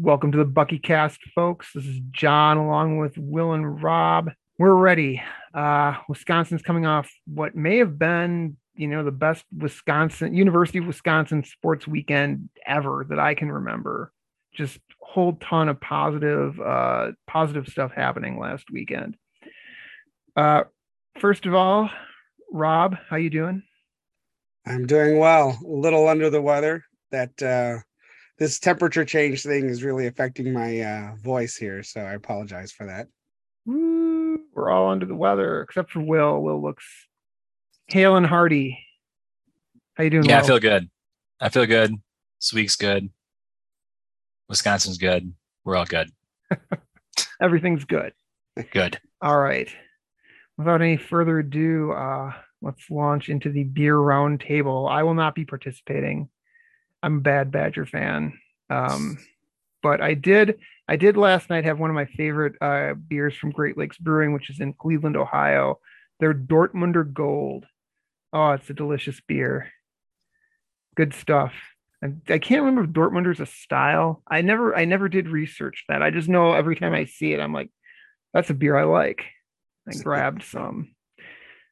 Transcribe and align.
Welcome 0.00 0.30
to 0.30 0.38
the 0.38 0.44
Bucky 0.44 0.78
Cast, 0.78 1.18
folks. 1.34 1.70
This 1.74 1.84
is 1.84 1.98
John 2.12 2.56
along 2.56 2.98
with 2.98 3.18
Will 3.18 3.52
and 3.54 3.82
Rob. 3.82 4.30
We're 4.56 4.76
ready. 4.76 5.20
Uh, 5.52 5.96
Wisconsin's 6.08 6.62
coming 6.62 6.86
off 6.86 7.10
what 7.26 7.56
may 7.56 7.78
have 7.78 7.98
been, 7.98 8.56
you 8.76 8.86
know, 8.86 9.02
the 9.02 9.10
best 9.10 9.44
Wisconsin 9.56 10.36
University 10.36 10.78
of 10.78 10.86
Wisconsin 10.86 11.42
sports 11.42 11.88
weekend 11.88 12.48
ever 12.64 13.06
that 13.08 13.18
I 13.18 13.34
can 13.34 13.50
remember. 13.50 14.12
Just 14.54 14.78
whole 15.00 15.32
ton 15.32 15.68
of 15.68 15.80
positive, 15.80 16.60
uh, 16.60 17.10
positive 17.26 17.66
stuff 17.66 17.90
happening 17.90 18.38
last 18.38 18.70
weekend. 18.70 19.16
Uh, 20.36 20.62
first 21.18 21.44
of 21.44 21.54
all, 21.54 21.90
Rob, 22.52 22.96
how 23.10 23.16
you 23.16 23.30
doing? 23.30 23.64
I'm 24.64 24.86
doing 24.86 25.18
well. 25.18 25.58
A 25.60 25.68
little 25.68 26.06
under 26.06 26.30
the 26.30 26.40
weather. 26.40 26.84
That 27.10 27.42
uh, 27.42 27.78
this 28.38 28.58
temperature 28.58 29.04
change 29.04 29.42
thing 29.42 29.68
is 29.68 29.82
really 29.82 30.06
affecting 30.06 30.52
my 30.52 30.80
uh, 30.80 31.16
voice 31.16 31.56
here, 31.56 31.82
so 31.82 32.00
I 32.00 32.12
apologize 32.14 32.72
for 32.72 32.86
that. 32.86 33.08
We're 33.66 34.70
all 34.70 34.90
under 34.90 35.06
the 35.06 35.14
weather 35.14 35.62
except 35.62 35.90
for 35.90 36.00
Will. 36.00 36.40
Will 36.40 36.62
looks 36.62 36.84
hale 37.88 38.16
and 38.16 38.26
hearty. 38.26 38.78
How 39.94 40.04
you 40.04 40.10
doing? 40.10 40.24
Yeah, 40.24 40.38
Will? 40.38 40.44
I 40.44 40.46
feel 40.46 40.58
good. 40.60 40.90
I 41.40 41.48
feel 41.48 41.66
good. 41.66 41.94
This 42.40 42.52
week's 42.52 42.76
good. 42.76 43.10
Wisconsin's 44.48 44.98
good. 44.98 45.32
We're 45.64 45.76
all 45.76 45.84
good. 45.84 46.10
everything's 47.40 47.84
good. 47.84 48.12
Good. 48.72 48.98
All 49.20 49.38
right. 49.38 49.68
Without 50.56 50.80
any 50.80 50.96
further 50.96 51.40
ado, 51.40 51.92
uh, 51.92 52.32
let's 52.62 52.90
launch 52.90 53.28
into 53.28 53.50
the 53.50 53.64
beer 53.64 53.96
round 53.96 54.40
table. 54.40 54.88
I 54.88 55.02
will 55.02 55.14
not 55.14 55.34
be 55.34 55.44
participating. 55.44 56.28
I'm 57.02 57.18
a 57.18 57.20
bad 57.20 57.50
Badger 57.50 57.86
fan. 57.86 58.38
Um, 58.70 59.18
but 59.82 60.00
I 60.00 60.14
did 60.14 60.58
I 60.88 60.96
did 60.96 61.16
last 61.16 61.50
night 61.50 61.64
have 61.64 61.78
one 61.78 61.90
of 61.90 61.94
my 61.94 62.06
favorite 62.06 62.54
uh, 62.60 62.94
beers 62.94 63.36
from 63.36 63.50
Great 63.50 63.76
Lakes 63.76 63.98
Brewing, 63.98 64.32
which 64.32 64.50
is 64.50 64.60
in 64.60 64.72
Cleveland, 64.72 65.16
Ohio. 65.16 65.78
Their 66.20 66.34
Dortmunder 66.34 67.12
Gold. 67.12 67.66
Oh, 68.32 68.52
it's 68.52 68.68
a 68.70 68.74
delicious 68.74 69.20
beer. 69.26 69.70
Good 70.96 71.14
stuff. 71.14 71.52
I, 72.02 72.12
I 72.28 72.38
can't 72.38 72.62
remember 72.62 72.84
if 72.84 72.90
Dortmunder's 72.90 73.40
a 73.40 73.46
style. 73.46 74.22
I 74.28 74.40
never 74.40 74.76
I 74.76 74.84
never 74.84 75.08
did 75.08 75.28
research 75.28 75.84
that. 75.88 76.02
I 76.02 76.10
just 76.10 76.28
know 76.28 76.52
every 76.52 76.76
time 76.76 76.94
I 76.94 77.04
see 77.04 77.32
it, 77.32 77.40
I'm 77.40 77.52
like, 77.52 77.70
that's 78.32 78.50
a 78.50 78.54
beer 78.54 78.76
I 78.76 78.84
like. 78.84 79.24
I 79.88 79.96
grabbed 80.02 80.42
some. 80.42 80.94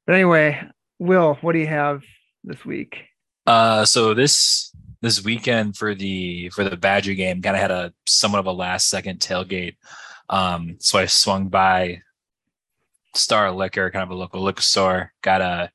But 0.06 0.14
anyway, 0.14 0.62
Will, 0.98 1.34
what 1.40 1.52
do 1.52 1.58
you 1.58 1.66
have 1.66 2.02
this 2.44 2.64
week? 2.64 3.04
Uh, 3.46 3.84
so 3.84 4.14
this 4.14 4.72
this 5.00 5.22
weekend 5.22 5.76
for 5.76 5.94
the 5.94 6.48
for 6.50 6.64
the 6.64 6.76
Badger 6.76 7.14
game, 7.14 7.42
kind 7.42 7.56
of 7.56 7.62
had 7.62 7.70
a 7.70 7.92
somewhat 8.06 8.40
of 8.40 8.46
a 8.46 8.52
last 8.52 8.88
second 8.88 9.20
tailgate. 9.20 9.76
Um, 10.28 10.76
so 10.80 10.98
I 10.98 11.06
swung 11.06 11.48
by 11.48 12.02
Star 13.14 13.50
Liquor, 13.52 13.90
kind 13.90 14.02
of 14.02 14.10
a 14.10 14.14
local 14.14 14.42
liquor 14.42 14.62
store, 14.62 15.12
got 15.22 15.40
a 15.40 15.70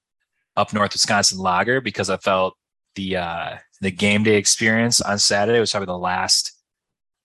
up 0.57 0.73
north 0.73 0.93
Wisconsin 0.93 1.39
lager 1.39 1.81
because 1.81 2.09
I 2.09 2.17
felt 2.17 2.55
the 2.95 3.17
uh 3.17 3.57
the 3.79 3.91
game 3.91 4.23
day 4.23 4.35
experience 4.35 5.01
on 5.01 5.17
Saturday 5.17 5.59
was 5.59 5.71
probably 5.71 5.87
the 5.87 5.97
last 5.97 6.51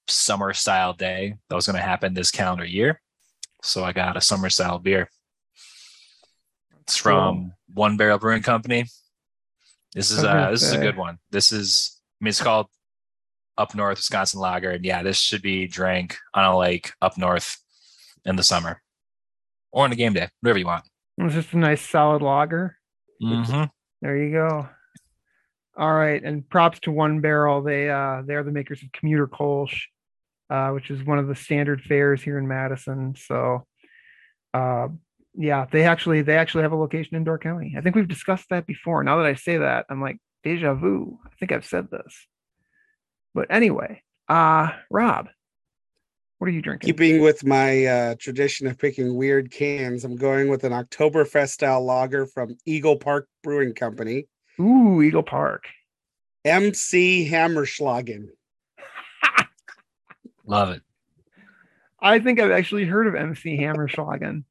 summer 0.08 0.52
style 0.52 0.92
day 0.92 1.34
that 1.48 1.54
was 1.54 1.66
going 1.66 1.76
to 1.76 1.82
happen 1.82 2.14
this 2.14 2.30
calendar 2.30 2.64
year. 2.64 3.00
So 3.62 3.84
I 3.84 3.92
got 3.92 4.16
a 4.16 4.20
summer 4.20 4.48
style 4.48 4.78
beer. 4.78 5.10
It's 6.82 6.96
from 6.96 7.52
One 7.74 7.96
Barrel 7.96 8.18
Brewing 8.18 8.42
Company. 8.42 8.84
This 9.96 10.10
is 10.10 10.22
uh 10.22 10.50
this 10.50 10.62
is 10.62 10.72
a 10.72 10.78
good 10.78 10.98
one. 10.98 11.18
This 11.30 11.52
is 11.52 11.98
I 12.20 12.24
mean 12.24 12.28
it's 12.28 12.42
called 12.42 12.66
Up 13.56 13.74
North 13.74 13.96
Wisconsin 13.96 14.40
Lager, 14.40 14.72
and 14.72 14.84
yeah, 14.84 15.02
this 15.02 15.18
should 15.18 15.40
be 15.40 15.66
drank 15.66 16.18
on 16.34 16.44
a 16.44 16.56
lake 16.56 16.92
up 17.00 17.16
north 17.16 17.56
in 18.26 18.36
the 18.36 18.42
summer 18.42 18.82
or 19.72 19.84
on 19.84 19.92
a 19.92 19.96
game 19.96 20.12
day, 20.12 20.28
whatever 20.42 20.58
you 20.58 20.66
want. 20.66 20.84
It's 21.16 21.32
just 21.32 21.54
a 21.54 21.58
nice 21.58 21.80
solid 21.80 22.20
lager. 22.20 22.76
Mm-hmm. 23.22 23.64
There 24.02 24.16
you 24.22 24.32
go. 24.32 24.68
All 25.78 25.94
right, 25.94 26.22
and 26.22 26.46
props 26.46 26.78
to 26.80 26.90
One 26.90 27.22
Barrel. 27.22 27.62
They 27.62 27.88
uh 27.88 28.20
they're 28.26 28.44
the 28.44 28.52
makers 28.52 28.82
of 28.82 28.92
Commuter 28.92 29.26
Kolsch, 29.26 29.80
uh, 30.50 30.72
which 30.72 30.90
is 30.90 31.02
one 31.04 31.18
of 31.18 31.26
the 31.26 31.34
standard 31.34 31.80
fares 31.80 32.22
here 32.22 32.36
in 32.36 32.46
Madison. 32.46 33.14
So, 33.16 33.66
uh, 34.52 34.88
yeah, 35.36 35.66
they 35.70 35.84
actually 35.84 36.22
they 36.22 36.36
actually 36.36 36.62
have 36.62 36.72
a 36.72 36.76
location 36.76 37.16
in 37.16 37.24
Door 37.24 37.40
County. 37.40 37.74
I 37.76 37.80
think 37.80 37.94
we've 37.94 38.08
discussed 38.08 38.48
that 38.50 38.66
before. 38.66 39.02
Now 39.04 39.16
that 39.18 39.26
I 39.26 39.34
say 39.34 39.58
that, 39.58 39.86
I'm 39.90 40.00
like 40.00 40.18
deja 40.42 40.74
vu. 40.74 41.18
I 41.24 41.30
think 41.38 41.52
I've 41.52 41.64
said 41.64 41.90
this. 41.90 42.26
But 43.34 43.48
anyway, 43.50 44.02
uh, 44.28 44.70
Rob, 44.90 45.28
what 46.38 46.48
are 46.48 46.52
you 46.52 46.62
drinking? 46.62 46.86
Keeping 46.86 47.20
with 47.20 47.44
my 47.44 47.84
uh, 47.84 48.14
tradition 48.18 48.66
of 48.66 48.78
picking 48.78 49.14
weird 49.14 49.50
cans, 49.50 50.04
I'm 50.04 50.16
going 50.16 50.48
with 50.48 50.64
an 50.64 50.72
Oktoberfest 50.72 51.50
style 51.50 51.84
lager 51.84 52.26
from 52.26 52.56
Eagle 52.64 52.96
Park 52.96 53.28
Brewing 53.42 53.74
Company, 53.74 54.26
Ooh, 54.60 55.02
Eagle 55.02 55.22
Park. 55.22 55.64
MC 56.44 57.28
Hammerschlagen. 57.28 58.28
Love 60.46 60.70
it. 60.70 60.82
I 62.00 62.20
think 62.20 62.38
I've 62.38 62.52
actually 62.52 62.84
heard 62.84 63.08
of 63.08 63.16
MC 63.16 63.58
Hammerschlagen. 63.58 64.44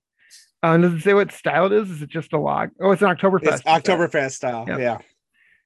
Uh, 0.64 0.78
does 0.78 0.94
it 0.94 1.02
say 1.02 1.14
what 1.14 1.32
style 1.32 1.68
it 1.68 1.74
is? 1.74 1.92
Is 1.92 2.02
it 2.02 2.10
just 2.10 2.34
a 2.34 2.40
log? 2.40 2.72
Oh, 2.82 2.92
it's 2.92 3.02
an 3.02 3.16
Oktoberfest. 3.16 3.54
It's. 3.54 3.62
Oktoberfest 3.64 4.32
style. 4.32 4.66
Yep. 4.68 4.80
Yeah, 4.80 4.98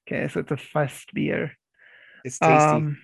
Okay, 0.07 0.27
so 0.27 0.39
it's 0.39 0.51
a 0.51 0.57
fest 0.57 1.13
beer. 1.13 1.53
it's 2.25 2.39
tasty. 2.39 2.55
Um, 2.55 2.97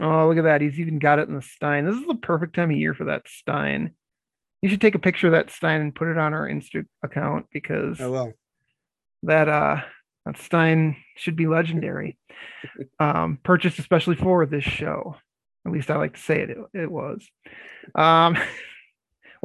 oh, 0.00 0.28
look 0.28 0.38
at 0.38 0.44
that. 0.44 0.60
He's 0.60 0.80
even 0.80 0.98
got 0.98 1.18
it 1.18 1.28
in 1.28 1.34
the 1.34 1.42
Stein. 1.42 1.86
This 1.86 1.96
is 1.96 2.06
the 2.06 2.14
perfect 2.14 2.54
time 2.56 2.70
of 2.70 2.76
year 2.76 2.94
for 2.94 3.04
that 3.04 3.28
Stein. 3.28 3.92
You 4.62 4.68
should 4.68 4.80
take 4.80 4.94
a 4.94 5.00
picture 5.00 5.28
of 5.28 5.32
that 5.34 5.50
Stein 5.50 5.80
and 5.80 5.94
put 5.94 6.08
it 6.08 6.18
on 6.18 6.34
our 6.34 6.48
Insta 6.48 6.86
account 7.04 7.46
because 7.52 8.00
oh 8.00 8.10
well. 8.10 8.32
that 9.22 9.48
uh 9.48 9.82
that 10.24 10.38
Stein 10.38 10.96
should 11.16 11.36
be 11.36 11.46
legendary. 11.46 12.18
um, 12.98 13.38
purchased 13.44 13.78
especially 13.78 14.16
for 14.16 14.44
this 14.46 14.64
show. 14.64 15.16
At 15.66 15.72
least 15.72 15.90
I 15.90 15.96
like 15.96 16.14
to 16.14 16.20
say 16.20 16.40
it. 16.40 16.50
It, 16.50 16.58
it 16.74 16.90
was. 16.90 17.28
Um, 17.94 18.36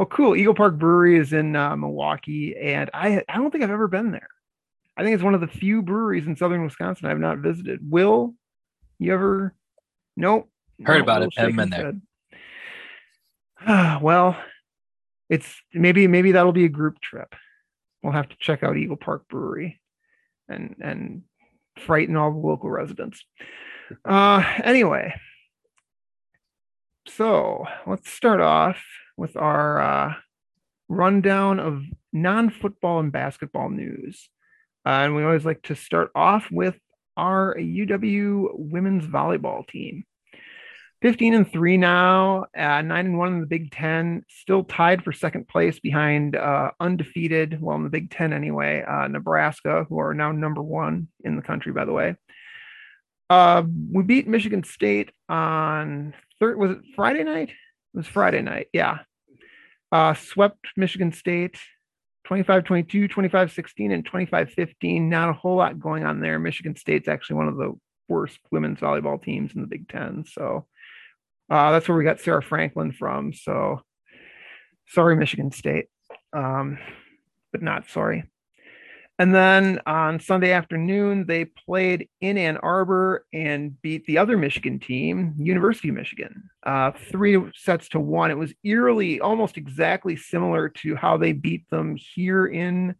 well, 0.01 0.07
cool. 0.07 0.35
Eagle 0.35 0.55
Park 0.55 0.79
Brewery 0.79 1.15
is 1.15 1.31
in 1.31 1.55
uh, 1.55 1.75
Milwaukee, 1.75 2.57
and 2.57 2.89
I 2.91 3.23
I 3.29 3.37
don't 3.37 3.51
think 3.51 3.63
I've 3.63 3.69
ever 3.69 3.87
been 3.87 4.09
there. 4.09 4.29
I 4.97 5.03
think 5.03 5.13
it's 5.13 5.23
one 5.23 5.35
of 5.35 5.41
the 5.41 5.47
few 5.47 5.83
breweries 5.83 6.25
in 6.25 6.35
southern 6.35 6.63
Wisconsin 6.63 7.05
I've 7.05 7.19
not 7.19 7.37
visited. 7.37 7.81
Will 7.87 8.33
you 8.97 9.13
ever? 9.13 9.53
Nope. 10.17 10.49
Heard 10.83 10.97
No, 10.97 11.03
about 11.03 11.21
it. 11.21 11.33
Haven't 11.37 11.55
been 11.55 11.69
there. 11.69 11.93
well, 14.01 14.35
it's 15.29 15.61
maybe 15.71 16.07
maybe 16.07 16.31
that'll 16.31 16.51
be 16.51 16.65
a 16.65 16.69
group 16.69 16.99
trip. 16.99 17.35
We'll 18.01 18.13
have 18.13 18.29
to 18.29 18.35
check 18.39 18.63
out 18.63 18.77
Eagle 18.77 18.97
Park 18.97 19.27
Brewery 19.29 19.79
and 20.49 20.77
and 20.81 21.21
frighten 21.77 22.15
all 22.15 22.31
the 22.31 22.39
local 22.39 22.71
residents. 22.71 23.23
Uh 24.03 24.43
anyway. 24.63 25.13
So 27.07 27.65
let's 27.85 28.09
start 28.09 28.41
off 28.41 28.81
with 29.17 29.35
our 29.37 29.81
uh, 29.81 30.13
rundown 30.89 31.59
of 31.59 31.83
non-football 32.13 32.99
and 32.99 33.11
basketball 33.11 33.69
news. 33.69 34.29
Uh, 34.85 34.89
and 34.89 35.15
we 35.15 35.23
always 35.23 35.45
like 35.45 35.61
to 35.63 35.75
start 35.75 36.11
off 36.15 36.47
with 36.51 36.75
our 37.17 37.55
UW 37.55 38.49
women's 38.53 39.05
volleyball 39.05 39.67
team. 39.67 40.03
15 41.01 41.33
and 41.33 41.51
3 41.51 41.77
now, 41.77 42.45
uh, 42.55 42.81
9 42.81 42.91
and 42.91 43.17
1 43.17 43.33
in 43.33 43.39
the 43.41 43.47
Big 43.47 43.71
Ten, 43.71 44.23
still 44.29 44.63
tied 44.63 45.03
for 45.03 45.11
second 45.11 45.47
place 45.47 45.79
behind 45.79 46.35
uh, 46.35 46.71
undefeated, 46.79 47.59
well, 47.59 47.75
in 47.75 47.83
the 47.83 47.89
Big 47.89 48.11
Ten 48.11 48.33
anyway, 48.33 48.83
uh, 48.87 49.07
Nebraska, 49.07 49.85
who 49.89 49.99
are 49.99 50.13
now 50.13 50.31
number 50.31 50.61
one 50.61 51.07
in 51.23 51.35
the 51.35 51.41
country, 51.41 51.71
by 51.71 51.85
the 51.85 51.91
way. 51.91 52.15
Uh, 53.31 53.63
we 53.91 54.03
beat 54.03 54.27
Michigan 54.27 54.63
State 54.63 55.11
on 55.27 56.13
third, 56.39 56.57
was 56.59 56.71
it 56.71 56.79
Friday 56.95 57.23
night? 57.23 57.51
It 57.93 57.97
was 57.97 58.07
Friday 58.07 58.41
night, 58.41 58.67
yeah. 58.73 58.99
Uh, 59.91 60.13
swept 60.13 60.67
Michigan 60.77 61.11
State 61.11 61.57
25 62.25 62.63
22, 62.63 63.07
25 63.07 63.51
16, 63.51 63.91
and 63.91 64.05
25 64.05 64.51
15. 64.51 65.09
Not 65.09 65.29
a 65.29 65.33
whole 65.33 65.57
lot 65.57 65.79
going 65.79 66.05
on 66.05 66.21
there. 66.21 66.39
Michigan 66.39 66.75
State's 66.75 67.07
actually 67.07 67.37
one 67.37 67.47
of 67.47 67.57
the 67.57 67.73
worst 68.07 68.39
women's 68.51 68.79
volleyball 68.79 69.21
teams 69.21 69.53
in 69.53 69.61
the 69.61 69.67
Big 69.67 69.89
Ten. 69.89 70.23
So 70.25 70.65
uh, 71.49 71.71
that's 71.71 71.89
where 71.89 71.97
we 71.97 72.03
got 72.03 72.19
Sarah 72.21 72.41
Franklin 72.41 72.93
from. 72.93 73.33
So 73.33 73.81
sorry, 74.87 75.15
Michigan 75.15 75.51
State, 75.51 75.87
um, 76.31 76.77
but 77.51 77.61
not 77.61 77.89
sorry. 77.89 78.23
And 79.21 79.35
then 79.35 79.79
on 79.85 80.19
Sunday 80.19 80.51
afternoon, 80.51 81.27
they 81.27 81.45
played 81.45 82.09
in 82.21 82.39
Ann 82.39 82.57
Arbor 82.57 83.27
and 83.31 83.79
beat 83.83 84.03
the 84.07 84.17
other 84.17 84.35
Michigan 84.35 84.79
team, 84.79 85.35
University 85.37 85.89
of 85.89 85.93
Michigan, 85.93 86.49
uh, 86.65 86.89
three 87.11 87.37
sets 87.53 87.87
to 87.89 87.99
one. 87.99 88.31
It 88.31 88.37
was 88.39 88.51
eerily 88.63 89.19
almost 89.21 89.57
exactly 89.57 90.15
similar 90.15 90.69
to 90.69 90.95
how 90.95 91.17
they 91.17 91.33
beat 91.33 91.69
them 91.69 91.97
here 91.97 92.47
in 92.47 92.95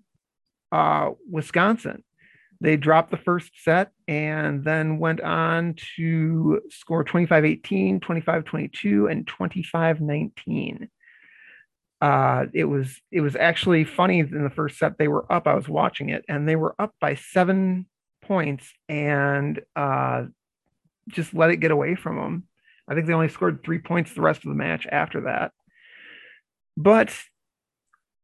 uh, 0.71 1.09
Wisconsin. 1.27 2.03
They 2.59 2.77
dropped 2.77 3.09
the 3.09 3.17
first 3.17 3.53
set 3.63 3.89
and 4.07 4.63
then 4.63 4.99
went 4.99 5.21
on 5.21 5.73
to 5.97 6.61
score 6.69 7.03
25 7.03 7.45
18, 7.45 7.99
25 7.99 8.45
22, 8.45 9.07
and 9.07 9.25
25 9.25 10.01
19. 10.01 10.87
Uh, 12.01 12.45
it 12.53 12.65
was 12.65 12.99
it 13.11 13.21
was 13.21 13.35
actually 13.35 13.83
funny 13.83 14.19
in 14.19 14.43
the 14.43 14.49
first 14.49 14.79
set 14.79 14.97
they 14.97 15.07
were 15.07 15.31
up. 15.31 15.47
I 15.47 15.53
was 15.53 15.69
watching 15.69 16.09
it 16.09 16.25
and 16.27 16.47
they 16.49 16.55
were 16.55 16.75
up 16.79 16.95
by 16.99 17.13
seven 17.15 17.85
points 18.23 18.73
and 18.89 19.61
uh, 19.75 20.23
just 21.09 21.33
let 21.33 21.51
it 21.51 21.57
get 21.57 21.69
away 21.71 21.95
from 21.95 22.15
them. 22.17 22.43
I 22.89 22.95
think 22.95 23.05
they 23.05 23.13
only 23.13 23.29
scored 23.29 23.63
three 23.63 23.79
points 23.79 24.13
the 24.13 24.21
rest 24.21 24.43
of 24.43 24.49
the 24.49 24.55
match 24.55 24.87
after 24.91 25.21
that. 25.21 25.51
But 26.75 27.15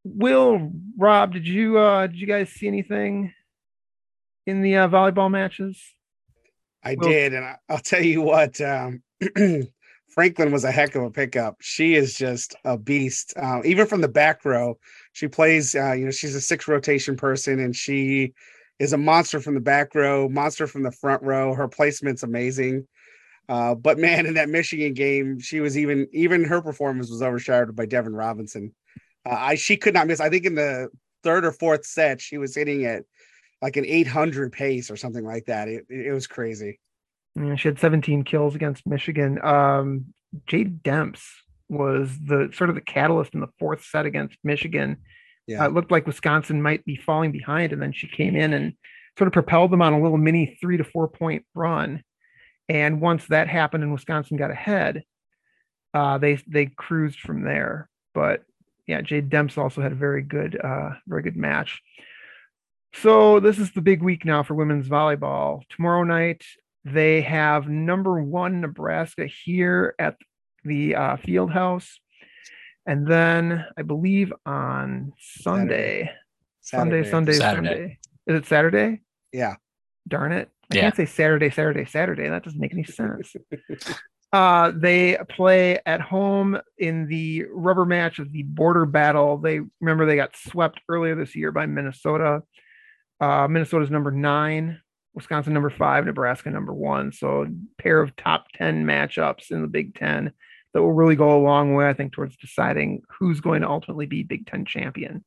Will, 0.04 0.72
Rob, 0.98 1.34
did 1.34 1.48
you 1.48 1.78
uh, 1.78 2.08
did 2.08 2.20
you 2.20 2.28
guys 2.28 2.50
see 2.50 2.68
anything 2.68 3.34
in 4.48 4.62
the 4.62 4.78
uh, 4.78 4.88
volleyball 4.88 5.30
matches? 5.30 5.80
I 6.84 6.96
Well- 6.98 7.10
did, 7.10 7.34
and 7.34 7.46
I, 7.46 7.58
I'll 7.70 7.78
tell 7.80 8.04
you 8.04 8.22
what. 8.22 8.60
Um, 8.62 9.04
Franklin 10.18 10.52
was 10.52 10.64
a 10.64 10.72
heck 10.72 10.96
of 10.96 11.04
a 11.04 11.12
pickup. 11.12 11.58
She 11.62 11.94
is 11.94 12.18
just 12.18 12.56
a 12.66 12.76
beast. 12.76 13.36
Uh, 13.38 13.62
even 13.64 13.86
from 13.86 14.02
the 14.02 14.08
back 14.08 14.44
row, 14.46 14.80
she 15.14 15.28
plays. 15.28 15.76
Uh, 15.76 15.92
you 15.92 16.06
know, 16.06 16.12
she's 16.12 16.34
a 16.34 16.42
six 16.42 16.68
rotation 16.68 17.16
person, 17.16 17.60
and 17.60 17.76
she 17.76 18.34
is 18.80 18.94
a 18.94 18.98
monster 18.98 19.40
from 19.40 19.54
the 19.54 19.60
back 19.60 19.94
row, 19.94 20.28
monster 20.28 20.66
from 20.66 20.82
the 20.82 20.92
front 20.92 21.22
row. 21.22 21.54
Her 21.54 21.68
placement's 21.68 22.24
amazing. 22.24 22.88
Uh, 23.48 23.76
but 23.76 24.00
man, 24.00 24.26
in 24.26 24.34
that 24.34 24.50
Michigan 24.50 24.96
game, 24.96 25.40
she 25.40 25.60
was 25.60 25.78
even 25.78 26.08
even 26.12 26.44
her 26.46 26.64
performance 26.64 27.12
was 27.12 27.22
overshadowed 27.22 27.76
by 27.76 27.86
Devyn 27.86 28.18
Robinson. 28.18 28.74
Uh, 29.24 29.36
I 29.38 29.54
she 29.54 29.78
could 29.78 29.94
not 29.94 30.08
miss. 30.08 30.20
I 30.20 30.32
think 30.32 30.46
in 30.46 30.56
the 30.56 30.90
third 31.22 31.46
or 31.46 31.52
fourth 31.52 31.86
set, 31.86 32.22
she 32.22 32.40
was 32.40 32.56
hitting 32.56 32.82
it 32.82 33.06
like 33.62 33.78
an 33.78 33.86
800 33.86 34.52
pace 34.52 34.90
or 34.90 34.98
something 34.98 35.24
like 35.24 35.46
that. 35.46 35.68
It, 35.68 35.86
it 35.92 36.12
was 36.12 36.26
crazy. 36.26 36.80
Yeah, 37.38 37.56
she 37.56 37.68
had 37.68 37.80
17 37.80 38.24
kills 38.24 38.56
against 38.56 38.88
Michigan. 38.88 39.40
Um, 39.44 40.14
Jade 40.48 40.84
Demps 40.84 41.22
was 41.70 42.18
the 42.26 42.50
sort 42.54 42.70
of 42.70 42.76
the 42.76 42.82
catalyst 42.82 43.34
in 43.34 43.42
the 43.42 43.52
fourth 43.60 43.84
set 43.84 44.06
against 44.06 44.38
Michigan. 44.44 44.98
Yeah. 45.46 45.64
Uh, 45.64 45.68
it 45.68 45.74
looked 45.74 45.92
like 45.92 46.08
Wisconsin 46.08 46.62
might 46.62 46.84
be 46.86 46.96
falling 46.96 47.32
behind, 47.32 47.74
and 47.74 47.82
then 47.82 47.94
she 47.94 48.08
came 48.08 48.36
in 48.36 48.54
and 48.54 48.74
sort 49.18 49.28
of 49.28 49.34
propelled 49.34 49.72
them 49.72 49.82
on 49.82 49.94
a 49.94 50.02
little 50.02 50.18
mini 50.18 50.58
three 50.60 50.78
to 50.78 50.84
four 50.84 51.08
point 51.08 51.46
run. 51.54 52.04
And 52.70 53.02
once 53.02 53.26
that 53.28 53.48
happened 53.48 53.84
and 53.84 53.94
Wisconsin 53.94 54.38
got 54.38 54.52
ahead, 54.52 55.04
uh, 55.94 56.18
they 56.18 56.36
they 56.48 56.66
cruised 56.66 57.20
from 57.20 57.44
there. 57.44 57.90
But 58.14 58.44
yeah, 58.88 59.02
Jade 59.02 59.30
Demps 59.30 59.58
also 59.58 59.82
had 59.82 59.92
a 59.92 59.96
very 59.96 60.22
good, 60.22 60.60
uh, 60.60 60.92
very 61.08 61.22
good 61.22 61.38
match. 61.38 61.82
So 62.94 63.40
this 63.40 63.60
is 63.60 63.72
the 63.72 63.82
big 63.82 64.02
week 64.02 64.26
now 64.26 64.44
for 64.44 64.54
women's 64.54 64.88
volleyball. 64.88 65.62
Tomorrow 65.70 66.04
night 66.04 66.44
they 66.94 67.22
have 67.22 67.68
number 67.68 68.22
one 68.22 68.62
Nebraska 68.62 69.28
here 69.46 69.96
at 70.00 70.16
the 70.64 70.96
uh, 70.96 71.18
field 71.18 71.52
house. 71.52 72.00
And 72.86 73.06
then 73.06 73.66
I 73.78 73.82
believe 73.82 74.32
on 74.46 75.12
Sunday, 75.20 76.12
Sunday, 76.62 77.10
Sunday, 77.10 77.34
Saturday. 77.34 77.68
Sunday. 77.68 78.00
Is 78.28 78.36
it 78.40 78.46
Saturday? 78.46 79.02
Yeah. 79.34 79.56
Darn 80.08 80.32
it. 80.32 80.50
I 80.72 80.76
Yeah. 80.76 80.82
can't 80.82 80.96
say 80.96 81.06
Saturday, 81.06 81.50
Saturday, 81.50 81.86
Saturday. 81.86 82.30
That 82.30 82.44
doesn't 82.44 82.60
make 82.60 82.74
any 82.74 82.84
sense. 82.84 83.36
uh, 84.34 84.72
they 84.76 85.18
play 85.30 85.80
at 85.86 86.02
home 86.02 86.58
in 86.78 87.08
the 87.08 87.46
rubber 87.52 87.86
match 87.86 88.20
of 88.20 88.32
the 88.32 88.44
border 88.44 88.86
battle. 88.86 89.38
They 89.38 89.60
remember 89.82 90.06
they 90.06 90.16
got 90.16 90.36
swept 90.36 90.80
earlier 90.90 91.16
this 91.16 91.36
year 91.36 91.52
by 91.52 91.66
Minnesota. 91.66 92.44
Uh, 93.20 93.48
Minnesota's 93.50 93.90
number 93.90 94.12
nine, 94.12 94.80
Wisconsin 95.18 95.52
number 95.52 95.72
five, 95.72 96.06
Nebraska 96.06 96.52
number 96.52 96.76
one. 96.76 97.12
So 97.12 97.42
a 97.42 97.82
pair 97.82 98.00
of 98.00 98.16
top 98.16 98.52
10 98.54 98.86
matchups 98.86 99.50
in 99.50 99.64
the 99.64 99.68
Big 99.68 99.96
Ten 99.96 100.32
that 100.74 100.82
will 100.84 100.94
really 100.94 101.16
go 101.16 101.36
a 101.36 101.42
long 101.42 101.74
way, 101.74 101.90
I 101.90 101.94
think, 101.94 102.14
towards 102.14 102.38
deciding 102.38 103.02
who's 103.10 103.42
going 103.42 103.64
to 103.64 103.68
ultimately 103.68 104.06
be 104.06 104.22
Big 104.22 104.46
Ten 104.46 104.64
champion. 104.64 105.26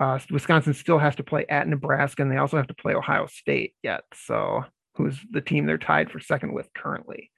Uh, 0.00 0.18
Wisconsin 0.32 0.74
still 0.74 0.98
has 0.98 1.14
to 1.14 1.22
play 1.22 1.46
at 1.48 1.68
Nebraska, 1.68 2.22
and 2.22 2.32
they 2.32 2.38
also 2.38 2.56
have 2.56 2.66
to 2.66 2.74
play 2.74 2.92
Ohio 2.92 3.28
State 3.28 3.74
yet. 3.84 4.02
So, 4.14 4.64
who's 4.96 5.16
the 5.30 5.42
team 5.42 5.66
they're 5.66 5.78
tied 5.78 6.10
for 6.10 6.18
second 6.18 6.52
with 6.52 6.68
currently? 6.74 7.30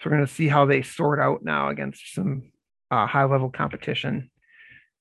So, 0.00 0.08
we're 0.08 0.16
going 0.16 0.26
to 0.26 0.32
see 0.32 0.48
how 0.48 0.64
they 0.64 0.80
sort 0.80 1.20
out 1.20 1.44
now 1.44 1.68
against 1.68 2.14
some 2.14 2.52
uh, 2.90 3.06
high 3.06 3.24
level 3.24 3.50
competition. 3.50 4.30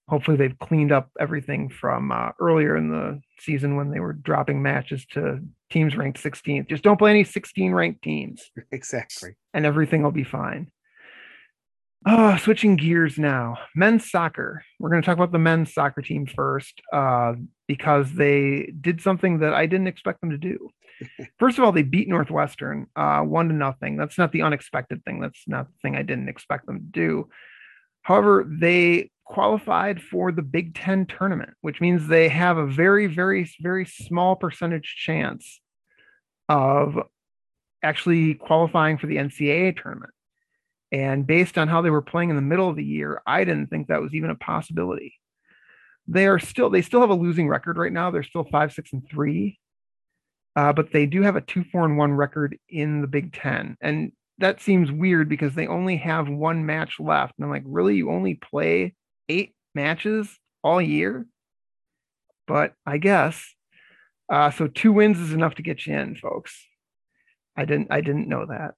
Hopefully, 0.09 0.35
they've 0.35 0.59
cleaned 0.59 0.91
up 0.91 1.09
everything 1.17 1.69
from 1.69 2.11
uh, 2.11 2.31
earlier 2.37 2.75
in 2.75 2.89
the 2.89 3.21
season 3.39 3.77
when 3.77 3.91
they 3.91 4.01
were 4.01 4.11
dropping 4.11 4.61
matches 4.61 5.05
to 5.11 5.39
teams 5.69 5.95
ranked 5.95 6.21
16th. 6.21 6.69
Just 6.69 6.83
don't 6.83 6.97
play 6.97 7.11
any 7.11 7.23
16 7.23 7.71
ranked 7.71 8.01
teams 8.03 8.49
Exactly. 8.71 9.35
and 9.53 9.65
everything 9.65 10.03
will 10.03 10.11
be 10.11 10.23
fine. 10.23 10.71
Oh, 12.07 12.37
switching 12.37 12.75
gears 12.75 13.17
now. 13.17 13.57
Men's 13.75 14.11
soccer. 14.11 14.63
We're 14.79 14.89
going 14.91 15.01
to 15.01 15.05
talk 15.05 15.17
about 15.17 15.31
the 15.31 15.39
men's 15.39 15.73
soccer 15.73 16.03
team 16.03 16.27
first 16.27 16.79
uh, 16.93 17.33
because 17.67 18.13
they 18.13 18.71
did 18.79 19.01
something 19.01 19.39
that 19.39 19.55
I 19.55 19.65
didn't 19.65 19.87
expect 19.87 20.21
them 20.21 20.29
to 20.29 20.37
do. 20.37 20.69
First 21.39 21.57
of 21.57 21.63
all, 21.63 21.71
they 21.71 21.81
beat 21.81 22.07
Northwestern 22.07 22.85
uh, 22.95 23.21
one 23.21 23.47
to 23.49 23.55
nothing. 23.55 23.97
That's 23.97 24.19
not 24.19 24.31
the 24.31 24.43
unexpected 24.43 25.03
thing. 25.03 25.19
That's 25.19 25.43
not 25.47 25.67
the 25.67 25.73
thing 25.81 25.95
I 25.95 26.03
didn't 26.03 26.29
expect 26.29 26.67
them 26.67 26.77
to 26.79 26.85
do. 26.85 27.29
However, 28.03 28.45
they 28.47 29.09
qualified 29.25 30.01
for 30.01 30.31
the 30.31 30.41
Big 30.41 30.75
Ten 30.75 31.05
tournament, 31.05 31.51
which 31.61 31.81
means 31.81 32.07
they 32.07 32.29
have 32.29 32.57
a 32.57 32.67
very, 32.67 33.07
very, 33.07 33.49
very 33.59 33.85
small 33.85 34.35
percentage 34.35 34.95
chance 34.97 35.59
of 36.47 36.97
actually 37.83 38.35
qualifying 38.35 38.97
for 38.97 39.07
the 39.07 39.17
NCAA 39.17 39.81
tournament. 39.81 40.13
And 40.91 41.25
based 41.25 41.57
on 41.57 41.67
how 41.67 41.81
they 41.81 41.89
were 41.89 42.01
playing 42.01 42.29
in 42.29 42.35
the 42.35 42.41
middle 42.41 42.69
of 42.69 42.75
the 42.75 42.83
year, 42.83 43.21
I 43.25 43.43
didn't 43.43 43.67
think 43.67 43.87
that 43.87 44.01
was 44.01 44.13
even 44.13 44.29
a 44.29 44.35
possibility. 44.35 45.15
They 46.07 46.27
are 46.27 46.39
still 46.39 46.69
they 46.69 46.83
still 46.83 47.01
have 47.01 47.09
a 47.09 47.15
losing 47.15 47.47
record 47.47 47.77
right 47.77 47.91
now. 47.91 48.11
They're 48.11 48.23
still 48.23 48.47
five, 48.51 48.71
six, 48.71 48.93
and 48.93 49.07
three. 49.09 49.59
Uh, 50.55 50.71
but 50.71 50.91
they 50.93 51.05
do 51.05 51.21
have 51.23 51.35
a 51.35 51.41
two, 51.41 51.65
four, 51.65 51.83
and 51.83 51.97
one 51.97 52.13
record 52.13 52.57
in 52.69 53.01
the 53.01 53.07
Big 53.07 53.33
Ten. 53.33 53.75
And 53.81 54.11
that 54.37 54.61
seems 54.61 54.91
weird 54.91 55.27
because 55.27 55.55
they 55.55 55.67
only 55.67 55.97
have 55.97 56.29
one 56.29 56.65
match 56.65 56.99
left. 56.99 57.33
And 57.37 57.45
I'm 57.45 57.51
like, 57.51 57.63
really? 57.65 57.95
You 57.95 58.11
only 58.11 58.35
play 58.35 58.93
eight 59.29 59.55
matches 59.73 60.39
all 60.63 60.81
year? 60.81 61.25
But 62.47 62.73
I 62.85 62.97
guess. 62.97 63.43
Uh, 64.29 64.51
so 64.51 64.67
two 64.67 64.91
wins 64.91 65.19
is 65.19 65.33
enough 65.33 65.55
to 65.55 65.61
get 65.61 65.85
you 65.85 65.95
in, 65.95 66.15
folks. 66.15 66.65
I 67.55 67.65
didn't 67.65 67.87
I 67.91 68.01
didn't 68.01 68.27
know 68.27 68.45
that. 68.47 68.73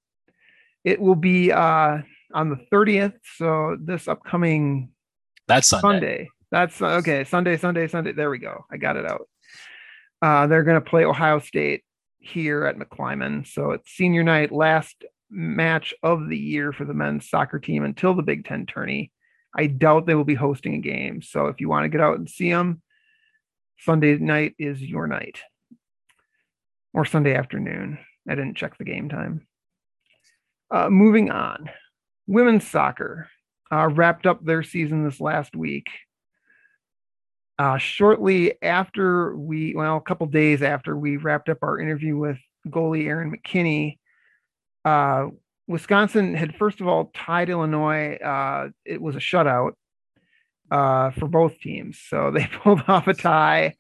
It 0.83 0.99
will 0.99 1.15
be 1.15 1.51
uh, 1.51 1.99
on 2.33 2.49
the 2.49 2.65
30th. 2.71 3.15
So 3.37 3.77
this 3.79 4.07
upcoming 4.07 4.89
That's 5.47 5.67
Sunday. 5.67 5.81
Sunday. 5.81 6.29
That's 6.51 6.81
okay. 6.81 7.23
Sunday, 7.23 7.57
Sunday, 7.57 7.87
Sunday. 7.87 8.13
There 8.13 8.29
we 8.29 8.39
go. 8.39 8.65
I 8.71 8.77
got 8.77 8.95
it 8.95 9.05
out. 9.05 9.27
Uh, 10.21 10.47
they're 10.47 10.63
going 10.63 10.81
to 10.81 10.89
play 10.89 11.03
Ohio 11.03 11.39
State 11.39 11.83
here 12.19 12.65
at 12.65 12.77
McClimon. 12.77 13.45
So 13.45 13.71
it's 13.71 13.91
senior 13.91 14.23
night, 14.23 14.51
last 14.51 15.03
match 15.29 15.93
of 16.03 16.29
the 16.29 16.37
year 16.37 16.71
for 16.71 16.85
the 16.85 16.93
men's 16.93 17.29
soccer 17.29 17.59
team 17.59 17.83
until 17.83 18.13
the 18.13 18.23
Big 18.23 18.45
Ten 18.45 18.65
tourney. 18.65 19.11
I 19.57 19.65
doubt 19.65 20.05
they 20.05 20.15
will 20.15 20.23
be 20.23 20.35
hosting 20.35 20.75
a 20.75 20.79
game. 20.79 21.21
So 21.21 21.47
if 21.47 21.59
you 21.59 21.67
want 21.67 21.85
to 21.85 21.89
get 21.89 22.01
out 22.01 22.17
and 22.17 22.29
see 22.29 22.51
them, 22.51 22.81
Sunday 23.79 24.17
night 24.17 24.55
is 24.59 24.81
your 24.81 25.07
night 25.07 25.39
or 26.93 27.05
Sunday 27.05 27.35
afternoon. 27.35 27.99
I 28.29 28.35
didn't 28.35 28.57
check 28.57 28.77
the 28.77 28.83
game 28.83 29.09
time. 29.09 29.47
Uh, 30.69 30.89
moving 30.89 31.31
on, 31.31 31.69
women's 32.27 32.67
soccer 32.67 33.29
uh, 33.71 33.87
wrapped 33.87 34.25
up 34.25 34.43
their 34.43 34.63
season 34.63 35.03
this 35.03 35.19
last 35.19 35.55
week. 35.55 35.87
Uh, 37.59 37.77
shortly 37.77 38.61
after 38.61 39.35
we, 39.35 39.73
well, 39.75 39.97
a 39.97 40.01
couple 40.01 40.27
days 40.27 40.61
after 40.61 40.95
we 40.95 41.17
wrapped 41.17 41.49
up 41.49 41.59
our 41.63 41.79
interview 41.79 42.15
with 42.15 42.37
goalie 42.67 43.07
Aaron 43.07 43.35
McKinney, 43.35 43.97
uh, 44.85 45.27
Wisconsin 45.67 46.33
had 46.33 46.55
first 46.55 46.81
of 46.81 46.87
all 46.87 47.11
tied 47.13 47.49
Illinois. 47.49 48.15
Uh, 48.15 48.69
it 48.85 49.01
was 49.01 49.15
a 49.15 49.19
shutout 49.19 49.73
uh, 50.71 51.11
for 51.11 51.27
both 51.27 51.59
teams, 51.59 51.99
so 52.09 52.31
they 52.35 52.47
pulled 52.47 52.83
off 52.87 53.07
a 53.07 53.13
tie 53.13 53.75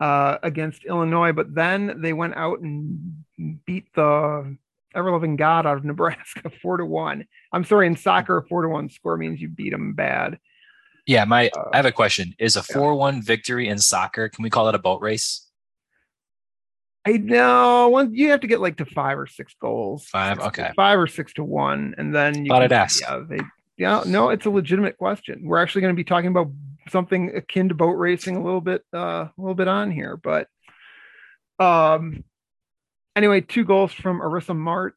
uh, 0.00 0.38
against 0.42 0.84
Illinois. 0.84 1.32
But 1.32 1.54
then 1.54 2.00
they 2.00 2.12
went 2.12 2.36
out 2.36 2.60
and 2.60 3.24
beat 3.66 3.92
the 3.94 4.56
ever 4.94 5.10
loving 5.10 5.36
God 5.36 5.66
out 5.66 5.76
of 5.76 5.84
Nebraska 5.84 6.50
four 6.62 6.76
to 6.78 6.86
one. 6.86 7.26
I'm 7.52 7.64
sorry, 7.64 7.86
in 7.86 7.96
soccer, 7.96 8.38
a 8.38 8.46
four 8.46 8.62
to 8.62 8.68
one 8.68 8.88
score 8.90 9.16
means 9.16 9.40
you 9.40 9.48
beat 9.48 9.70
them 9.70 9.94
bad. 9.94 10.38
Yeah, 11.06 11.24
my 11.24 11.50
Uh, 11.56 11.70
I 11.72 11.76
have 11.76 11.86
a 11.86 11.92
question. 11.92 12.34
Is 12.38 12.56
a 12.56 12.64
yeah. 12.68 12.74
four-one 12.74 13.22
victory 13.22 13.68
in 13.68 13.78
soccer? 13.78 14.28
Can 14.28 14.42
we 14.42 14.50
call 14.50 14.68
it 14.68 14.74
a 14.74 14.78
boat 14.78 15.00
race? 15.00 15.45
I 17.06 17.12
know 17.18 17.88
one 17.88 18.14
you 18.14 18.30
have 18.30 18.40
to 18.40 18.46
get 18.46 18.60
like 18.60 18.76
to 18.78 18.84
five 18.84 19.18
or 19.18 19.26
six 19.26 19.54
goals. 19.60 20.06
Five, 20.06 20.36
Six- 20.36 20.46
okay. 20.48 20.72
Five 20.74 20.98
or 20.98 21.06
six 21.06 21.32
to 21.34 21.44
one, 21.44 21.94
and 21.98 22.14
then 22.14 22.44
you 22.44 22.48
Thought 22.48 22.56
can- 22.56 22.62
I'd 22.64 22.72
ask. 22.72 23.00
Yeah, 23.00 23.22
they 23.28 23.40
yeah, 23.78 24.02
no, 24.06 24.30
it's 24.30 24.46
a 24.46 24.50
legitimate 24.50 24.96
question. 24.96 25.42
We're 25.44 25.58
actually 25.58 25.82
going 25.82 25.94
to 25.94 25.96
be 25.96 26.04
talking 26.04 26.28
about 26.28 26.50
something 26.88 27.36
akin 27.36 27.68
to 27.68 27.74
boat 27.74 27.90
racing 27.92 28.36
a 28.36 28.42
little 28.42 28.60
bit 28.60 28.82
uh 28.94 28.98
a 28.98 29.32
little 29.38 29.54
bit 29.54 29.68
on 29.68 29.90
here, 29.90 30.16
but 30.16 30.48
Um. 31.58 32.24
Anyway, 33.14 33.40
two 33.40 33.64
goals 33.64 33.92
from 33.94 34.20
Aryssa 34.20 34.54
Mahrt. 34.54 34.92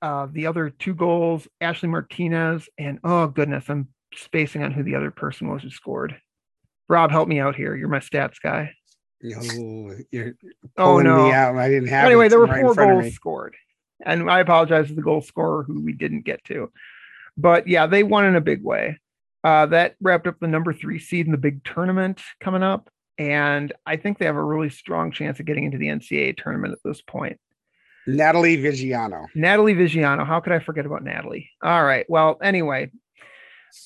Uh, 0.00 0.26
the 0.32 0.46
other 0.46 0.70
two 0.70 0.94
goals, 0.94 1.46
Ashley 1.60 1.88
Martinez, 1.88 2.68
and 2.78 2.98
oh 3.04 3.26
goodness, 3.26 3.66
I'm 3.68 3.88
spacing 4.14 4.62
on 4.62 4.72
who 4.72 4.82
the 4.82 4.94
other 4.94 5.10
person 5.10 5.48
was 5.48 5.62
who 5.62 5.70
scored. 5.70 6.16
Rob, 6.88 7.10
help 7.10 7.28
me 7.28 7.38
out 7.40 7.54
here. 7.54 7.76
You're 7.76 7.88
my 7.88 7.98
stats 8.00 8.36
guy. 8.42 8.72
Oh, 9.24 9.94
you're 10.10 10.34
Oh 10.76 10.84
pulling 10.84 11.04
no. 11.06 11.26
me 11.26 11.32
out. 11.32 11.56
I 11.56 11.68
didn't 11.68 11.88
have. 11.88 12.06
anyway, 12.06 12.28
there 12.28 12.38
were 12.38 12.46
right 12.46 12.62
four 12.62 12.74
goals 12.74 13.14
scored, 13.14 13.54
and 14.04 14.30
I 14.30 14.40
apologize 14.40 14.88
to 14.88 14.94
the 14.94 15.02
goal 15.02 15.20
scorer 15.20 15.62
who 15.62 15.80
we 15.82 15.92
didn't 15.92 16.24
get 16.24 16.42
to, 16.44 16.72
but 17.36 17.68
yeah, 17.68 17.86
they 17.86 18.02
won 18.02 18.24
in 18.24 18.36
a 18.36 18.40
big 18.40 18.62
way. 18.64 18.98
Uh, 19.44 19.66
that 19.66 19.96
wrapped 20.00 20.26
up 20.26 20.38
the 20.40 20.46
number 20.46 20.72
three 20.72 20.98
seed 20.98 21.26
in 21.26 21.32
the 21.32 21.38
big 21.38 21.64
tournament 21.64 22.20
coming 22.40 22.62
up, 22.62 22.90
and 23.18 23.72
I 23.86 23.96
think 23.96 24.18
they 24.18 24.26
have 24.26 24.36
a 24.36 24.42
really 24.44 24.70
strong 24.70 25.10
chance 25.12 25.38
of 25.40 25.46
getting 25.46 25.64
into 25.64 25.78
the 25.78 25.86
NCAA 25.88 26.36
tournament 26.36 26.72
at 26.72 26.78
this 26.84 27.02
point. 27.02 27.38
Natalie 28.06 28.56
Viggiano. 28.56 29.26
Natalie 29.34 29.74
Viggiano. 29.74 30.24
How 30.26 30.40
could 30.40 30.52
I 30.52 30.58
forget 30.58 30.86
about 30.86 31.04
Natalie? 31.04 31.50
All 31.62 31.84
right. 31.84 32.04
Well, 32.08 32.38
anyway, 32.42 32.90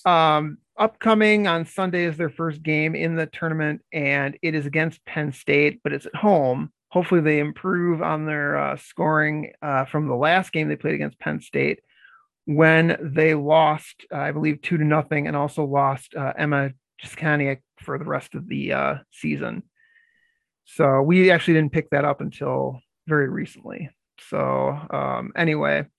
um, 0.04 0.58
upcoming 0.78 1.46
on 1.46 1.64
Sunday 1.64 2.04
is 2.04 2.16
their 2.16 2.30
first 2.30 2.62
game 2.62 2.94
in 2.94 3.16
the 3.16 3.26
tournament, 3.26 3.82
and 3.92 4.38
it 4.42 4.54
is 4.54 4.66
against 4.66 5.04
Penn 5.04 5.32
State, 5.32 5.80
but 5.82 5.92
it's 5.92 6.06
at 6.06 6.14
home. 6.14 6.72
Hopefully, 6.88 7.20
they 7.20 7.38
improve 7.38 8.02
on 8.02 8.26
their 8.26 8.56
uh, 8.56 8.76
scoring 8.76 9.52
uh, 9.62 9.84
from 9.84 10.08
the 10.08 10.14
last 10.14 10.52
game 10.52 10.68
they 10.68 10.76
played 10.76 10.94
against 10.94 11.18
Penn 11.18 11.40
State 11.40 11.80
when 12.44 12.96
they 13.00 13.34
lost, 13.34 14.06
uh, 14.12 14.16
I 14.18 14.32
believe, 14.32 14.62
two 14.62 14.78
to 14.78 14.84
nothing, 14.84 15.26
and 15.26 15.36
also 15.36 15.64
lost 15.64 16.14
uh, 16.14 16.32
Emma 16.38 16.70
Jaskaniec 17.02 17.60
for 17.80 17.98
the 17.98 18.04
rest 18.04 18.34
of 18.34 18.48
the 18.48 18.72
uh, 18.72 18.94
season. 19.10 19.62
So 20.64 21.02
we 21.02 21.30
actually 21.30 21.54
didn't 21.54 21.72
pick 21.72 21.90
that 21.90 22.04
up 22.04 22.20
until 22.20 22.80
very 23.06 23.28
recently. 23.28 23.90
So 24.28 24.78
um, 24.90 25.32
anyway, 25.36 25.86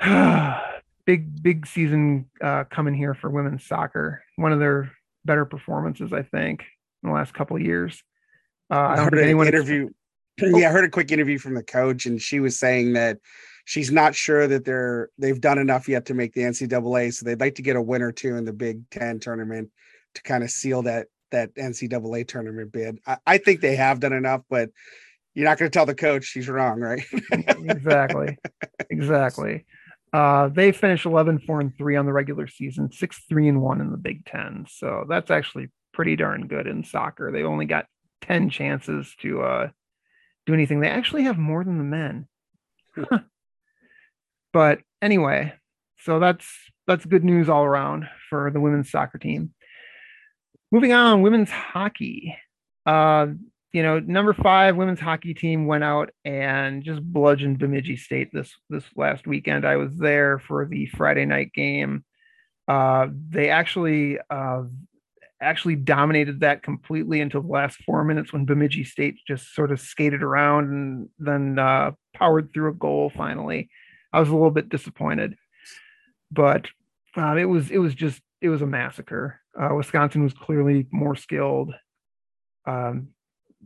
big 1.08 1.42
big 1.42 1.66
season 1.66 2.26
uh, 2.42 2.64
coming 2.64 2.92
here 2.92 3.14
for 3.14 3.30
women's 3.30 3.64
soccer. 3.64 4.22
One 4.36 4.52
of 4.52 4.58
their 4.58 4.92
better 5.24 5.46
performances, 5.46 6.12
I 6.12 6.20
think, 6.20 6.66
in 7.02 7.08
the 7.08 7.14
last 7.14 7.32
couple 7.32 7.56
of 7.56 7.62
years. 7.62 8.04
Uh, 8.70 8.74
I 8.74 8.92
I 8.92 9.04
heard 9.04 9.18
an 9.18 9.40
interview. 9.40 9.88
Yeah, 10.40 10.68
I 10.68 10.70
heard 10.70 10.84
a 10.84 10.88
quick 10.88 11.10
interview 11.10 11.36
from 11.36 11.54
the 11.54 11.64
coach, 11.64 12.06
and 12.06 12.22
she 12.22 12.38
was 12.38 12.56
saying 12.56 12.92
that 12.92 13.18
she's 13.64 13.90
not 13.90 14.14
sure 14.14 14.46
that 14.46 14.64
they're 14.64 15.08
they've 15.18 15.40
done 15.40 15.58
enough 15.58 15.88
yet 15.88 16.04
to 16.06 16.14
make 16.14 16.32
the 16.32 16.42
NCAA. 16.42 17.12
So 17.12 17.24
they'd 17.24 17.40
like 17.40 17.56
to 17.56 17.62
get 17.62 17.74
a 17.74 17.82
win 17.82 18.02
or 18.02 18.12
two 18.12 18.36
in 18.36 18.44
the 18.44 18.52
Big 18.52 18.88
Ten 18.90 19.18
tournament 19.18 19.70
to 20.14 20.22
kind 20.22 20.44
of 20.44 20.50
seal 20.50 20.82
that 20.82 21.08
that 21.32 21.52
NCAA 21.56 22.28
tournament 22.28 22.70
bid. 22.70 23.00
I, 23.04 23.16
I 23.26 23.38
think 23.38 23.62
they 23.62 23.74
have 23.74 23.98
done 23.98 24.12
enough, 24.12 24.42
but 24.48 24.70
you're 25.34 25.46
not 25.46 25.58
going 25.58 25.68
to 25.68 25.76
tell 25.76 25.86
the 25.86 25.94
coach 25.94 26.24
she's 26.24 26.48
wrong, 26.48 26.78
right? 26.78 27.02
exactly, 27.32 28.38
exactly. 28.90 29.64
Uh, 30.12 30.48
they 30.48 30.72
finished 30.72 31.06
11 31.06 31.40
4 31.40 31.60
and 31.60 31.76
3 31.76 31.96
on 31.96 32.06
the 32.06 32.12
regular 32.12 32.46
season, 32.46 32.90
6 32.90 33.24
3 33.28 33.48
and 33.48 33.60
1 33.60 33.80
in 33.80 33.90
the 33.90 33.98
Big 33.98 34.24
Ten. 34.24 34.66
So 34.68 35.04
that's 35.08 35.30
actually 35.30 35.68
pretty 35.92 36.16
darn 36.16 36.46
good 36.46 36.66
in 36.66 36.84
soccer. 36.84 37.30
They 37.32 37.42
only 37.42 37.66
got 37.66 37.86
10 38.22 38.50
chances 38.50 39.14
to 39.20 39.42
uh, 39.42 39.68
do 40.46 40.54
anything. 40.54 40.80
They 40.80 40.88
actually 40.88 41.24
have 41.24 41.38
more 41.38 41.64
than 41.64 41.78
the 41.78 41.84
men. 41.84 42.26
But 44.52 44.80
anyway, 45.02 45.54
so 46.00 46.18
that's 46.18 46.46
that's 46.86 47.04
good 47.04 47.24
news 47.24 47.48
all 47.48 47.64
around 47.64 48.08
for 48.30 48.50
the 48.50 48.60
women's 48.60 48.90
soccer 48.90 49.18
team. 49.18 49.52
Moving 50.72 50.92
on, 50.92 51.22
women's 51.22 51.50
hockey. 51.50 52.36
Uh, 52.86 53.28
you 53.72 53.82
know, 53.82 53.98
number 53.98 54.32
five 54.32 54.76
women's 54.76 55.00
hockey 55.00 55.34
team 55.34 55.66
went 55.66 55.84
out 55.84 56.10
and 56.24 56.82
just 56.82 57.02
bludgeoned 57.02 57.58
Bemidji 57.58 57.96
State 57.96 58.30
this 58.32 58.54
this 58.70 58.84
last 58.96 59.26
weekend. 59.26 59.66
I 59.66 59.76
was 59.76 59.94
there 59.96 60.38
for 60.38 60.66
the 60.66 60.86
Friday 60.86 61.26
night 61.26 61.52
game. 61.52 62.04
Uh, 62.66 63.08
they 63.28 63.50
actually 63.50 64.18
uh, 64.30 64.62
actually 65.40 65.76
dominated 65.76 66.40
that 66.40 66.62
completely 66.62 67.20
until 67.20 67.42
the 67.42 67.48
last 67.48 67.78
four 67.84 68.04
minutes 68.04 68.32
when 68.32 68.46
Bemidji 68.46 68.84
State 68.84 69.16
just 69.26 69.54
sort 69.54 69.70
of 69.70 69.80
skated 69.80 70.22
around 70.22 70.70
and 70.70 71.08
then 71.18 71.58
uh, 71.58 71.92
powered 72.14 72.52
through 72.52 72.70
a 72.70 72.74
goal 72.74 73.12
finally. 73.14 73.70
I 74.12 74.20
was 74.20 74.30
a 74.30 74.34
little 74.34 74.50
bit 74.50 74.70
disappointed, 74.70 75.36
but 76.30 76.66
uh, 77.16 77.36
it 77.36 77.44
was 77.44 77.70
it 77.70 77.78
was 77.78 77.94
just 77.94 78.22
it 78.40 78.48
was 78.48 78.62
a 78.62 78.66
massacre. 78.66 79.40
Uh, 79.58 79.74
Wisconsin 79.74 80.22
was 80.22 80.32
clearly 80.32 80.86
more 80.90 81.16
skilled. 81.16 81.74
Um, 82.66 83.08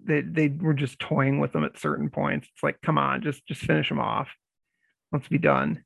they 0.04 0.20
they 0.20 0.48
were 0.48 0.74
just 0.74 0.98
toying 0.98 1.38
with 1.38 1.52
them 1.52 1.64
at 1.64 1.78
certain 1.78 2.10
points. 2.10 2.48
It's 2.52 2.62
like, 2.62 2.80
come 2.82 2.98
on, 2.98 3.22
just 3.22 3.46
just 3.46 3.62
finish 3.62 3.88
them 3.88 4.00
off. 4.00 4.28
Let's 5.12 5.28
be 5.28 5.38
done. 5.38 5.84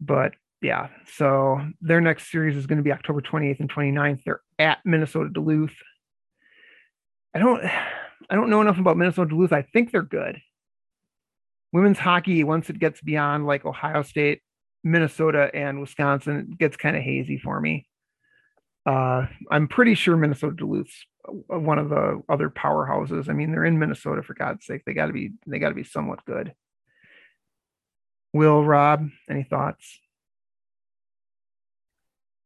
But 0.00 0.32
yeah, 0.62 0.88
so 1.14 1.60
their 1.80 2.00
next 2.00 2.30
series 2.30 2.56
is 2.56 2.66
going 2.66 2.78
to 2.78 2.84
be 2.84 2.92
October 2.92 3.20
28th 3.20 3.60
and 3.60 3.72
29th. 3.72 4.24
They're 4.24 4.40
at 4.58 4.78
Minnesota 4.84 5.30
Duluth. 5.30 5.74
I 7.34 7.38
don't 7.38 7.64
I 7.64 8.34
don't 8.34 8.50
know 8.50 8.60
enough 8.60 8.78
about 8.78 8.96
Minnesota 8.96 9.30
Duluth. 9.30 9.52
I 9.52 9.62
think 9.62 9.90
they're 9.90 10.02
good. 10.02 10.40
Women's 11.72 11.98
hockey, 11.98 12.42
once 12.44 12.68
it 12.68 12.78
gets 12.78 13.00
beyond 13.00 13.46
like 13.46 13.64
Ohio 13.64 14.02
State, 14.02 14.42
Minnesota, 14.82 15.50
and 15.54 15.80
Wisconsin, 15.80 16.48
it 16.50 16.58
gets 16.58 16.76
kind 16.76 16.96
of 16.96 17.02
hazy 17.02 17.38
for 17.38 17.60
me. 17.60 17.86
Uh, 18.86 19.26
I'm 19.50 19.68
pretty 19.68 19.94
sure 19.94 20.16
Minnesota 20.16 20.56
Duluth's 20.56 21.04
one 21.48 21.78
of 21.78 21.90
the 21.90 22.22
other 22.28 22.48
powerhouses. 22.48 23.28
I 23.28 23.32
mean, 23.32 23.52
they're 23.52 23.64
in 23.64 23.78
Minnesota 23.78 24.22
for 24.22 24.34
God's 24.34 24.64
sake. 24.64 24.82
They 24.84 24.94
got 24.94 25.06
to 25.06 25.12
be 25.12 25.32
they 25.46 25.58
got 25.58 25.68
to 25.68 25.74
be 25.74 25.84
somewhat 25.84 26.24
good. 26.24 26.54
Will 28.32 28.64
Rob, 28.64 29.08
any 29.28 29.42
thoughts? 29.42 29.98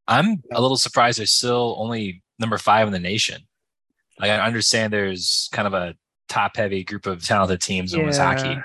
I'm 0.07 0.43
a 0.53 0.61
little 0.61 0.77
surprised 0.77 1.19
they're 1.19 1.27
still 1.27 1.77
only 1.79 2.23
number 2.39 2.59
five 2.59 2.87
in 2.87 2.93
the 2.93 2.99
nation. 2.99 3.43
Like 4.19 4.31
I 4.31 4.39
understand 4.45 4.93
there's 4.93 5.49
kind 5.53 5.67
of 5.67 5.75
a 5.75 5.95
top 6.29 6.57
heavy 6.57 6.85
group 6.85 7.07
of 7.07 7.25
talented 7.25 7.61
teams 7.61 7.93
in 7.93 8.01
women's 8.01 8.19
hockey. 8.19 8.61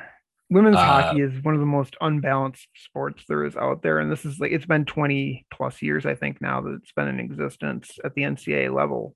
Women's 0.50 0.78
Uh, 0.78 0.84
hockey 0.86 1.22
is 1.22 1.44
one 1.44 1.54
of 1.54 1.60
the 1.60 1.66
most 1.66 1.96
unbalanced 2.02 2.68
sports 2.76 3.24
there 3.28 3.46
is 3.46 3.56
out 3.56 3.82
there. 3.84 4.00
And 4.00 4.12
this 4.12 4.26
is 4.26 4.40
like, 4.40 4.52
it's 4.52 4.66
been 4.66 4.86
20 4.86 5.46
plus 5.52 5.82
years, 5.82 6.06
I 6.06 6.16
think, 6.16 6.42
now 6.42 6.62
that 6.62 6.74
it's 6.82 6.92
been 6.92 7.08
in 7.08 7.20
existence 7.20 8.00
at 8.04 8.16
the 8.16 8.24
NCAA 8.24 8.74
level. 8.74 9.16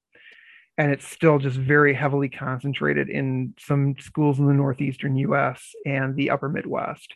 And 0.77 0.91
it's 0.91 1.07
still 1.07 1.39
just 1.39 1.57
very 1.57 1.93
heavily 1.93 2.29
concentrated 2.29 3.09
in 3.09 3.53
some 3.59 3.95
schools 3.99 4.39
in 4.39 4.45
the 4.47 4.53
Northeastern 4.53 5.15
US 5.17 5.73
and 5.85 6.15
the 6.15 6.29
upper 6.29 6.49
Midwest. 6.49 7.15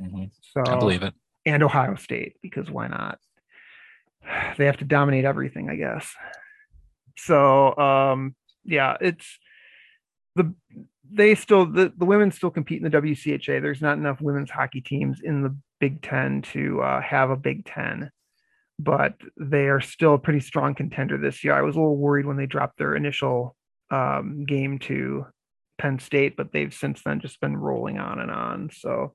Mhm. 0.00 0.30
So 0.40 0.62
I 0.66 0.78
believe 0.78 1.02
it. 1.02 1.14
and 1.46 1.62
Ohio 1.62 1.94
State 1.96 2.36
because 2.42 2.70
why 2.70 2.86
not? 2.88 3.18
They 4.56 4.66
have 4.66 4.76
to 4.78 4.84
dominate 4.84 5.24
everything, 5.24 5.68
I 5.70 5.76
guess. 5.76 6.12
So 7.16 7.76
um 7.76 8.34
yeah, 8.64 8.96
it's 9.00 9.38
the 10.36 10.54
they 11.10 11.34
still 11.34 11.66
the, 11.66 11.92
the 11.96 12.04
women 12.04 12.30
still 12.30 12.50
compete 12.50 12.82
in 12.82 12.90
the 12.90 12.96
WCHA. 13.00 13.62
There's 13.62 13.82
not 13.82 13.98
enough 13.98 14.20
women's 14.20 14.50
hockey 14.50 14.80
teams 14.80 15.20
in 15.22 15.42
the 15.42 15.56
Big 15.80 16.02
Ten 16.02 16.42
to 16.52 16.80
uh, 16.82 17.00
have 17.00 17.30
a 17.30 17.36
Big 17.36 17.64
Ten, 17.64 18.10
but 18.78 19.14
they 19.38 19.68
are 19.68 19.80
still 19.80 20.14
a 20.14 20.18
pretty 20.18 20.40
strong 20.40 20.74
contender 20.74 21.18
this 21.18 21.44
year. 21.44 21.54
I 21.54 21.62
was 21.62 21.76
a 21.76 21.78
little 21.78 21.96
worried 21.96 22.26
when 22.26 22.36
they 22.36 22.46
dropped 22.46 22.78
their 22.78 22.94
initial 22.94 23.56
um, 23.90 24.44
game 24.44 24.78
to 24.80 25.26
Penn 25.78 25.98
State, 25.98 26.36
but 26.36 26.52
they've 26.52 26.74
since 26.74 27.02
then 27.02 27.20
just 27.20 27.40
been 27.40 27.56
rolling 27.56 27.98
on 27.98 28.18
and 28.18 28.30
on. 28.30 28.70
So 28.72 29.14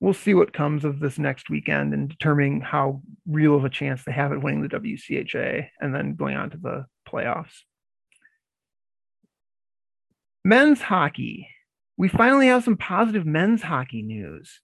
we'll 0.00 0.12
see 0.12 0.34
what 0.34 0.52
comes 0.52 0.84
of 0.84 1.00
this 1.00 1.18
next 1.18 1.48
weekend 1.48 1.94
and 1.94 2.08
determining 2.08 2.60
how 2.60 3.02
real 3.26 3.56
of 3.56 3.64
a 3.64 3.70
chance 3.70 4.02
they 4.04 4.12
have 4.12 4.32
at 4.32 4.42
winning 4.42 4.62
the 4.62 4.68
WCHA 4.68 5.68
and 5.80 5.94
then 5.94 6.14
going 6.14 6.36
on 6.36 6.50
to 6.50 6.58
the 6.58 6.86
playoffs. 7.08 7.60
Men's 10.44 10.80
hockey. 10.80 11.48
We 11.96 12.08
finally 12.08 12.48
have 12.48 12.64
some 12.64 12.76
positive 12.76 13.24
men's 13.24 13.62
hockey 13.62 14.02
news. 14.02 14.60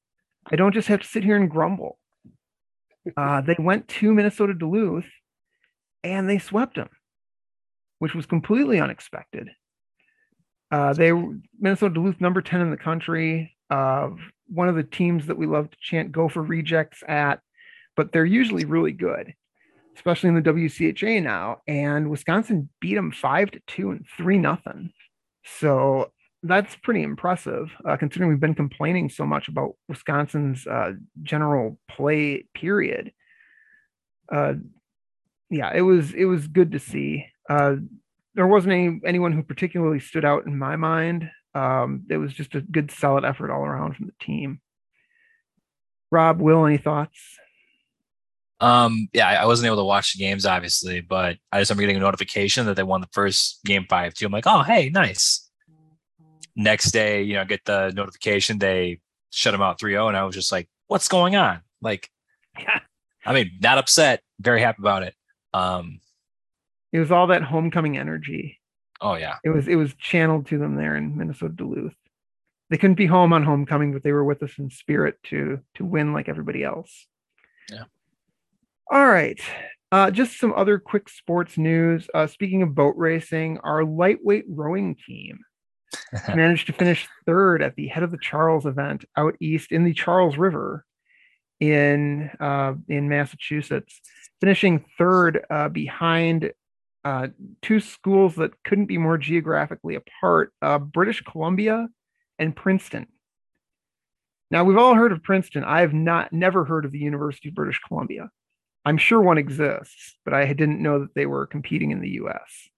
I 0.50 0.56
don't 0.56 0.73
just 0.73 0.88
have 0.88 1.00
to 1.00 1.08
sit 1.08 1.25
here 1.25 1.37
and 1.37 1.50
grumble. 1.50 1.99
Uh, 3.16 3.40
they 3.40 3.56
went 3.58 3.88
to 3.88 4.12
Minnesota 4.12 4.52
Duluth 4.52 5.06
and 6.04 6.28
they 6.28 6.38
swept 6.38 6.75
them, 6.76 6.90
which 8.00 8.14
was 8.14 8.26
completely 8.26 8.80
unexpected. 8.80 9.49
Uh, 10.70 10.92
they 10.92 11.12
Minnesota 11.58 11.94
Duluth 11.94 12.20
number 12.20 12.42
10 12.42 12.61
in 12.61 12.70
the 12.70 12.76
country, 12.76 13.56
uh, 13.70 14.11
one 14.49 14.68
of 14.68 14.75
the 14.75 14.82
teams 14.82 15.26
that 15.26 15.38
we 15.38 15.47
love 15.47 15.70
to 15.70 15.76
chant 15.80 16.12
go 16.12 16.28
for 16.28 16.42
rejects 16.42 17.02
at, 17.08 17.40
but 17.97 18.12
they're 18.12 18.26
usually 18.26 18.66
really 18.66 18.92
good, 18.92 19.32
especially 19.97 20.28
in 20.28 20.35
the 20.35 20.42
WCHA 20.42 21.23
now. 21.23 21.62
And 21.66 22.11
Wisconsin 22.11 22.68
beat 22.80 22.94
them 22.94 23.12
five 23.12 23.50
to 23.52 23.61
two 23.66 23.90
and 23.90 24.04
three 24.16 24.38
nothing. 24.38 24.92
So 25.59 26.12
that's 26.43 26.76
pretty 26.76 27.02
impressive, 27.02 27.71
uh, 27.85 27.97
considering 27.97 28.31
we've 28.31 28.40
been 28.40 28.55
complaining 28.55 29.09
so 29.09 29.26
much 29.26 29.49
about 29.49 29.75
Wisconsin's 29.88 30.67
uh, 30.67 30.93
general 31.23 31.78
play. 31.90 32.45
Period. 32.55 33.12
Uh, 34.31 34.55
yeah, 35.50 35.73
it 35.75 35.81
was 35.81 36.12
it 36.12 36.26
was 36.26 36.47
good 36.47 36.73
to 36.73 36.78
see. 36.78 37.26
Uh, 37.49 37.76
there 38.35 38.47
wasn't 38.47 38.73
any 38.73 39.00
anyone 39.05 39.33
who 39.33 39.43
particularly 39.43 40.00
stood 40.00 40.25
out 40.25 40.47
in 40.47 40.57
my 40.59 40.76
mind. 40.76 41.31
Um, 41.55 42.05
it 42.11 42.19
was 42.19 42.33
just 42.33 42.55
a 42.55 42.61
good, 42.61 42.90
solid 42.90 43.25
effort 43.25 43.50
all 43.50 43.64
around 43.64 43.97
from 43.97 44.07
the 44.07 44.25
team. 44.25 44.61
Rob, 46.11 46.40
Will, 46.40 46.67
any 46.67 46.78
thoughts? 46.78 47.19
Um, 48.61 49.09
yeah, 49.12 49.29
I 49.29 49.47
wasn't 49.47 49.67
able 49.67 49.77
to 49.77 49.85
watch 49.85 50.15
the 50.15 50.19
games 50.19 50.45
obviously, 50.45 51.00
but 51.00 51.37
I 51.53 51.61
just 51.61 51.71
remember 51.71 51.83
getting 51.83 51.97
a 51.97 52.00
notification 52.00 52.67
that 52.67 52.75
they 52.75 52.83
won 52.83 53.00
the 53.00 53.09
first 53.12 53.61
game 53.65 53.87
five 53.88 54.15
two. 54.15 54.27
I'm 54.27 54.33
like, 54.33 54.47
oh 54.47 54.62
hey, 54.62 54.91
nice. 54.91 55.49
Next 56.57 56.91
day, 56.91 57.23
you 57.23 57.35
know, 57.35 57.45
get 57.45 57.65
the 57.65 57.93
notification 57.95 58.59
they 58.59 59.00
shut 59.31 59.53
them 59.53 59.62
out 59.62 59.79
3-0, 59.79 60.09
and 60.09 60.17
I 60.17 60.25
was 60.25 60.35
just 60.35 60.50
like, 60.50 60.69
what's 60.88 61.07
going 61.07 61.37
on? 61.37 61.61
Like, 61.81 62.11
I 63.27 63.33
mean, 63.33 63.53
not 63.61 63.79
upset, 63.79 64.23
very 64.41 64.61
happy 64.61 64.79
about 64.81 65.05
it. 65.05 65.15
Um, 65.55 66.00
it 66.93 66.99
was 66.99 67.12
all 67.12 67.27
that 67.29 67.43
homecoming 67.43 67.97
energy. 67.97 68.59
Oh 69.00 69.15
yeah, 69.15 69.37
it 69.45 69.50
was 69.50 69.69
it 69.69 69.77
was 69.77 69.95
channeled 69.95 70.47
to 70.47 70.59
them 70.59 70.75
there 70.75 70.97
in 70.97 71.17
Minnesota 71.17 71.55
Duluth. 71.55 71.95
They 72.71 72.77
couldn't 72.77 72.97
be 72.97 73.07
home 73.07 73.33
on 73.33 73.45
homecoming, 73.45 73.93
but 73.93 74.03
they 74.03 74.12
were 74.12 74.25
with 74.25 74.43
us 74.43 74.59
in 74.59 74.71
spirit 74.71 75.23
to 75.25 75.61
to 75.75 75.85
win 75.85 76.12
like 76.12 76.29
everybody 76.29 76.65
else. 76.65 77.07
Yeah. 77.71 77.85
All 78.90 79.07
right. 79.07 79.40
Uh, 79.92 80.11
just 80.11 80.38
some 80.38 80.52
other 80.54 80.78
quick 80.78 81.09
sports 81.09 81.59
news. 81.59 82.09
Uh, 82.14 82.26
speaking 82.26 82.62
of 82.62 82.75
boat 82.75 82.95
racing, 82.97 83.59
our 83.59 83.85
lightweight 83.85 84.45
rowing 84.49 84.97
team 85.07 85.40
managed 86.35 86.66
to 86.66 86.73
finish 86.73 87.07
third 87.26 87.62
at 87.62 87.76
the 87.76 87.88
head 87.88 88.02
of 88.02 88.11
the 88.11 88.18
Charles 88.18 88.64
event 88.64 89.04
out 89.16 89.35
east 89.40 89.73
in 89.73 89.85
the 89.85 89.92
Charles 89.92 90.38
River 90.38 90.85
in 91.61 92.30
uh, 92.40 92.75
in 92.88 93.09
Massachusetts, 93.09 94.00
finishing 94.40 94.85
third 94.97 95.45
uh, 95.50 95.68
behind 95.68 96.52
uh, 97.04 97.28
two 97.61 97.80
schools 97.80 98.37
that 98.37 98.52
couldn't 98.64 98.87
be 98.87 98.99
more 98.99 99.18
geographically 99.18 99.97
apart: 99.97 100.52
uh, 100.62 100.78
British 100.78 101.23
Columbia 101.23 101.88
and 102.38 102.57
Princeton. 102.57 103.07
Now 104.50 104.64
we've 104.64 104.78
all 104.78 104.95
heard 104.95 105.12
of 105.12 105.23
Princeton. 105.23 105.64
I 105.64 105.80
have 105.80 105.92
not 105.92 106.33
never 106.33 106.64
heard 106.64 106.87
of 106.87 106.92
the 106.92 106.99
University 106.99 107.50
of 107.50 107.54
British 107.54 107.80
Columbia. 107.87 108.30
I'm 108.88 108.97
sure 108.97 109.21
one 109.21 109.37
exists, 109.37 110.16
but 110.25 110.33
I 110.33 110.47
didn't 110.47 110.83
know 110.83 111.00
that 111.00 111.14
they 111.14 111.26
were 111.26 111.47
competing 111.47 111.90
in 111.90 112.00
the 112.00 112.09
U.S. 112.23 112.71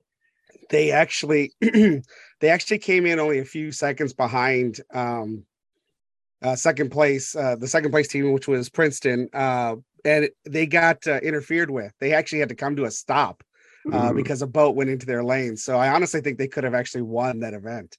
They 0.68 0.90
actually, 0.90 1.52
they 1.60 2.02
actually 2.48 2.78
came 2.78 3.06
in 3.06 3.20
only 3.20 3.38
a 3.38 3.44
few 3.44 3.70
seconds 3.70 4.12
behind 4.12 4.80
um, 4.92 5.44
uh, 6.42 6.56
second 6.56 6.90
place, 6.90 7.36
uh, 7.36 7.54
the 7.54 7.68
second 7.68 7.92
place 7.92 8.08
team, 8.08 8.32
which 8.32 8.48
was 8.48 8.68
Princeton, 8.68 9.28
uh, 9.32 9.76
and 10.04 10.28
they 10.44 10.66
got 10.66 11.06
uh, 11.06 11.20
interfered 11.22 11.70
with. 11.70 11.92
They 12.00 12.12
actually 12.12 12.40
had 12.40 12.48
to 12.48 12.56
come 12.56 12.74
to 12.74 12.86
a 12.86 12.90
stop 12.90 13.44
uh, 13.92 14.12
because 14.12 14.42
a 14.42 14.48
boat 14.48 14.74
went 14.74 14.90
into 14.90 15.06
their 15.06 15.22
lane. 15.22 15.56
So 15.56 15.78
I 15.78 15.90
honestly 15.90 16.20
think 16.22 16.38
they 16.38 16.48
could 16.48 16.64
have 16.64 16.74
actually 16.74 17.02
won 17.02 17.38
that 17.40 17.54
event. 17.54 17.96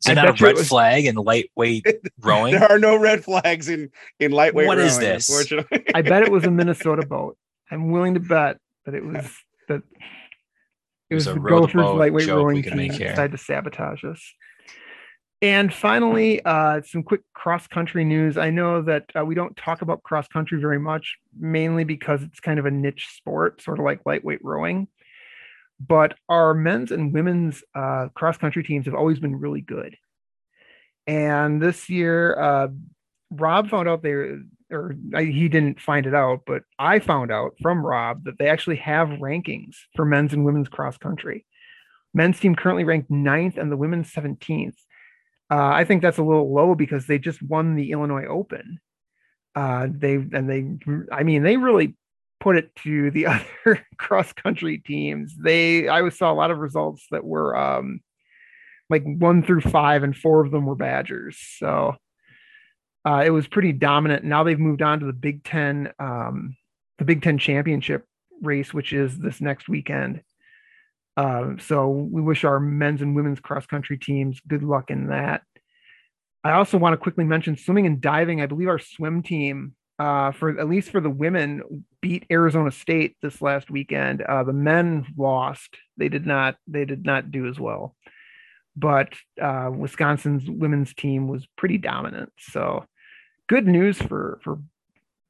Is 0.00 0.10
it 0.10 0.14
not 0.14 0.40
a 0.40 0.44
red 0.44 0.56
was... 0.56 0.68
flag 0.68 1.06
in 1.06 1.14
lightweight 1.14 1.86
rowing? 2.20 2.54
there 2.54 2.70
are 2.70 2.78
no 2.78 2.96
red 2.96 3.24
flags 3.24 3.68
in 3.68 3.90
in 4.18 4.32
lightweight. 4.32 4.66
What 4.66 4.78
rowing, 4.78 4.88
is 4.88 4.98
this? 4.98 5.28
Unfortunately, 5.28 5.84
I 5.94 6.02
bet 6.02 6.22
it 6.22 6.30
was 6.30 6.44
a 6.44 6.50
Minnesota 6.52 7.06
boat. 7.06 7.36
I'm 7.70 7.90
willing 7.90 8.14
to 8.14 8.20
bet 8.20 8.58
that 8.84 8.94
it 8.94 9.04
was 9.04 9.30
that 9.68 9.82
it 11.10 11.14
was, 11.14 11.26
it 11.26 11.34
was 11.34 11.42
the 11.42 11.48
Gophers 11.48 11.96
lightweight 11.96 12.28
rowing 12.28 12.62
team 12.62 12.88
that 12.88 12.98
decided 12.98 13.32
to 13.32 13.38
sabotage 13.38 14.04
us. 14.04 14.20
And 15.42 15.74
finally, 15.74 16.42
uh, 16.44 16.80
some 16.82 17.02
quick 17.02 17.20
cross 17.34 17.66
country 17.66 18.02
news. 18.02 18.38
I 18.38 18.48
know 18.48 18.80
that 18.80 19.10
uh, 19.14 19.24
we 19.26 19.34
don't 19.34 19.54
talk 19.56 19.82
about 19.82 20.02
cross 20.02 20.26
country 20.26 20.58
very 20.58 20.78
much, 20.78 21.18
mainly 21.38 21.84
because 21.84 22.22
it's 22.22 22.40
kind 22.40 22.58
of 22.58 22.64
a 22.64 22.70
niche 22.70 23.08
sport, 23.14 23.60
sort 23.60 23.78
of 23.78 23.84
like 23.84 24.00
lightweight 24.06 24.42
rowing. 24.42 24.88
But 25.80 26.14
our 26.28 26.54
men's 26.54 26.92
and 26.92 27.12
women's 27.12 27.62
uh, 27.74 28.08
cross 28.14 28.36
country 28.36 28.62
teams 28.62 28.86
have 28.86 28.94
always 28.94 29.18
been 29.18 29.36
really 29.36 29.60
good. 29.60 29.96
And 31.06 31.60
this 31.60 31.90
year, 31.90 32.38
uh, 32.38 32.68
Rob 33.30 33.68
found 33.68 33.88
out 33.88 34.02
they, 34.02 34.12
or 34.70 34.96
he 35.18 35.48
didn't 35.48 35.80
find 35.80 36.06
it 36.06 36.14
out, 36.14 36.42
but 36.46 36.62
I 36.78 36.98
found 37.00 37.30
out 37.30 37.54
from 37.60 37.84
Rob 37.84 38.24
that 38.24 38.38
they 38.38 38.48
actually 38.48 38.76
have 38.76 39.08
rankings 39.08 39.76
for 39.94 40.04
men's 40.04 40.32
and 40.32 40.44
women's 40.44 40.68
cross 40.68 40.96
country. 40.96 41.44
Men's 42.14 42.38
team 42.38 42.54
currently 42.54 42.84
ranked 42.84 43.10
ninth 43.10 43.56
and 43.56 43.70
the 43.70 43.76
women's 43.76 44.12
17th. 44.12 44.76
Uh, 45.50 45.66
I 45.66 45.84
think 45.84 46.00
that's 46.00 46.18
a 46.18 46.22
little 46.22 46.52
low 46.52 46.74
because 46.74 47.06
they 47.06 47.18
just 47.18 47.42
won 47.42 47.74
the 47.74 47.90
Illinois 47.90 48.26
Open. 48.26 48.80
Uh, 49.54 49.88
they 49.90 50.14
and 50.14 50.48
they, 50.48 51.12
I 51.12 51.22
mean, 51.22 51.42
they 51.42 51.56
really 51.56 51.96
put 52.44 52.56
it 52.56 52.76
to 52.76 53.10
the 53.10 53.26
other 53.66 53.84
cross 53.96 54.32
country 54.32 54.78
teams. 54.78 55.34
They, 55.36 55.88
I 55.88 56.06
saw 56.10 56.30
a 56.30 56.34
lot 56.34 56.52
of 56.52 56.58
results 56.58 57.04
that 57.10 57.24
were 57.24 57.56
um, 57.56 58.00
like 58.90 59.02
one 59.02 59.42
through 59.42 59.62
five, 59.62 60.04
and 60.04 60.14
four 60.14 60.44
of 60.44 60.52
them 60.52 60.66
were 60.66 60.76
Badgers. 60.76 61.38
So 61.58 61.96
uh, 63.04 63.22
it 63.24 63.30
was 63.30 63.48
pretty 63.48 63.72
dominant. 63.72 64.24
Now 64.24 64.44
they've 64.44 64.58
moved 64.58 64.82
on 64.82 65.00
to 65.00 65.06
the 65.06 65.12
Big 65.12 65.42
Ten, 65.42 65.90
um, 65.98 66.56
the 66.98 67.04
Big 67.04 67.22
Ten 67.22 67.38
championship 67.38 68.04
race, 68.42 68.74
which 68.74 68.92
is 68.92 69.18
this 69.18 69.40
next 69.40 69.68
weekend. 69.68 70.22
Uh, 71.16 71.52
so 71.60 71.88
we 71.88 72.20
wish 72.20 72.44
our 72.44 72.60
men's 72.60 73.00
and 73.00 73.16
women's 73.16 73.40
cross 73.40 73.66
country 73.66 73.96
teams 73.96 74.40
good 74.46 74.62
luck 74.62 74.90
in 74.90 75.08
that. 75.08 75.42
I 76.42 76.52
also 76.52 76.76
want 76.76 76.92
to 76.92 76.98
quickly 76.98 77.24
mention 77.24 77.56
swimming 77.56 77.86
and 77.86 78.02
diving. 78.02 78.42
I 78.42 78.46
believe 78.46 78.68
our 78.68 78.80
swim 78.80 79.22
team 79.22 79.74
uh, 79.98 80.32
for 80.32 80.58
at 80.58 80.68
least 80.68 80.90
for 80.90 81.00
the 81.00 81.10
women 81.10 81.84
beat 82.00 82.24
Arizona 82.30 82.70
State 82.70 83.16
this 83.22 83.40
last 83.40 83.70
weekend. 83.70 84.22
Uh, 84.22 84.42
the 84.42 84.52
men 84.52 85.06
lost; 85.16 85.76
they 85.96 86.08
did 86.08 86.26
not 86.26 86.56
they 86.66 86.84
did 86.84 87.04
not 87.04 87.30
do 87.30 87.46
as 87.48 87.58
well. 87.58 87.94
But 88.76 89.14
uh, 89.40 89.70
Wisconsin's 89.72 90.50
women's 90.50 90.94
team 90.94 91.28
was 91.28 91.46
pretty 91.56 91.78
dominant. 91.78 92.32
So 92.38 92.86
good 93.48 93.66
news 93.66 93.98
for 93.98 94.40
for 94.42 94.58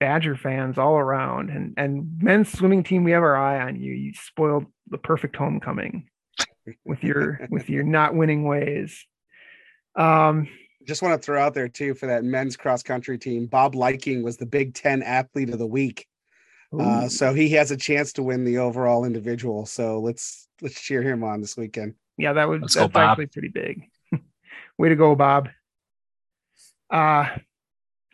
Badger 0.00 0.36
fans 0.36 0.78
all 0.78 0.96
around. 0.96 1.50
And 1.50 1.74
and 1.76 2.18
men's 2.20 2.52
swimming 2.52 2.82
team, 2.82 3.04
we 3.04 3.12
have 3.12 3.22
our 3.22 3.36
eye 3.36 3.60
on 3.60 3.76
you. 3.76 3.92
You 3.92 4.12
spoiled 4.14 4.66
the 4.88 4.98
perfect 4.98 5.36
homecoming 5.36 6.08
with 6.84 7.02
your 7.02 7.46
with 7.50 7.68
your 7.68 7.82
not 7.82 8.14
winning 8.14 8.44
ways. 8.44 9.06
Um, 9.96 10.48
just 10.86 11.02
want 11.02 11.20
to 11.20 11.24
throw 11.24 11.42
out 11.42 11.54
there 11.54 11.68
too 11.68 11.94
for 11.94 12.06
that 12.06 12.24
men's 12.24 12.56
cross 12.56 12.82
country 12.82 13.18
team. 13.18 13.46
Bob 13.46 13.74
Liking 13.74 14.22
was 14.22 14.36
the 14.36 14.46
Big 14.46 14.74
Ten 14.74 15.02
Athlete 15.02 15.50
of 15.50 15.58
the 15.58 15.66
Week, 15.66 16.06
uh, 16.78 17.08
so 17.08 17.34
he 17.34 17.50
has 17.50 17.70
a 17.70 17.76
chance 17.76 18.12
to 18.14 18.22
win 18.22 18.44
the 18.44 18.58
overall 18.58 19.04
individual. 19.04 19.66
So 19.66 20.00
let's 20.00 20.48
let's 20.60 20.80
cheer 20.80 21.02
him 21.02 21.24
on 21.24 21.40
this 21.40 21.56
weekend. 21.56 21.94
Yeah, 22.16 22.34
that 22.34 22.48
would 22.48 22.62
let's 22.62 22.74
that's 22.74 22.92
go, 22.92 23.00
actually 23.00 23.26
pretty 23.26 23.48
big. 23.48 23.90
Way 24.78 24.88
to 24.90 24.96
go, 24.96 25.14
Bob. 25.14 25.48
Uh 26.90 27.28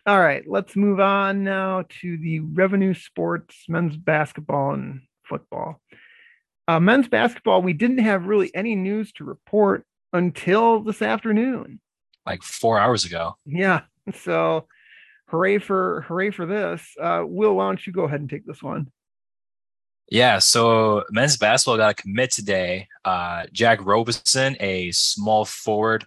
all 0.06 0.20
right, 0.20 0.42
let's 0.48 0.76
move 0.76 0.98
on 0.98 1.44
now 1.44 1.84
to 2.00 2.16
the 2.16 2.40
revenue 2.40 2.94
sports, 2.94 3.64
men's 3.68 3.96
basketball 3.96 4.72
and 4.72 5.02
football. 5.24 5.80
Uh, 6.66 6.80
men's 6.80 7.06
basketball, 7.06 7.62
we 7.62 7.74
didn't 7.74 7.98
have 7.98 8.26
really 8.26 8.50
any 8.54 8.74
news 8.74 9.12
to 9.12 9.24
report 9.24 9.84
until 10.12 10.80
this 10.80 11.02
afternoon 11.02 11.80
like 12.26 12.42
four 12.42 12.78
hours 12.78 13.04
ago. 13.04 13.36
Yeah. 13.46 13.82
So 14.14 14.66
hooray 15.26 15.58
for 15.58 16.00
hooray 16.08 16.30
for 16.30 16.44
this. 16.44 16.96
Uh, 17.00 17.22
Will, 17.24 17.54
why 17.54 17.66
don't 17.66 17.86
you 17.86 17.92
go 17.92 18.04
ahead 18.04 18.20
and 18.20 18.28
take 18.28 18.44
this 18.44 18.60
one? 18.60 18.90
Yeah, 20.10 20.40
so 20.40 21.04
men's 21.10 21.36
basketball 21.36 21.76
got 21.76 21.92
a 21.92 22.02
commit 22.02 22.32
today. 22.32 22.88
Uh, 23.04 23.44
Jack 23.52 23.78
Robison, 23.84 24.56
a 24.58 24.90
small 24.90 25.44
forward 25.44 26.04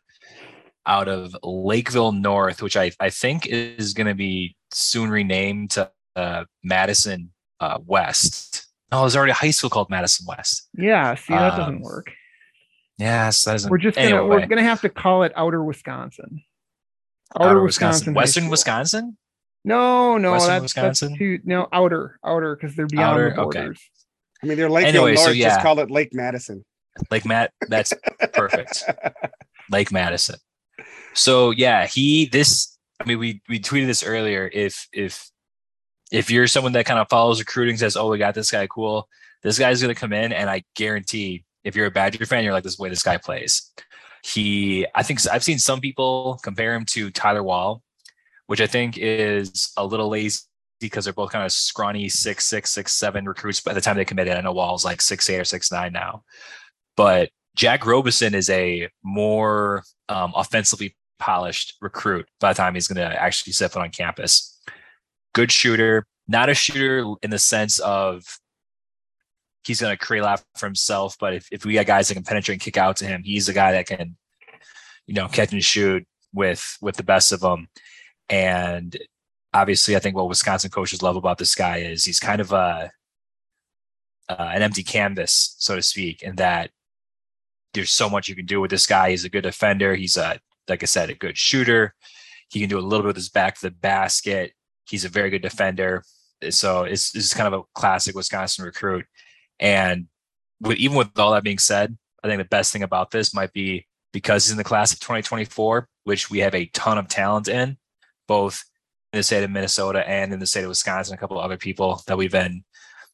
out 0.86 1.08
of 1.08 1.36
Lakeville 1.42 2.12
North, 2.12 2.62
which 2.62 2.76
I, 2.76 2.92
I 3.00 3.10
think 3.10 3.48
is 3.48 3.94
going 3.94 4.08
to 4.08 4.16
be 4.16 4.58
soon 4.74 5.10
renamed 5.10 5.72
to 5.72 5.90
uh, 6.18 6.44
Madison 6.62 7.32
uh, 7.62 7.80
West. 7.86 8.66
Oh, 8.92 9.02
there's 9.02 9.16
already 9.16 9.32
a 9.32 9.36
high 9.36 9.52
school 9.52 9.70
called 9.70 9.90
Madison 9.90 10.26
West. 10.28 10.68
Yeah, 10.78 11.16
see, 11.16 11.34
that 11.34 11.54
um, 11.54 11.60
doesn't 11.60 11.82
work. 11.82 12.12
Yes, 12.98 13.44
that 13.44 13.66
we're 13.70 13.78
just 13.78 13.96
gonna 13.96 14.08
anyway. 14.08 14.28
we're 14.28 14.46
gonna 14.46 14.64
have 14.64 14.82
to 14.82 14.90
call 14.90 15.24
it 15.24 15.32
Outer 15.36 15.64
Wisconsin. 15.64 16.44
Outer, 17.36 17.50
outer 17.50 17.64
Wisconsin, 17.64 18.14
Wisconsin 18.14 18.14
Western 18.14 18.50
Wisconsin. 18.50 19.18
No, 19.66 20.18
no, 20.18 20.34
Western 20.34 20.50
that's, 20.50 20.62
Wisconsin? 20.64 21.10
that's 21.10 21.20
too 21.20 21.40
no 21.44 21.68
outer 21.72 22.20
outer 22.24 22.56
because 22.56 22.76
they're 22.76 22.88
beyond 22.88 23.16
outer, 23.16 23.30
the 23.30 23.36
borders. 23.36 23.78
Okay. 23.78 23.78
I 24.44 24.46
mean, 24.48 24.58
they're 24.58 24.70
Lake 24.70 24.86
anyway, 24.86 25.16
North. 25.16 25.26
So 25.26 25.32
yeah. 25.32 25.50
Just 25.50 25.62
call 25.62 25.80
it 25.80 25.90
Lake 25.90 26.14
Madison. 26.14 26.64
Lake 27.10 27.26
Matt. 27.26 27.52
That's 27.70 27.94
perfect. 28.34 28.84
Lake 29.72 29.92
Madison. 29.92 30.36
So 31.14 31.52
yeah, 31.52 31.88
he 31.88 32.28
this. 32.28 32.78
I 33.00 33.06
mean, 33.06 33.20
we 33.20 33.42
we 33.50 33.60
tweeted 33.60 33.88
this 33.88 34.04
earlier. 34.04 34.50
If 34.52 34.88
if 34.94 35.30
if 36.12 36.30
you're 36.30 36.48
someone 36.48 36.74
that 36.74 36.86
kind 36.86 37.00
of 37.00 37.10
follows 37.10 37.40
recruiting, 37.40 37.78
says, 37.78 37.96
"Oh, 37.96 38.10
we 38.10 38.18
got 38.18 38.36
this 38.36 38.52
guy, 38.52 38.68
cool." 38.68 39.08
This 39.42 39.58
guy's 39.58 39.82
gonna 39.82 39.96
come 39.96 40.14
in, 40.14 40.32
and 40.32 40.50
I 40.50 40.64
guarantee 40.76 41.44
if 41.64 41.76
you're 41.76 41.88
a 41.88 41.92
Badger 41.92 42.26
fan, 42.26 42.44
you're 42.44 42.54
like, 42.54 42.64
this 42.64 42.74
is 42.74 42.78
the 42.78 42.84
way 42.84 42.90
this 42.90 43.04
guy 43.04 43.18
plays. 43.18 43.72
He, 44.24 44.86
I 44.96 45.04
think 45.04 45.26
I've 45.28 45.44
seen 45.44 45.60
some 45.60 45.82
people 45.82 46.40
compare 46.44 46.74
him 46.74 46.86
to 46.86 47.12
Tyler 47.12 47.44
Wahl, 47.44 47.82
which 48.48 48.62
I 48.62 48.68
think 48.68 48.98
is 48.98 49.72
a 49.78 49.86
little 49.86 50.10
lazy 50.10 50.40
because 50.80 51.06
they're 51.06 51.14
both 51.14 51.32
kind 51.32 51.46
of 51.46 51.52
scrawny 51.52 52.10
six, 52.10 52.46
six, 52.46 52.70
six, 52.70 52.94
seven 52.94 53.26
recruits 53.26 53.62
by 53.62 53.74
the 53.74 53.82
time 53.82 53.96
they 53.96 54.06
committed. 54.06 54.36
I 54.36 54.42
know 54.42 54.52
Wahl's 54.52 54.86
like 54.86 55.02
six, 55.02 55.30
eight 55.30 55.40
or 55.40 55.46
six, 55.46 55.72
nine 55.72 55.94
now. 55.94 56.24
But 56.96 57.30
Jack 57.56 57.86
Robison 57.86 58.36
is 58.36 58.50
a 58.50 58.90
more 59.04 59.84
um, 60.10 60.34
offensively 60.36 60.96
polished 61.20 61.76
recruit 61.82 62.28
by 62.40 62.52
the 62.52 62.58
time 62.58 62.74
he's 62.74 62.88
going 62.88 63.10
to 63.10 63.22
actually 63.22 63.54
set 63.54 63.72
foot 63.72 63.82
on 63.82 63.90
campus. 63.92 64.62
Good 65.34 65.52
shooter, 65.52 66.06
not 66.28 66.50
a 66.50 66.54
shooter 66.54 67.06
in 67.22 67.30
the 67.30 67.40
sense 67.40 67.80
of 67.80 68.24
he's 69.66 69.82
going 69.82 69.96
to 69.96 70.06
create 70.06 70.22
a 70.22 70.24
lot 70.24 70.44
for 70.56 70.66
himself. 70.66 71.16
But 71.20 71.34
if, 71.34 71.48
if 71.52 71.66
we 71.66 71.74
got 71.74 71.86
guys 71.86 72.08
that 72.08 72.16
can 72.16 72.24
penetrate 72.24 72.56
and 72.56 72.62
kick 72.62 72.78
out 72.78 72.98
to 72.98 73.06
him, 73.06 73.24
he's 73.24 73.50
a 73.50 73.54
guy 73.54 73.72
that 73.72 73.88
can, 73.88 74.16
you 75.08 75.14
know, 75.14 75.28
catch 75.28 75.52
and 75.54 75.64
shoot 75.64 76.06
with 76.34 76.78
with 76.82 76.96
the 76.96 77.04
best 77.04 77.32
of 77.32 77.42
them. 77.42 77.68
And 78.30 78.98
obviously, 79.54 79.96
I 79.96 80.00
think 80.00 80.16
what 80.16 80.30
Wisconsin 80.30 80.72
coaches 80.72 81.02
love 81.02 81.16
about 81.16 81.38
this 81.38 81.56
guy 81.56 81.78
is 81.78 82.06
he's 82.06 82.20
kind 82.20 82.42
of 82.42 82.52
a 82.52 82.92
uh, 84.30 84.52
an 84.54 84.62
empty 84.62 84.84
canvas, 84.84 85.56
so 85.60 85.76
to 85.76 85.82
speak, 85.82 86.24
in 86.24 86.36
that 86.38 86.72
there's 87.74 87.92
so 87.92 88.10
much 88.10 88.28
you 88.28 88.36
can 88.36 88.46
do 88.46 88.62
with 88.62 88.72
this 88.72 88.88
guy. 88.88 89.10
He's 89.10 89.26
a 89.26 89.30
good 89.30 89.42
defender. 89.42 89.96
He's 89.96 90.18
a 90.18 90.40
like 90.68 90.84
I 90.84 90.86
said, 90.86 91.10
a 91.10 91.16
good 91.16 91.38
shooter. 91.38 91.94
He 92.50 92.60
can 92.60 92.70
do 92.70 92.80
a 92.80 92.82
little 92.82 93.04
bit 93.04 93.08
with 93.08 93.16
his 93.16 93.30
back 93.30 93.56
to 93.56 93.62
the 93.62 93.72
basket. 93.72 94.54
He's 94.86 95.06
a 95.06 95.10
very 95.10 95.30
good 95.30 95.42
defender. 95.42 96.04
So 96.50 96.84
it's, 96.84 97.16
it's 97.16 97.34
kind 97.34 97.54
of 97.54 97.60
a 97.60 97.64
classic 97.74 98.16
Wisconsin 98.16 98.66
recruit. 98.66 99.06
And 99.60 100.08
with 100.60 100.78
even 100.78 100.98
with 100.98 101.18
all 101.18 101.32
that 101.34 101.44
being 101.44 101.60
said, 101.60 101.98
I 102.24 102.28
think 102.28 102.40
the 102.40 102.46
best 102.46 102.72
thing 102.72 102.84
about 102.84 103.12
this 103.12 103.34
might 103.34 103.54
be 103.54 103.86
because 104.12 104.46
he's 104.46 104.52
in 104.52 104.58
the 104.58 104.64
class 104.64 104.94
of 104.94 105.00
2024, 105.00 105.88
which 106.06 106.30
we 106.30 106.40
have 106.40 106.56
a 106.56 106.68
ton 106.68 106.98
of 106.98 107.08
talent 107.08 107.48
in, 107.48 107.78
both 108.28 108.64
in 109.12 109.20
the 109.20 109.24
state 109.24 109.44
of 109.44 109.52
Minnesota 109.52 110.08
and 110.08 110.32
in 110.32 110.40
the 110.40 110.48
state 110.48 110.64
of 110.64 110.70
Wisconsin, 110.70 111.14
a 111.14 111.18
couple 111.18 111.38
of 111.38 111.44
other 111.44 111.58
people 111.58 112.02
that 112.08 112.18
we've 112.18 112.32
been 112.32 112.64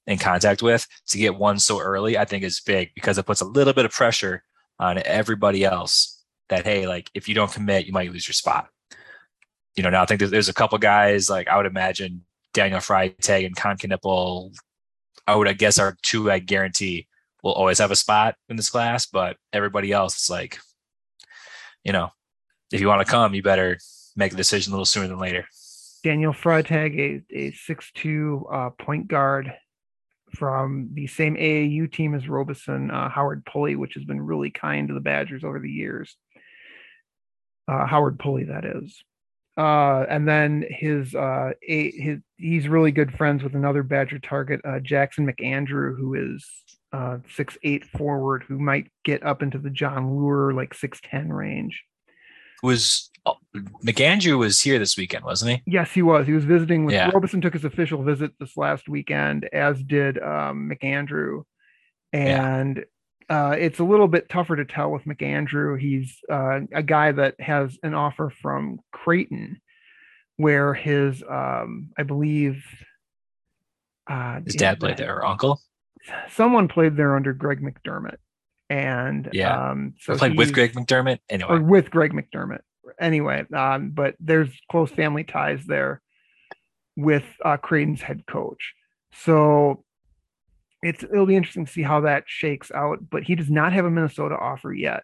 in 0.05 0.17
contact 0.17 0.61
with. 0.61 0.85
To 1.07 1.17
get 1.17 1.35
one 1.35 1.59
so 1.59 1.79
early, 1.79 2.17
I 2.17 2.25
think 2.25 2.43
is 2.43 2.59
big 2.59 2.91
because 2.93 3.17
it 3.17 3.25
puts 3.25 3.41
a 3.41 3.45
little 3.45 3.73
bit 3.73 3.85
of 3.85 3.91
pressure 3.91 4.43
on 4.79 5.01
everybody 5.05 5.63
else 5.63 6.23
that, 6.49 6.65
hey, 6.65 6.87
like 6.87 7.09
if 7.13 7.27
you 7.27 7.35
don't 7.35 7.51
commit, 7.51 7.85
you 7.85 7.93
might 7.93 8.11
lose 8.11 8.27
your 8.27 8.33
spot. 8.33 8.67
You 9.75 9.83
know, 9.83 9.89
now 9.89 10.03
I 10.03 10.05
think 10.05 10.19
there's, 10.19 10.31
there's 10.31 10.49
a 10.49 10.53
couple 10.53 10.77
guys 10.77 11.29
like 11.29 11.47
I 11.47 11.57
would 11.57 11.65
imagine 11.65 12.25
Daniel 12.53 12.79
Freitag 12.79 13.45
and 13.45 13.55
Kon 13.55 13.77
Knueppel, 13.77 14.55
I 15.29 15.35
would 15.35 15.47
I 15.47 15.53
guess 15.53 15.77
our 15.77 15.95
two 16.01 16.31
I 16.31 16.39
guarantee 16.39 17.07
will 17.43 17.53
always 17.53 17.77
have 17.77 17.91
a 17.91 17.95
spot 17.95 18.35
in 18.49 18.55
this 18.55 18.69
class, 18.69 19.05
but 19.05 19.37
everybody 19.53 19.91
else 19.91 20.15
it's 20.15 20.29
like, 20.29 20.59
you 21.83 21.93
know, 21.93 22.09
if 22.71 22.81
you 22.81 22.87
want 22.87 23.05
to 23.05 23.11
come, 23.11 23.33
you 23.33 23.43
better 23.43 23.77
make 24.15 24.33
a 24.33 24.35
decision 24.35 24.71
a 24.71 24.75
little 24.75 24.85
sooner 24.85 25.07
than 25.07 25.19
later. 25.19 25.45
Daniel 26.03 26.33
Freitag, 26.33 26.97
a, 26.97 27.37
a 27.37 27.51
six-two 27.51 28.47
uh, 28.51 28.69
point 28.71 29.07
guard 29.07 29.53
from 30.35 30.89
the 30.93 31.07
same 31.07 31.35
AAU 31.35 31.91
team 31.91 32.15
as 32.15 32.27
Robison, 32.27 32.89
uh, 32.89 33.09
Howard 33.09 33.45
Pulley, 33.45 33.75
which 33.75 33.95
has 33.95 34.05
been 34.05 34.21
really 34.21 34.49
kind 34.49 34.87
to 34.87 34.93
the 34.93 34.99
Badgers 34.99 35.43
over 35.43 35.59
the 35.59 35.69
years. 35.69 36.15
Uh, 37.67 37.85
Howard 37.85 38.17
Pulley, 38.17 38.45
that 38.45 38.65
is. 38.65 39.03
Uh, 39.59 40.05
and 40.09 40.25
then 40.25 40.63
his 40.69 41.13
uh, 41.13 41.51
a, 41.67 41.91
his 41.91 42.19
he's 42.37 42.69
really 42.69 42.93
good 42.93 43.11
friends 43.11 43.43
with 43.43 43.55
another 43.55 43.83
Badger 43.83 44.17
target, 44.19 44.61
uh, 44.63 44.79
Jackson 44.79 45.27
McAndrew, 45.27 45.97
who 45.97 46.13
is 46.13 46.47
uh, 46.93 47.17
six 47.35 47.57
eight 47.63 47.83
forward, 47.83 48.45
who 48.47 48.57
might 48.57 48.89
get 49.03 49.21
up 49.21 49.43
into 49.43 49.57
the 49.57 49.69
Jon 49.69 50.11
Leuer 50.11 50.55
like 50.55 50.73
six 50.73 51.01
ten 51.03 51.27
range. 51.27 51.83
Was 52.63 53.11
oh, 53.25 53.35
McAndrew 53.85 54.37
was 54.37 54.61
here 54.61 54.79
this 54.79 54.95
weekend, 54.95 55.25
wasn't 55.25 55.51
he? 55.51 55.63
Yes, 55.65 55.91
he 55.91 56.03
was. 56.03 56.25
He 56.25 56.31
was 56.31 56.45
visiting 56.45 56.85
with 56.85 56.95
Yeah. 56.95 57.09
Robison. 57.13 57.41
Took 57.41 57.53
his 57.53 57.65
official 57.65 58.01
visit 58.01 58.31
this 58.39 58.55
last 58.55 58.87
weekend, 58.87 59.49
as 59.51 59.83
did 59.83 60.17
um, 60.19 60.71
McAndrew, 60.71 61.43
Yeah. 62.13 62.63
Uh, 63.29 63.55
it's 63.57 63.79
a 63.79 63.83
little 63.83 64.07
bit 64.07 64.27
tougher 64.29 64.55
to 64.55 64.65
tell 64.65 64.91
with 64.91 65.05
McAndrew. 65.05 65.79
He's 65.79 66.17
uh, 66.31 66.61
a 66.73 66.81
guy 66.83 67.11
that 67.11 67.39
has 67.39 67.77
an 67.83 67.93
offer 67.93 68.31
from 68.41 68.79
Creighton, 68.91 69.61
where 70.37 70.73
his, 70.73 71.23
um, 71.29 71.91
I 71.97 72.03
believe, 72.03 72.63
uh, 74.09 74.41
His 74.43 74.55
dad 74.55 74.79
played 74.79 74.97
there, 74.97 75.17
or 75.17 75.25
uncle. 75.25 75.61
Someone 76.29 76.67
played 76.67 76.95
there 76.97 77.15
under 77.15 77.33
Greg 77.33 77.61
McDermott, 77.61 78.17
and 78.69 79.29
Yeah. 79.31 79.71
um, 79.71 79.93
so 79.99 80.15
played 80.17 80.37
with 80.37 80.53
Greg 80.53 80.73
McDermott. 80.73 81.19
Anyway, 81.29 81.49
or 81.49 81.61
with 81.61 81.91
Greg 81.91 82.13
McDermott. 82.13 82.61
Anyway, 82.99 83.45
um, 83.53 83.91
but 83.91 84.15
there's 84.19 84.49
close 84.71 84.89
family 84.89 85.23
ties 85.23 85.65
there 85.67 86.01
with 86.95 87.25
uh, 87.45 87.57
Creighton's 87.57 88.01
head 88.01 88.25
coach. 88.25 88.73
So 89.11 89.83
it's 90.81 91.03
it'll 91.03 91.25
be 91.25 91.35
interesting 91.35 91.65
to 91.65 91.71
see 91.71 91.83
how 91.83 92.01
that 92.01 92.23
shakes 92.27 92.71
out. 92.71 93.09
But 93.09 93.23
he 93.23 93.35
does 93.35 93.49
not 93.49 93.73
have 93.73 93.85
a 93.85 93.91
Minnesota 93.91 94.35
offer 94.35 94.73
yet, 94.73 95.03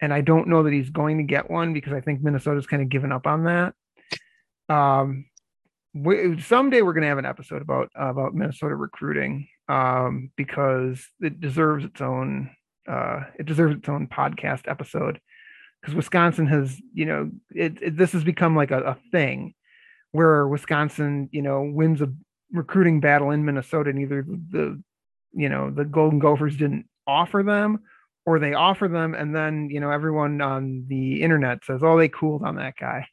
and 0.00 0.12
I 0.12 0.20
don't 0.20 0.48
know 0.48 0.62
that 0.62 0.72
he's 0.72 0.90
going 0.90 1.18
to 1.18 1.24
get 1.24 1.50
one 1.50 1.72
because 1.72 1.92
I 1.92 2.00
think 2.00 2.22
Minnesota's 2.22 2.66
kind 2.66 2.82
of 2.82 2.88
given 2.88 3.12
up 3.12 3.26
on 3.26 3.44
that. 3.44 3.74
Um, 4.68 5.26
we, 5.94 6.40
someday 6.40 6.82
we're 6.82 6.92
going 6.92 7.02
to 7.02 7.08
have 7.08 7.18
an 7.18 7.26
episode 7.26 7.62
about 7.62 7.90
about 7.94 8.34
Minnesota 8.34 8.74
recruiting 8.74 9.48
um, 9.68 10.30
because 10.36 11.06
it 11.20 11.40
deserves 11.40 11.84
its 11.84 12.00
own 12.00 12.50
uh, 12.88 13.24
it 13.38 13.46
deserves 13.46 13.76
its 13.76 13.88
own 13.88 14.06
podcast 14.06 14.68
episode 14.68 15.20
because 15.80 15.94
Wisconsin 15.94 16.46
has, 16.46 16.80
you 16.92 17.04
know, 17.04 17.30
it, 17.50 17.78
it 17.80 17.96
this 17.96 18.12
has 18.12 18.24
become 18.24 18.56
like 18.56 18.70
a, 18.70 18.80
a 18.80 18.98
thing 19.12 19.54
where 20.12 20.48
Wisconsin, 20.48 21.28
you 21.32 21.42
know, 21.42 21.62
wins 21.62 22.00
a 22.00 22.12
recruiting 22.52 23.00
battle 23.00 23.30
in 23.30 23.44
Minnesota, 23.44 23.90
and 23.90 24.00
either 24.00 24.24
the, 24.26 24.82
you 25.36 25.48
know, 25.48 25.70
the 25.70 25.84
Golden 25.84 26.18
Gophers 26.18 26.56
didn't 26.56 26.86
offer 27.06 27.42
them, 27.42 27.80
or 28.24 28.38
they 28.38 28.54
offer 28.54 28.88
them, 28.88 29.14
and 29.14 29.34
then 29.34 29.68
you 29.70 29.80
know 29.80 29.90
everyone 29.90 30.40
on 30.40 30.86
the 30.88 31.22
internet 31.22 31.64
says, 31.64 31.82
oh, 31.82 31.96
they 31.96 32.08
cooled 32.08 32.42
on 32.42 32.56
that 32.56 32.74
guy, 32.76 33.06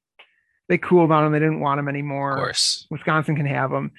they 0.69 0.77
cooled 0.77 1.11
on 1.11 1.25
him, 1.25 1.31
they 1.31 1.39
didn't 1.39 1.59
want 1.59 1.79
him 1.79 1.87
anymore. 1.87 2.33
of 2.33 2.39
course. 2.39 2.87
Wisconsin 2.89 3.35
can 3.35 3.45
have 3.45 3.69
them. 3.69 3.91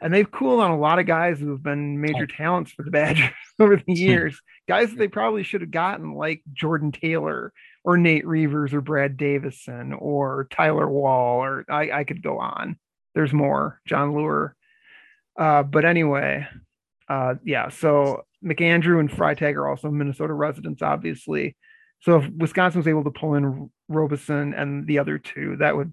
And 0.00 0.14
they've 0.14 0.30
cooled 0.30 0.60
on 0.60 0.70
a 0.70 0.78
lot 0.78 1.00
of 1.00 1.06
guys 1.06 1.40
who 1.40 1.50
have 1.50 1.62
been 1.62 2.00
major 2.00 2.26
talents 2.26 2.70
for 2.70 2.84
the 2.84 2.90
Badgers 2.90 3.32
over 3.58 3.76
the 3.76 3.94
years. 3.94 4.40
guys 4.68 4.90
that 4.90 4.96
they 4.96 5.08
probably 5.08 5.42
should 5.42 5.60
have 5.60 5.72
gotten, 5.72 6.14
like 6.14 6.42
Jordan 6.52 6.92
Taylor 6.92 7.52
or 7.84 7.96
Nate 7.96 8.26
Reuvers 8.26 8.72
or 8.72 8.80
Brad 8.80 9.16
Davison 9.16 9.92
or 9.92 10.46
Tyler 10.52 10.88
Wahl, 10.88 11.42
or 11.42 11.64
I, 11.68 11.90
I 11.90 12.04
could 12.04 12.22
go 12.22 12.38
on. 12.38 12.78
There's 13.14 13.32
more, 13.32 13.80
Jon 13.86 14.12
Leuer. 14.12 14.52
Uh, 15.36 15.64
but 15.64 15.84
anyway, 15.84 16.46
uh, 17.08 17.34
yeah, 17.44 17.68
so 17.68 18.24
McAndrew 18.44 19.00
and 19.00 19.10
Freitag 19.10 19.54
are 19.54 19.68
also 19.68 19.90
Minnesota 19.90 20.32
residents, 20.32 20.82
obviously. 20.82 21.56
So 22.00 22.18
if 22.18 22.28
Wisconsin 22.30 22.78
was 22.80 22.88
able 22.88 23.04
to 23.04 23.10
pull 23.10 23.34
in 23.34 23.70
Robison 23.88 24.54
and 24.54 24.86
the 24.86 24.98
other 24.98 25.18
two, 25.18 25.56
that 25.56 25.76
would, 25.76 25.92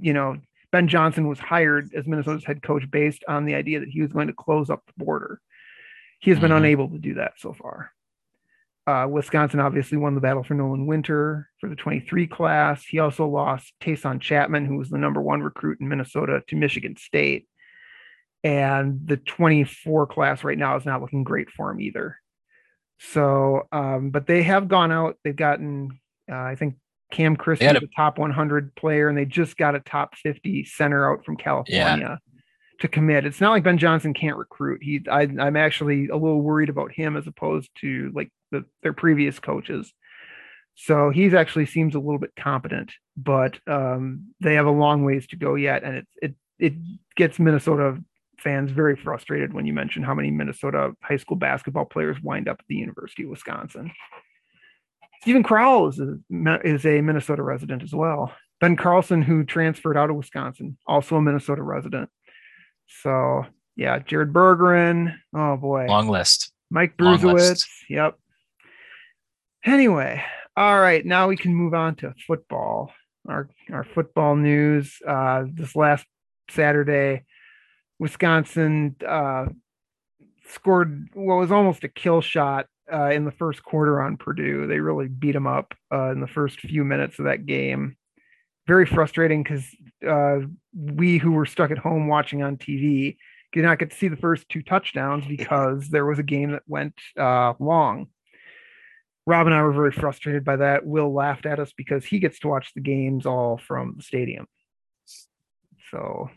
you 0.00 0.12
know, 0.12 0.36
Ben 0.70 0.86
Johnson 0.86 1.26
was 1.26 1.40
hired 1.40 1.92
as 1.94 2.06
Minnesota's 2.06 2.44
head 2.44 2.62
coach 2.62 2.88
based 2.90 3.24
on 3.26 3.44
the 3.44 3.54
idea 3.54 3.80
that 3.80 3.88
he 3.88 4.02
was 4.02 4.12
going 4.12 4.28
to 4.28 4.32
close 4.32 4.70
up 4.70 4.84
the 4.86 5.04
border. 5.04 5.40
He 6.20 6.30
has 6.30 6.38
been 6.38 6.52
Mhm. 6.52 6.58
unable 6.58 6.88
to 6.90 6.98
do 6.98 7.14
that 7.14 7.32
so 7.38 7.52
far. 7.52 7.90
Uh, 8.86 9.06
Wisconsin 9.10 9.60
obviously 9.60 9.98
won 9.98 10.14
the 10.14 10.20
battle 10.20 10.42
for 10.42 10.54
Nolan 10.54 10.86
Winter 10.86 11.48
for 11.60 11.68
the 11.68 11.76
23 11.76 12.26
class. 12.26 12.84
He 12.84 12.98
also 12.98 13.26
lost 13.26 13.72
Tayson 13.80 14.20
Chapman, 14.20 14.64
who 14.66 14.76
was 14.76 14.90
the 14.90 14.98
number 14.98 15.20
one 15.20 15.42
recruit 15.42 15.80
in 15.80 15.88
Minnesota, 15.88 16.42
to 16.46 16.56
Michigan 16.56 16.96
State. 16.96 17.46
And 18.42 19.00
the 19.06 19.16
24 19.18 20.06
class 20.06 20.42
right 20.44 20.56
now 20.58 20.76
is 20.76 20.86
not 20.86 21.00
looking 21.02 21.24
great 21.24 21.50
for 21.50 21.70
him 21.70 21.80
either. 21.80 22.16
So, 22.98 23.62
um, 23.72 24.10
but 24.10 24.26
they 24.26 24.42
have 24.42 24.68
gone 24.68 24.92
out. 24.92 25.16
They've 25.24 25.34
gotten, 25.36 26.00
uh, 26.30 26.34
I 26.36 26.54
think, 26.54 26.76
Cam 27.12 27.34
Christie, 27.36 27.64
a- 27.76 27.80
the 27.80 27.88
top 27.96 28.18
100 28.18 28.74
player, 28.76 29.08
and 29.08 29.16
they 29.18 29.24
just 29.24 29.56
got 29.56 29.74
a 29.74 29.80
top 29.80 30.14
50 30.16 30.64
center 30.64 31.10
out 31.12 31.24
from 31.24 31.36
California 31.36 32.18
to 32.80 32.88
commit. 32.88 33.26
It's 33.26 33.40
not 33.40 33.50
like 33.50 33.64
Ben 33.64 33.78
Johnson 33.78 34.14
can't 34.14 34.36
recruit. 34.36 34.82
He, 34.82 35.00
I, 35.10 35.22
I'm 35.22 35.56
actually 35.56 36.08
a 36.08 36.16
little 36.16 36.40
worried 36.40 36.68
about 36.68 36.92
him 36.92 37.16
as 37.16 37.26
opposed 37.26 37.68
to 37.80 38.10
like 38.14 38.30
the, 38.52 38.64
their 38.82 38.92
previous 38.92 39.38
coaches. 39.38 39.92
So 40.76 41.10
he's 41.10 41.34
actually 41.34 41.66
seems 41.66 41.94
a 41.94 41.98
little 42.00 42.18
bit 42.18 42.32
competent, 42.38 42.92
but 43.16 43.58
um, 43.66 44.28
they 44.40 44.54
have 44.54 44.66
a 44.66 44.70
long 44.70 45.04
ways 45.04 45.26
to 45.28 45.36
go 45.36 45.54
yet, 45.54 45.82
and 45.84 45.96
it 45.96 46.06
it 46.22 46.34
it 46.58 46.74
gets 47.16 47.38
Minnesota 47.38 47.98
fans 48.40 48.70
very 48.70 48.96
frustrated 48.96 49.52
when 49.52 49.66
you 49.66 49.72
mention 49.72 50.02
how 50.02 50.14
many 50.14 50.30
Minnesota 50.30 50.92
high 51.02 51.16
school 51.16 51.36
basketball 51.36 51.84
players 51.84 52.16
wind 52.22 52.48
up 52.48 52.56
at 52.60 52.66
the 52.68 52.76
University 52.76 53.24
of 53.24 53.30
Wisconsin. 53.30 53.92
Steven 55.22 55.42
Crowl 55.42 55.88
is 55.88 56.00
a, 56.00 56.16
is 56.64 56.86
a 56.86 57.00
Minnesota 57.02 57.42
resident 57.42 57.82
as 57.82 57.94
well. 57.94 58.32
Ben 58.60 58.76
Carlson, 58.76 59.22
who 59.22 59.44
transferred 59.44 59.96
out 59.96 60.10
of 60.10 60.16
Wisconsin, 60.16 60.76
also 60.86 61.16
a 61.16 61.22
Minnesota 61.22 61.62
resident. 61.62 62.10
So 63.02 63.44
yeah, 63.76 63.98
Jared 63.98 64.32
Berggren. 64.32 65.14
Oh 65.34 65.56
boy, 65.56 65.86
Long 65.86 66.08
list. 66.08 66.52
Mike 66.70 66.96
Bruesewitz. 66.96 67.66
Yep. 67.88 68.18
Anyway, 69.64 70.22
all 70.56 70.80
right, 70.80 71.04
now 71.04 71.28
we 71.28 71.36
can 71.36 71.54
move 71.54 71.74
on 71.74 71.96
to 71.96 72.14
football. 72.26 72.92
Our 73.28 73.48
our 73.72 73.84
football 73.84 74.36
news. 74.36 74.96
Uh, 75.06 75.44
this 75.52 75.76
last 75.76 76.06
Saturday, 76.50 77.24
Wisconsin 78.00 78.96
uh, 79.06 79.44
scored 80.48 81.10
what 81.12 81.36
was 81.36 81.52
almost 81.52 81.84
a 81.84 81.88
kill 81.88 82.22
shot 82.22 82.66
uh, 82.92 83.10
in 83.10 83.26
the 83.26 83.30
first 83.30 83.62
quarter 83.62 84.02
on 84.02 84.16
Purdue. 84.16 84.66
They 84.66 84.80
really 84.80 85.06
beat 85.06 85.32
them 85.32 85.46
up 85.46 85.74
uh, 85.92 86.10
in 86.10 86.20
the 86.20 86.26
first 86.26 86.60
few 86.60 86.82
minutes 86.82 87.18
of 87.18 87.26
that 87.26 87.44
game. 87.44 87.96
Very 88.66 88.86
frustrating 88.86 89.42
because 89.42 89.64
uh, 90.08 90.46
we 90.74 91.18
who 91.18 91.32
were 91.32 91.44
stuck 91.44 91.70
at 91.70 91.78
home 91.78 92.08
watching 92.08 92.42
on 92.42 92.56
TV 92.56 93.18
did 93.52 93.64
not 93.64 93.78
get 93.78 93.90
to 93.90 93.96
see 93.96 94.08
the 94.08 94.16
first 94.16 94.48
two 94.48 94.62
touchdowns 94.62 95.26
because 95.26 95.88
there 95.88 96.06
was 96.06 96.18
a 96.18 96.24
game 96.24 96.52
that 96.52 96.62
went 96.66 96.94
uh, 97.18 97.52
long. 97.60 98.06
Rob 99.26 99.46
and 99.46 99.54
I 99.54 99.62
were 99.62 99.72
very 99.72 99.92
frustrated 99.92 100.44
by 100.44 100.56
that. 100.56 100.86
Will 100.86 101.12
laughed 101.12 101.44
at 101.44 101.60
us 101.60 101.74
because 101.76 102.06
he 102.06 102.18
gets 102.18 102.38
to 102.40 102.48
watch 102.48 102.72
the 102.74 102.80
games 102.80 103.26
all 103.26 103.58
from 103.58 103.94
the 103.98 104.02
stadium. 104.02 104.46
So 105.90 106.30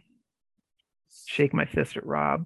shake 1.33 1.53
my 1.53 1.65
fist 1.65 1.97
at 1.97 2.05
Rob. 2.05 2.45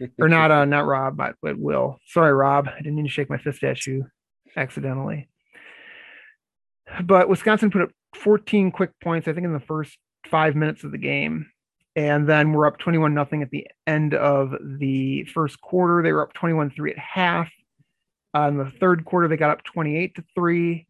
or 0.20 0.28
not 0.28 0.50
uh 0.50 0.64
not 0.64 0.86
Rob, 0.86 1.16
but, 1.16 1.34
but 1.42 1.58
Will. 1.58 1.98
Sorry, 2.06 2.32
Rob. 2.32 2.68
I 2.68 2.78
didn't 2.78 2.94
mean 2.94 3.06
to 3.06 3.10
shake 3.10 3.30
my 3.30 3.38
fist 3.38 3.64
at 3.64 3.86
you 3.86 4.06
accidentally. 4.56 5.28
But 7.02 7.28
Wisconsin 7.28 7.70
put 7.70 7.82
up 7.82 7.90
14 8.14 8.70
quick 8.70 8.90
points, 9.02 9.28
I 9.28 9.32
think, 9.32 9.44
in 9.44 9.52
the 9.52 9.60
first 9.60 9.98
five 10.30 10.56
minutes 10.56 10.84
of 10.84 10.92
the 10.92 10.98
game. 10.98 11.46
And 11.96 12.28
then 12.28 12.52
we're 12.52 12.66
up 12.66 12.78
21 12.78 13.12
nothing 13.12 13.42
at 13.42 13.50
the 13.50 13.66
end 13.86 14.14
of 14.14 14.54
the 14.78 15.24
first 15.24 15.60
quarter. 15.60 16.02
They 16.02 16.12
were 16.12 16.22
up 16.22 16.32
21 16.32 16.70
3 16.70 16.92
at 16.92 16.98
half. 16.98 17.50
Uh, 18.36 18.48
in 18.48 18.58
the 18.58 18.70
third 18.78 19.04
quarter, 19.04 19.26
they 19.26 19.36
got 19.36 19.50
up 19.50 19.64
28 19.64 20.14
to 20.14 20.24
3, 20.34 20.86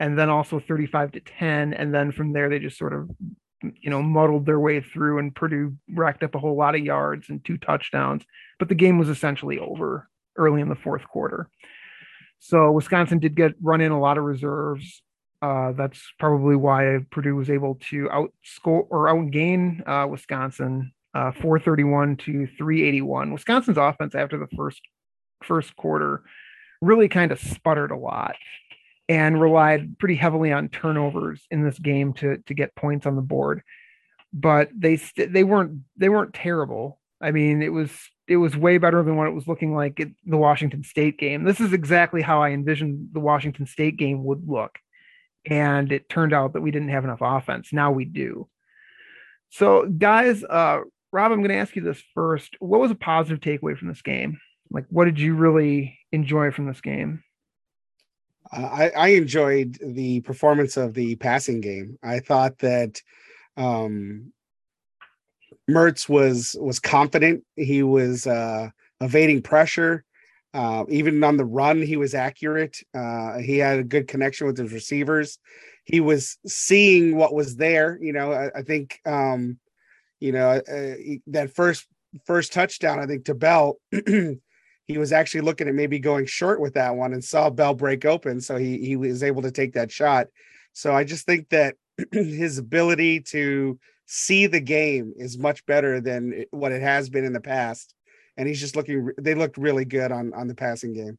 and 0.00 0.18
then 0.18 0.30
also 0.30 0.60
35 0.60 1.12
to 1.12 1.20
10. 1.20 1.74
And 1.74 1.92
then 1.92 2.12
from 2.12 2.32
there, 2.32 2.48
they 2.48 2.58
just 2.58 2.78
sort 2.78 2.94
of 2.94 3.10
you 3.62 3.90
know, 3.90 4.02
muddled 4.02 4.46
their 4.46 4.60
way 4.60 4.80
through 4.80 5.18
and 5.18 5.34
Purdue 5.34 5.76
racked 5.90 6.22
up 6.22 6.34
a 6.34 6.38
whole 6.38 6.56
lot 6.56 6.74
of 6.74 6.84
yards 6.84 7.28
and 7.28 7.44
two 7.44 7.56
touchdowns, 7.56 8.22
but 8.58 8.68
the 8.68 8.74
game 8.74 8.98
was 8.98 9.08
essentially 9.08 9.58
over 9.58 10.08
early 10.36 10.60
in 10.60 10.68
the 10.68 10.74
fourth 10.74 11.06
quarter. 11.08 11.48
So 12.38 12.70
Wisconsin 12.70 13.18
did 13.18 13.34
get 13.34 13.54
run 13.60 13.80
in 13.80 13.92
a 13.92 14.00
lot 14.00 14.18
of 14.18 14.24
reserves. 14.24 15.02
Uh, 15.40 15.72
that's 15.72 16.02
probably 16.18 16.56
why 16.56 16.98
Purdue 17.10 17.36
was 17.36 17.50
able 17.50 17.76
to 17.90 18.08
outscore 18.08 18.86
or 18.90 19.06
outgain 19.06 19.86
uh, 19.86 20.06
Wisconsin 20.06 20.92
uh, 21.14 21.32
431 21.32 22.16
to 22.16 22.46
381. 22.58 23.32
Wisconsin's 23.32 23.78
offense 23.78 24.14
after 24.14 24.38
the 24.38 24.48
first 24.56 24.80
first 25.42 25.76
quarter 25.76 26.22
really 26.80 27.08
kind 27.08 27.32
of 27.32 27.38
sputtered 27.38 27.90
a 27.90 27.96
lot 27.96 28.36
and 29.08 29.40
relied 29.40 29.98
pretty 29.98 30.16
heavily 30.16 30.52
on 30.52 30.68
turnovers 30.68 31.46
in 31.50 31.62
this 31.62 31.78
game 31.78 32.12
to 32.14 32.38
to 32.38 32.54
get 32.54 32.74
points 32.74 33.06
on 33.06 33.16
the 33.16 33.22
board. 33.22 33.62
But 34.32 34.70
they 34.76 34.96
st- 34.96 35.32
they 35.32 35.44
weren't 35.44 35.82
they 35.96 36.08
weren't 36.08 36.34
terrible. 36.34 36.98
I 37.20 37.30
mean, 37.30 37.62
it 37.62 37.72
was 37.72 37.90
it 38.28 38.36
was 38.36 38.56
way 38.56 38.78
better 38.78 39.02
than 39.02 39.16
what 39.16 39.28
it 39.28 39.34
was 39.34 39.46
looking 39.46 39.74
like 39.74 39.96
the 39.96 40.36
Washington 40.36 40.82
State 40.82 41.18
game. 41.18 41.44
This 41.44 41.60
is 41.60 41.72
exactly 41.72 42.22
how 42.22 42.42
I 42.42 42.50
envisioned 42.50 43.10
the 43.12 43.20
Washington 43.20 43.66
State 43.66 43.96
game 43.96 44.24
would 44.24 44.48
look. 44.48 44.78
And 45.48 45.92
it 45.92 46.08
turned 46.08 46.32
out 46.32 46.54
that 46.54 46.60
we 46.60 46.72
didn't 46.72 46.88
have 46.88 47.04
enough 47.04 47.20
offense. 47.22 47.72
Now 47.72 47.92
we 47.92 48.04
do. 48.04 48.48
So, 49.50 49.86
guys, 49.86 50.42
uh, 50.42 50.80
Rob, 51.12 51.30
I'm 51.30 51.38
going 51.38 51.50
to 51.50 51.56
ask 51.56 51.76
you 51.76 51.82
this 51.82 52.02
first. 52.14 52.56
What 52.58 52.80
was 52.80 52.90
a 52.90 52.96
positive 52.96 53.38
takeaway 53.38 53.78
from 53.78 53.86
this 53.86 54.02
game? 54.02 54.40
Like, 54.70 54.86
what 54.90 55.04
did 55.04 55.20
you 55.20 55.36
really 55.36 56.00
enjoy 56.10 56.50
from 56.50 56.66
this 56.66 56.80
game? 56.80 57.22
I, 58.52 58.90
I 58.96 59.08
enjoyed 59.08 59.78
the 59.82 60.20
performance 60.20 60.76
of 60.76 60.94
the 60.94 61.16
passing 61.16 61.60
game. 61.60 61.98
I 62.02 62.20
thought 62.20 62.58
that 62.58 63.02
um, 63.56 64.32
Mertz 65.68 66.08
was 66.08 66.56
was 66.60 66.78
confident. 66.78 67.44
He 67.56 67.82
was 67.82 68.26
uh, 68.26 68.70
evading 69.00 69.42
pressure. 69.42 70.04
Uh, 70.54 70.84
even 70.88 71.22
on 71.22 71.36
the 71.36 71.44
run, 71.44 71.82
he 71.82 71.96
was 71.96 72.14
accurate. 72.14 72.78
Uh, 72.94 73.38
he 73.38 73.58
had 73.58 73.78
a 73.78 73.84
good 73.84 74.08
connection 74.08 74.46
with 74.46 74.56
his 74.56 74.72
receivers. 74.72 75.38
He 75.84 76.00
was 76.00 76.38
seeing 76.46 77.16
what 77.16 77.34
was 77.34 77.56
there. 77.56 77.98
You 78.00 78.12
know, 78.12 78.32
I, 78.32 78.50
I 78.58 78.62
think 78.62 79.00
um, 79.04 79.58
you 80.20 80.32
know 80.32 80.50
uh, 80.50 80.94
that 81.28 81.52
first 81.54 81.86
first 82.24 82.52
touchdown. 82.52 83.00
I 83.00 83.06
think 83.06 83.24
to 83.26 83.34
Bell. 83.34 83.78
he 84.86 84.98
was 84.98 85.12
actually 85.12 85.40
looking 85.40 85.68
at 85.68 85.74
maybe 85.74 85.98
going 85.98 86.26
short 86.26 86.60
with 86.60 86.74
that 86.74 86.94
one 86.94 87.12
and 87.12 87.22
saw 87.22 87.50
Bell 87.50 87.74
break 87.74 88.04
open. 88.04 88.40
So 88.40 88.56
he, 88.56 88.78
he 88.78 88.96
was 88.96 89.22
able 89.22 89.42
to 89.42 89.50
take 89.50 89.72
that 89.74 89.90
shot. 89.90 90.28
So 90.72 90.94
I 90.94 91.04
just 91.04 91.26
think 91.26 91.48
that 91.48 91.76
his 92.12 92.58
ability 92.58 93.20
to 93.20 93.78
see 94.06 94.46
the 94.46 94.60
game 94.60 95.12
is 95.16 95.38
much 95.38 95.66
better 95.66 96.00
than 96.00 96.44
what 96.50 96.72
it 96.72 96.82
has 96.82 97.08
been 97.08 97.24
in 97.24 97.32
the 97.32 97.40
past. 97.40 97.94
And 98.36 98.46
he's 98.46 98.60
just 98.60 98.76
looking, 98.76 99.10
they 99.18 99.34
looked 99.34 99.56
really 99.56 99.84
good 99.84 100.12
on, 100.12 100.32
on 100.34 100.46
the 100.46 100.54
passing 100.54 100.92
game. 100.92 101.18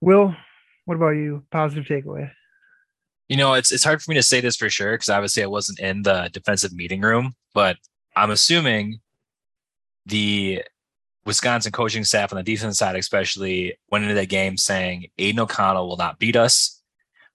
Will, 0.00 0.34
what 0.84 0.94
about 0.94 1.10
you? 1.10 1.44
Positive 1.50 1.84
takeaway? 1.84 2.30
You 3.28 3.36
know, 3.36 3.54
it's 3.54 3.70
it's 3.70 3.84
hard 3.84 4.02
for 4.02 4.10
me 4.10 4.16
to 4.16 4.24
say 4.24 4.40
this 4.40 4.56
for 4.56 4.68
sure 4.68 4.94
because 4.94 5.08
obviously 5.08 5.44
I 5.44 5.46
wasn't 5.46 5.78
in 5.78 6.02
the 6.02 6.28
defensive 6.32 6.72
meeting 6.72 7.00
room, 7.00 7.36
but 7.54 7.76
I'm 8.16 8.30
assuming 8.30 8.98
the 10.04 10.64
Wisconsin 11.30 11.70
coaching 11.70 12.02
staff 12.02 12.32
on 12.32 12.38
the 12.38 12.42
defense 12.42 12.78
side, 12.78 12.96
especially, 12.96 13.78
went 13.88 14.02
into 14.02 14.16
that 14.16 14.28
game 14.28 14.56
saying 14.56 15.06
Aidan 15.16 15.38
O'Connell 15.38 15.86
will 15.86 15.96
not 15.96 16.18
beat 16.18 16.34
us. 16.34 16.82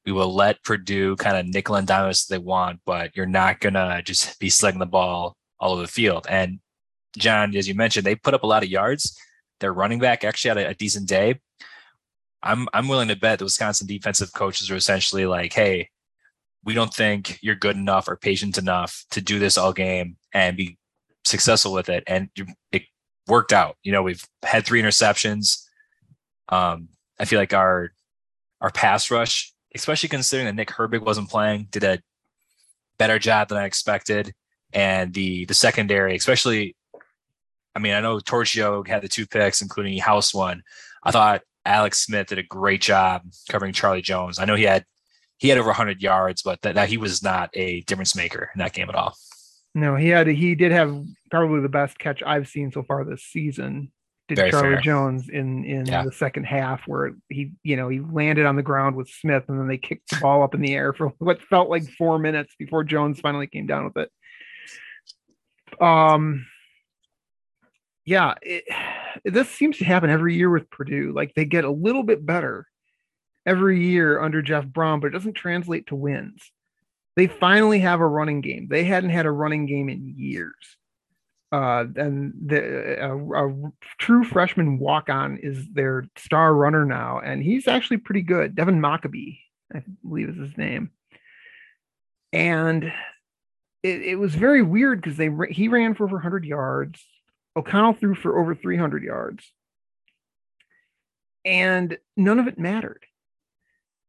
We 0.06 0.12
will 0.12 0.36
let 0.36 0.62
Purdue 0.66 1.16
kind 1.16 1.38
of 1.38 1.48
nickel 1.48 1.76
and 1.76 1.88
dime 1.88 2.10
us 2.10 2.26
they 2.26 2.38
want, 2.38 2.82
but 2.86 3.16
you're 3.16 3.26
not 3.26 3.62
gonna 3.62 4.02
just 4.04 4.38
be 4.38 4.50
slugging 4.50 4.82
the 4.82 4.86
ball 4.86 5.38
all 5.62 5.72
over 5.72 5.84
the 5.84 5.88
field. 5.88 6.28
And 6.30 6.60
John, 7.18 7.56
as 7.56 7.70
you 7.70 7.74
mentioned, 7.74 8.06
they 8.06 8.16
put 8.16 8.34
up 8.34 8.44
a 8.44 8.48
lot 8.48 8.64
of 8.64 8.70
yards. 8.70 9.18
Their 9.62 9.72
running 9.72 10.00
back 10.00 10.26
actually 10.26 10.50
had 10.50 10.58
a, 10.58 10.70
a 10.72 10.74
decent 10.74 11.08
day. 11.08 11.40
I'm 12.44 12.68
I'm 12.74 12.90
willing 12.90 13.08
to 13.08 13.16
bet 13.16 13.40
the 13.40 13.46
Wisconsin 13.46 13.88
defensive 13.88 14.34
coaches 14.34 14.70
are 14.70 14.76
essentially 14.76 15.26
like, 15.26 15.54
hey, 15.54 15.90
we 16.66 16.74
don't 16.74 16.94
think 16.94 17.40
you're 17.42 17.56
good 17.56 17.78
enough 17.78 18.10
or 18.10 18.18
patient 18.18 18.58
enough 18.58 19.06
to 19.12 19.22
do 19.22 19.40
this 19.40 19.58
all 19.58 19.72
game 19.72 20.18
and 20.34 20.58
be 20.58 20.78
successful 21.24 21.72
with 21.72 21.88
it. 21.88 22.04
And 22.08 22.28
it 22.74 22.84
worked 23.28 23.54
out. 23.54 23.78
You 23.84 23.92
know, 23.92 24.04
we've 24.04 24.24
had 24.44 24.66
three 24.66 24.82
interceptions. 24.82 25.64
Um, 26.50 26.90
I 27.20 27.26
feel 27.26 27.40
like 27.40 27.54
our 27.54 27.92
our 28.62 28.72
pass 28.72 29.12
rush, 29.12 29.54
especially 29.74 30.10
considering 30.10 30.46
that 30.46 30.56
Nick 30.56 30.70
Herbig 30.70 31.02
wasn't 31.02 31.30
playing, 31.30 31.68
did 31.72 31.84
a 31.84 32.00
better 32.98 33.20
job 33.20 33.50
than 33.50 33.58
I 33.58 33.66
expected. 33.66 34.34
And 34.74 35.14
the 35.14 35.46
the 35.46 35.54
secondary, 35.54 36.16
especially, 36.16 36.76
I 37.76 37.80
mean, 37.80 37.94
I 37.94 38.02
know 38.02 38.20
Torchio 38.20 38.88
had 38.88 39.02
the 39.02 39.08
two 39.08 39.26
picks, 39.26 39.62
including 39.62 39.98
House 40.00 40.34
one. 40.34 40.64
I 41.04 41.12
thought 41.12 41.42
Alex 41.66 42.00
Smith 42.00 42.28
did 42.28 42.40
a 42.40 42.44
great 42.44 42.82
job 42.82 43.24
covering 43.50 43.74
Charlie 43.74 44.02
Jones. 44.02 44.40
I 44.40 44.46
know 44.46 44.56
he 44.56 44.64
had 44.64 44.86
he 45.38 45.50
had 45.50 45.58
over 45.58 45.68
100 45.68 46.02
yards, 46.02 46.42
but 46.42 46.62
that, 46.62 46.76
that 46.76 46.90
he 46.90 46.98
was 46.98 47.22
not 47.22 47.50
a 47.54 47.82
difference 47.82 48.16
maker 48.16 48.52
in 48.56 48.60
that 48.60 48.74
game 48.74 48.90
at 48.90 48.96
all. 48.96 49.16
No, 49.76 49.98
he 49.98 50.08
had 50.08 50.26
he 50.28 50.56
did 50.56 50.72
have 50.72 51.06
probably 51.30 51.60
the 51.60 51.70
best 51.70 52.00
catch 52.00 52.24
I've 52.24 52.48
seen 52.48 52.72
so 52.72 52.82
far 52.82 53.04
this 53.04 53.24
season. 53.24 53.92
Did 54.30 54.38
Very 54.38 54.50
Charlie 54.50 54.76
fair. 54.76 54.82
Jones 54.82 55.28
in 55.28 55.66
in 55.66 55.86
yeah. 55.86 56.06
the 56.06 56.14
second 56.14 56.46
half 56.46 56.88
where 56.88 57.12
he 57.28 57.52
you 57.62 57.76
know 57.76 57.90
he 57.90 58.00
landed 58.00 58.46
on 58.46 58.56
the 58.56 58.64
ground 58.64 58.96
with 58.96 59.10
Smith 59.10 59.44
and 59.50 59.60
then 59.60 59.68
they 59.68 59.78
kicked 59.78 60.10
the 60.10 60.20
ball 60.22 60.44
up 60.44 60.56
in 60.56 60.62
the 60.62 60.74
air 60.74 60.94
for 60.94 61.10
what 61.20 61.42
felt 61.42 61.70
like 61.70 61.84
four 61.98 62.18
minutes 62.18 62.56
before 62.58 62.86
Jones 62.86 63.20
finally 63.20 63.48
came 63.48 63.68
down 63.68 63.84
with 63.84 63.98
it. 63.98 65.82
Um, 65.84 66.48
yeah, 68.06 68.36
it, 68.42 68.64
this 69.26 69.50
seems 69.50 69.78
to 69.80 69.86
happen 69.86 70.10
every 70.10 70.36
year 70.36 70.50
with 70.50 70.72
Purdue. 70.72 71.12
Like 71.14 71.34
they 71.36 71.44
get 71.44 71.66
a 71.66 71.70
little 71.70 72.04
bit 72.04 72.26
better 72.26 72.66
every 73.46 73.86
year 73.86 74.22
under 74.22 74.42
Jeff 74.42 74.66
Brohm, 74.66 75.02
but 75.02 75.08
it 75.08 75.14
doesn't 75.14 75.34
translate 75.34 75.88
to 75.88 75.96
wins 75.96 76.50
they 77.15 77.28
finally 77.28 77.80
have 77.80 77.99
a 78.01 78.08
running 78.08 78.41
game. 78.41 78.67
They 78.69 78.84
hadn't 78.84 79.12
had 79.12 79.25
a 79.25 79.32
running 79.32 79.65
game 79.65 79.89
in 79.89 80.13
years. 80.17 80.78
Uh, 81.51 81.86
and 81.95 82.34
the 82.47 82.97
a, 83.01 83.47
a 83.47 83.71
true 83.97 84.23
freshman 84.23 84.78
walk 84.78 85.10
on 85.10 85.38
is 85.38 85.65
their 85.71 86.06
star 86.17 86.54
runner 86.54 86.84
now, 86.84 87.19
and 87.19 87.41
he's 87.41 87.67
actually 87.67 87.97
pretty 87.97 88.21
good. 88.21 88.56
Devin 88.56 88.82
Mockobee, 88.82 89.39
I 89.73 89.84
believe 90.04 90.30
is 90.30 90.38
his 90.38 90.58
name. 90.58 90.89
And 92.34 92.91
it, 93.84 94.01
it 94.01 94.15
was 94.15 94.36
very 94.36 94.63
weird 94.63 95.01
because 95.01 95.17
they 95.17 95.30
he 95.49 95.69
ran 95.69 95.93
for 95.93 96.04
over 96.04 96.17
100 96.17 96.43
yards. 96.43 97.06
O'Connell 97.56 97.93
threw 97.93 98.15
for 98.15 98.38
over 98.38 98.54
300 98.54 99.04
yards, 99.04 99.49
and 101.45 101.97
none 102.17 102.39
of 102.39 102.47
it 102.47 102.60
mattered. 102.60 103.06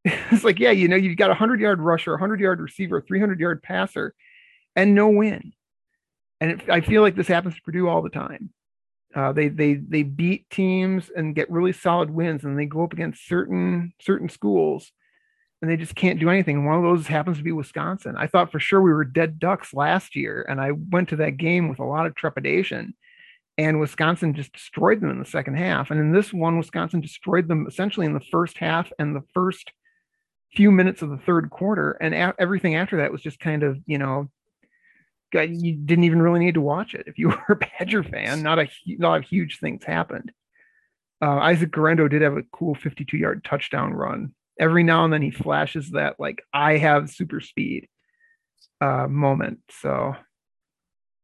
it's 0.31 0.43
like, 0.43 0.59
yeah, 0.59 0.71
you 0.71 0.87
know, 0.87 0.95
you've 0.95 1.17
got 1.17 1.31
a 1.31 1.35
hundred 1.35 1.59
yard 1.59 1.81
rusher, 1.81 2.15
a 2.15 2.19
hundred 2.19 2.39
yard 2.39 2.59
receiver, 2.59 3.01
300 3.01 3.39
yard 3.39 3.61
passer, 3.63 4.13
and 4.75 4.95
no 4.95 5.09
win. 5.09 5.53
And 6.39 6.51
it, 6.51 6.69
I 6.69 6.81
feel 6.81 7.01
like 7.01 7.15
this 7.15 7.27
happens 7.27 7.55
to 7.55 7.61
Purdue 7.61 7.87
all 7.87 8.01
the 8.01 8.09
time. 8.09 8.51
Uh, 9.15 9.31
they 9.31 9.47
they 9.47 9.75
they 9.75 10.03
beat 10.03 10.49
teams 10.49 11.09
and 11.15 11.35
get 11.35 11.49
really 11.49 11.73
solid 11.73 12.09
wins, 12.09 12.43
and 12.43 12.57
they 12.59 12.65
go 12.65 12.83
up 12.83 12.93
against 12.93 13.27
certain 13.27 13.93
certain 13.99 14.29
schools, 14.29 14.91
and 15.61 15.71
they 15.71 15.77
just 15.77 15.95
can't 15.95 16.19
do 16.19 16.29
anything. 16.29 16.57
And 16.57 16.65
one 16.65 16.75
of 16.77 16.83
those 16.83 17.07
happens 17.07 17.37
to 17.37 17.43
be 17.43 17.51
Wisconsin. 17.51 18.15
I 18.17 18.27
thought 18.27 18.51
for 18.51 18.59
sure 18.59 18.81
we 18.81 18.93
were 18.93 19.05
dead 19.05 19.39
ducks 19.39 19.73
last 19.73 20.15
year, 20.15 20.45
and 20.47 20.61
I 20.61 20.71
went 20.71 21.09
to 21.09 21.15
that 21.17 21.37
game 21.37 21.69
with 21.69 21.79
a 21.79 21.85
lot 21.85 22.05
of 22.05 22.15
trepidation. 22.15 22.93
and 23.57 23.79
Wisconsin 23.79 24.35
just 24.35 24.53
destroyed 24.53 25.01
them 25.01 25.09
in 25.09 25.19
the 25.19 25.25
second 25.25 25.55
half. 25.57 25.89
And 25.89 25.99
in 25.99 26.11
this 26.11 26.31
one, 26.31 26.57
Wisconsin 26.57 27.01
destroyed 27.01 27.47
them 27.47 27.65
essentially 27.67 28.05
in 28.05 28.13
the 28.13 28.19
first 28.31 28.57
half 28.59 28.91
and 28.99 29.15
the 29.15 29.23
first 29.33 29.71
few 30.55 30.71
minutes 30.71 31.01
of 31.01 31.09
the 31.09 31.17
third 31.17 31.49
quarter, 31.49 31.91
and 31.91 32.13
a- 32.13 32.35
everything 32.39 32.75
after 32.75 32.97
that 32.97 33.11
was 33.11 33.21
just 33.21 33.39
kind 33.39 33.63
of 33.63 33.77
you 33.85 33.97
know, 33.97 34.29
you 35.33 35.75
didn't 35.75 36.05
even 36.05 36.21
really 36.21 36.39
need 36.39 36.55
to 36.55 36.61
watch 36.61 36.93
it 36.93 37.05
if 37.07 37.17
you 37.17 37.29
were 37.29 37.43
a 37.49 37.55
Badger 37.55 38.03
fan. 38.03 38.43
Not 38.43 38.59
a 38.59 38.69
lot 38.99 39.19
of 39.19 39.25
huge 39.25 39.59
things 39.59 39.83
happened. 39.83 40.31
Uh, 41.21 41.37
Isaac 41.37 41.71
Guerendo 41.71 42.07
did 42.07 42.21
have 42.21 42.37
a 42.37 42.43
cool 42.51 42.75
52 42.75 43.17
yard 43.17 43.43
touchdown 43.43 43.93
run. 43.93 44.33
Every 44.59 44.83
now 44.83 45.03
and 45.03 45.13
then 45.13 45.21
he 45.21 45.31
flashes 45.31 45.91
that 45.91 46.19
like 46.19 46.43
I 46.53 46.77
have 46.77 47.09
super 47.09 47.41
speed 47.41 47.87
uh, 48.81 49.07
moment. 49.07 49.59
So 49.81 50.15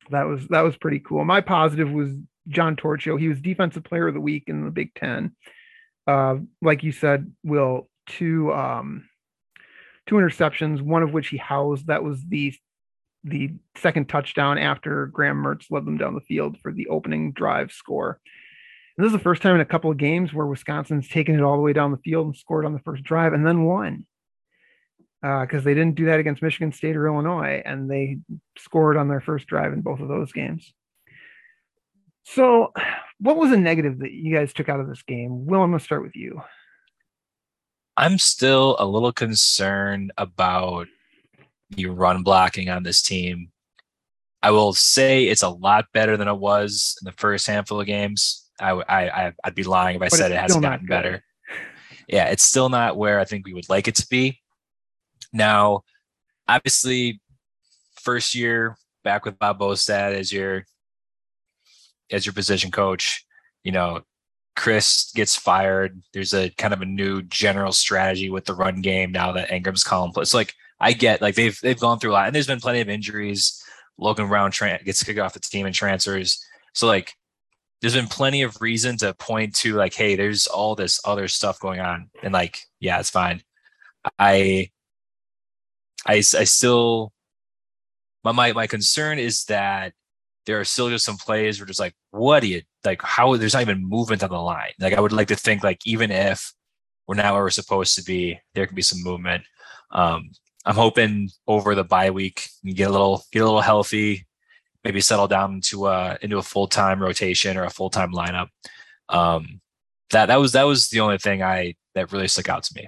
that 0.09 0.23
was 0.23 0.47
that 0.49 0.61
was 0.61 0.77
pretty 0.77 0.99
cool. 0.99 1.23
My 1.25 1.41
positive 1.41 1.91
was 1.91 2.09
John 2.47 2.75
Torchio. 2.75 3.19
He 3.19 3.27
was 3.27 3.41
defensive 3.41 3.83
player 3.83 4.07
of 4.07 4.13
the 4.13 4.21
week 4.21 4.45
in 4.47 4.65
the 4.65 4.71
Big 4.71 4.93
Ten. 4.95 5.35
Uh, 6.05 6.37
like 6.61 6.83
you 6.83 6.91
said, 6.91 7.31
Will 7.43 7.89
two 8.07 8.51
um, 8.51 9.07
two 10.07 10.15
interceptions, 10.15 10.81
one 10.81 11.03
of 11.03 11.13
which 11.13 11.29
he 11.29 11.37
housed. 11.37 11.87
That 11.87 12.03
was 12.03 12.23
the 12.27 12.53
the 13.25 13.51
second 13.75 14.09
touchdown 14.09 14.57
after 14.57 15.05
Graham 15.07 15.41
Mertz 15.41 15.71
led 15.71 15.85
them 15.85 15.97
down 15.97 16.13
the 16.13 16.21
field 16.21 16.57
for 16.61 16.73
the 16.73 16.87
opening 16.87 17.31
drive 17.31 17.71
score. 17.71 18.19
And 18.97 19.05
this 19.05 19.11
is 19.11 19.17
the 19.17 19.23
first 19.23 19.41
time 19.41 19.55
in 19.55 19.61
a 19.61 19.65
couple 19.65 19.89
of 19.89 19.97
games 19.97 20.33
where 20.33 20.45
Wisconsin's 20.45 21.07
taken 21.07 21.35
it 21.35 21.41
all 21.41 21.55
the 21.55 21.61
way 21.61 21.71
down 21.71 21.91
the 21.91 21.97
field 21.97 22.27
and 22.27 22.35
scored 22.35 22.65
on 22.65 22.73
the 22.73 22.79
first 22.79 23.03
drive 23.03 23.31
and 23.31 23.47
then 23.47 23.63
won 23.63 24.05
because 25.23 25.61
uh, 25.61 25.63
they 25.63 25.73
didn't 25.73 25.95
do 25.95 26.07
that 26.07 26.19
against 26.19 26.41
Michigan 26.41 26.73
State 26.73 26.97
or 26.97 27.07
Illinois, 27.07 27.61
and 27.65 27.89
they 27.89 28.17
scored 28.57 28.97
on 28.97 29.07
their 29.07 29.21
first 29.21 29.47
drive 29.47 29.71
in 29.71 29.79
both 29.79 30.01
of 30.01 30.09
those 30.09 30.33
games. 30.33 30.73
So, 32.23 32.73
what 33.19 33.37
was 33.37 33.53
a 33.53 33.57
negative 33.57 33.99
that 33.99 34.11
you 34.11 34.35
guys 34.35 34.51
took 34.51 34.67
out 34.67 34.81
of 34.81 34.89
this 34.89 35.01
game? 35.03 35.45
Will, 35.45 35.61
I'm 35.61 35.69
going 35.69 35.79
to 35.79 35.85
start 35.85 36.03
with 36.03 36.17
you. 36.17 36.41
I'm 37.95 38.17
still 38.17 38.75
a 38.79 38.85
little 38.85 39.11
concerned 39.11 40.11
about 40.17 40.87
the 41.69 41.87
run 41.87 42.23
blocking 42.23 42.69
on 42.69 42.83
this 42.83 43.01
team. 43.01 43.49
I 44.41 44.51
will 44.51 44.73
say 44.73 45.25
it's 45.25 45.43
a 45.43 45.49
lot 45.49 45.85
better 45.93 46.17
than 46.17 46.27
it 46.27 46.37
was 46.37 46.97
in 47.01 47.05
the 47.05 47.11
first 47.13 47.47
handful 47.47 47.79
of 47.79 47.87
games. 47.87 48.49
I, 48.59 48.71
I, 48.71 49.33
I'd 49.43 49.55
be 49.55 49.63
lying 49.63 49.95
if 49.95 50.01
I 50.01 50.05
but 50.05 50.17
said 50.17 50.31
it 50.31 50.39
hasn't 50.39 50.63
gotten 50.63 50.85
better. 50.85 51.23
Yeah, 52.09 52.25
it's 52.25 52.43
still 52.43 52.67
not 52.67 52.97
where 52.97 53.17
I 53.17 53.23
think 53.23 53.45
we 53.45 53.53
would 53.53 53.69
like 53.69 53.87
it 53.87 53.95
to 53.95 54.07
be. 54.09 54.41
Now, 55.31 55.83
obviously, 56.49 57.21
first 58.01 58.35
year 58.35 58.75
back 59.05 59.23
with 59.23 59.39
Bob 59.39 59.59
Bostad 59.59 60.13
as 60.13 60.31
your 60.31 60.65
as 62.11 62.25
your 62.25 62.33
position 62.33 62.71
coach, 62.71 63.25
you 63.63 63.71
know, 63.71 64.01
Chryst 64.55 65.13
gets 65.15 65.35
fired. 65.35 66.01
There's 66.13 66.33
a 66.33 66.49
kind 66.51 66.73
of 66.73 66.81
a 66.81 66.85
new 66.85 67.21
general 67.23 67.71
strategy 67.71 68.29
with 68.29 68.45
the 68.45 68.53
run 68.53 68.81
game 68.81 69.11
now 69.11 69.31
that 69.31 69.49
Engram's 69.49 69.83
calling 69.83 70.11
plays. 70.11 70.29
So 70.29 70.37
like 70.37 70.53
I 70.79 70.93
get 70.93 71.21
like 71.21 71.35
they've 71.35 71.59
they've 71.61 71.79
gone 71.79 71.99
through 71.99 72.11
a 72.11 72.13
lot, 72.13 72.27
and 72.27 72.35
there's 72.35 72.47
been 72.47 72.59
plenty 72.59 72.81
of 72.81 72.89
injuries. 72.89 73.63
Logan 73.97 74.27
Brown 74.27 74.51
tra- 74.51 74.83
gets 74.83 75.03
kicked 75.03 75.19
off 75.19 75.33
the 75.33 75.39
team 75.39 75.65
and 75.65 75.75
transfers. 75.75 76.43
So 76.73 76.87
like 76.87 77.13
there's 77.81 77.95
been 77.95 78.07
plenty 78.07 78.43
of 78.43 78.61
reason 78.61 78.97
to 78.97 79.13
point 79.15 79.55
to 79.57 79.73
like, 79.73 79.93
hey, 79.93 80.15
there's 80.15 80.47
all 80.47 80.75
this 80.75 80.99
other 81.05 81.27
stuff 81.27 81.59
going 81.59 81.79
on, 81.79 82.09
and 82.21 82.33
like, 82.33 82.59
yeah, 82.79 82.99
it's 82.99 83.09
fine. 83.09 83.41
I 84.19 84.69
I, 86.05 86.15
I 86.15 86.21
still 86.21 87.11
my, 88.23 88.31
my 88.31 88.53
my 88.53 88.67
concern 88.67 89.19
is 89.19 89.45
that 89.45 89.93
there 90.45 90.59
are 90.59 90.65
still 90.65 90.89
just 90.89 91.05
some 91.05 91.17
plays 91.17 91.59
where 91.59 91.67
just 91.67 91.79
like 91.79 91.95
what 92.11 92.41
do 92.41 92.47
you 92.47 92.61
like 92.85 93.01
how 93.01 93.35
there's 93.35 93.53
not 93.53 93.61
even 93.61 93.87
movement 93.87 94.23
on 94.23 94.29
the 94.29 94.37
line. 94.37 94.71
Like 94.79 94.93
i 94.93 94.99
would 94.99 95.11
like 95.13 95.27
to 95.29 95.35
think 95.35 95.63
like 95.63 95.79
even 95.85 96.11
if 96.11 96.53
we're 97.07 97.15
not 97.15 97.33
where 97.33 97.43
we're 97.43 97.49
supposed 97.49 97.95
to 97.95 98.03
be 98.03 98.39
there 98.53 98.65
can 98.67 98.75
be 98.75 98.81
some 98.81 99.03
movement. 99.03 99.43
Um 99.91 100.31
i'm 100.65 100.75
hoping 100.75 101.29
over 101.47 101.75
the 101.75 101.83
bye 101.83 102.09
week 102.09 102.47
you 102.61 102.73
get 102.73 102.89
a 102.89 102.91
little 102.91 103.23
get 103.31 103.41
a 103.41 103.45
little 103.45 103.61
healthy 103.61 104.25
maybe 104.83 105.01
settle 105.01 105.27
down 105.27 105.55
into 105.55 105.87
a 105.87 106.17
into 106.21 106.37
a 106.37 106.43
full-time 106.43 107.01
rotation 107.01 107.57
or 107.57 107.63
a 107.63 107.69
full-time 107.69 108.11
lineup. 108.13 108.47
Um 109.09 109.61
that 110.11 110.27
that 110.27 110.37
was 110.37 110.51
that 110.53 110.63
was 110.63 110.89
the 110.89 110.99
only 110.99 111.17
thing 111.17 111.43
i 111.43 111.75
that 111.95 112.11
really 112.11 112.27
stuck 112.27 112.49
out 112.49 112.63
to 112.63 112.73
me. 112.75 112.87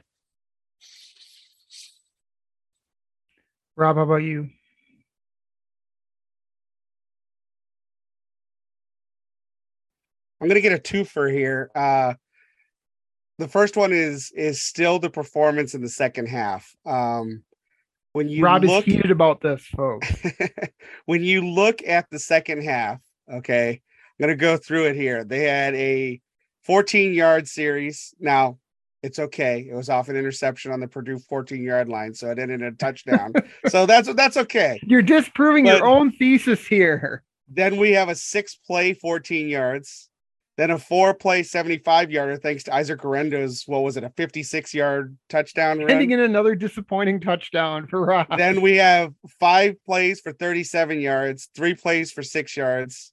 Rob, 3.77 3.97
how 3.97 4.03
about 4.03 4.23
you? 4.23 4.49
I'm 10.45 10.49
gonna 10.49 10.61
get 10.61 10.73
a 10.73 10.77
twofer 10.77 11.33
here. 11.33 11.71
Uh, 11.73 12.13
the 13.39 13.47
first 13.47 13.75
one 13.75 13.91
is 13.91 14.31
is 14.35 14.61
still 14.61 14.99
the 14.99 15.09
performance 15.09 15.73
in 15.73 15.81
the 15.81 15.89
second 15.89 16.27
half. 16.27 16.71
Um, 16.85 17.41
when 18.13 18.29
you 18.29 18.43
Rob 18.43 18.63
look, 18.63 18.87
is 18.87 18.93
heated 18.93 19.09
about 19.09 19.41
this, 19.41 19.65
folks. 19.65 20.07
when 21.07 21.23
you 21.23 21.43
look 21.43 21.81
at 21.81 22.05
the 22.11 22.19
second 22.19 22.61
half, 22.61 23.01
okay, 23.27 23.69
I'm 23.71 24.23
gonna 24.23 24.35
go 24.35 24.55
through 24.55 24.85
it 24.85 24.95
here. 24.95 25.23
They 25.23 25.45
had 25.45 25.73
a 25.73 26.21
14 26.61 27.15
yard 27.15 27.47
series. 27.47 28.13
Now 28.19 28.59
it's 29.01 29.17
okay. 29.17 29.67
It 29.67 29.73
was 29.73 29.89
off 29.89 30.09
an 30.09 30.15
interception 30.15 30.71
on 30.71 30.79
the 30.79 30.87
Purdue 30.87 31.17
14 31.17 31.63
yard 31.63 31.89
line, 31.89 32.13
so 32.13 32.29
it 32.29 32.37
ended 32.37 32.61
in 32.61 32.67
a 32.67 32.71
touchdown. 32.73 33.33
so 33.67 33.87
that's 33.87 34.13
that's 34.13 34.37
okay. 34.37 34.79
You're 34.83 35.01
disproving 35.01 35.65
but 35.65 35.77
your 35.77 35.87
own 35.87 36.11
thesis 36.11 36.67
here. 36.67 37.23
Then 37.47 37.77
we 37.77 37.93
have 37.93 38.09
a 38.09 38.15
six 38.15 38.53
play 38.53 38.93
14 38.93 39.47
yards, 39.49 40.11
then 40.57 40.71
a 40.71 40.79
four 40.79 41.13
play 41.13 41.43
75 41.43 42.11
yarder, 42.11 42.37
thanks 42.37 42.63
to 42.63 42.73
Isaac 42.73 43.01
Guerendo's, 43.01 43.63
what 43.67 43.83
was 43.83 43.97
it, 43.97 44.03
a 44.03 44.09
56 44.11 44.73
yard 44.73 45.17
touchdown 45.29 45.79
run? 45.79 45.89
Ending 45.89 46.11
in 46.11 46.21
another 46.21 46.55
disappointing 46.55 47.19
touchdown 47.19 47.87
for 47.87 48.05
Rob. 48.05 48.27
Then 48.37 48.61
we 48.61 48.77
have 48.77 49.13
five 49.39 49.75
plays 49.83 50.21
for 50.21 50.31
37 50.31 51.01
yards, 51.01 51.49
three 51.55 51.75
plays 51.75 52.11
for 52.11 52.23
six 52.23 52.55
yards, 52.55 53.11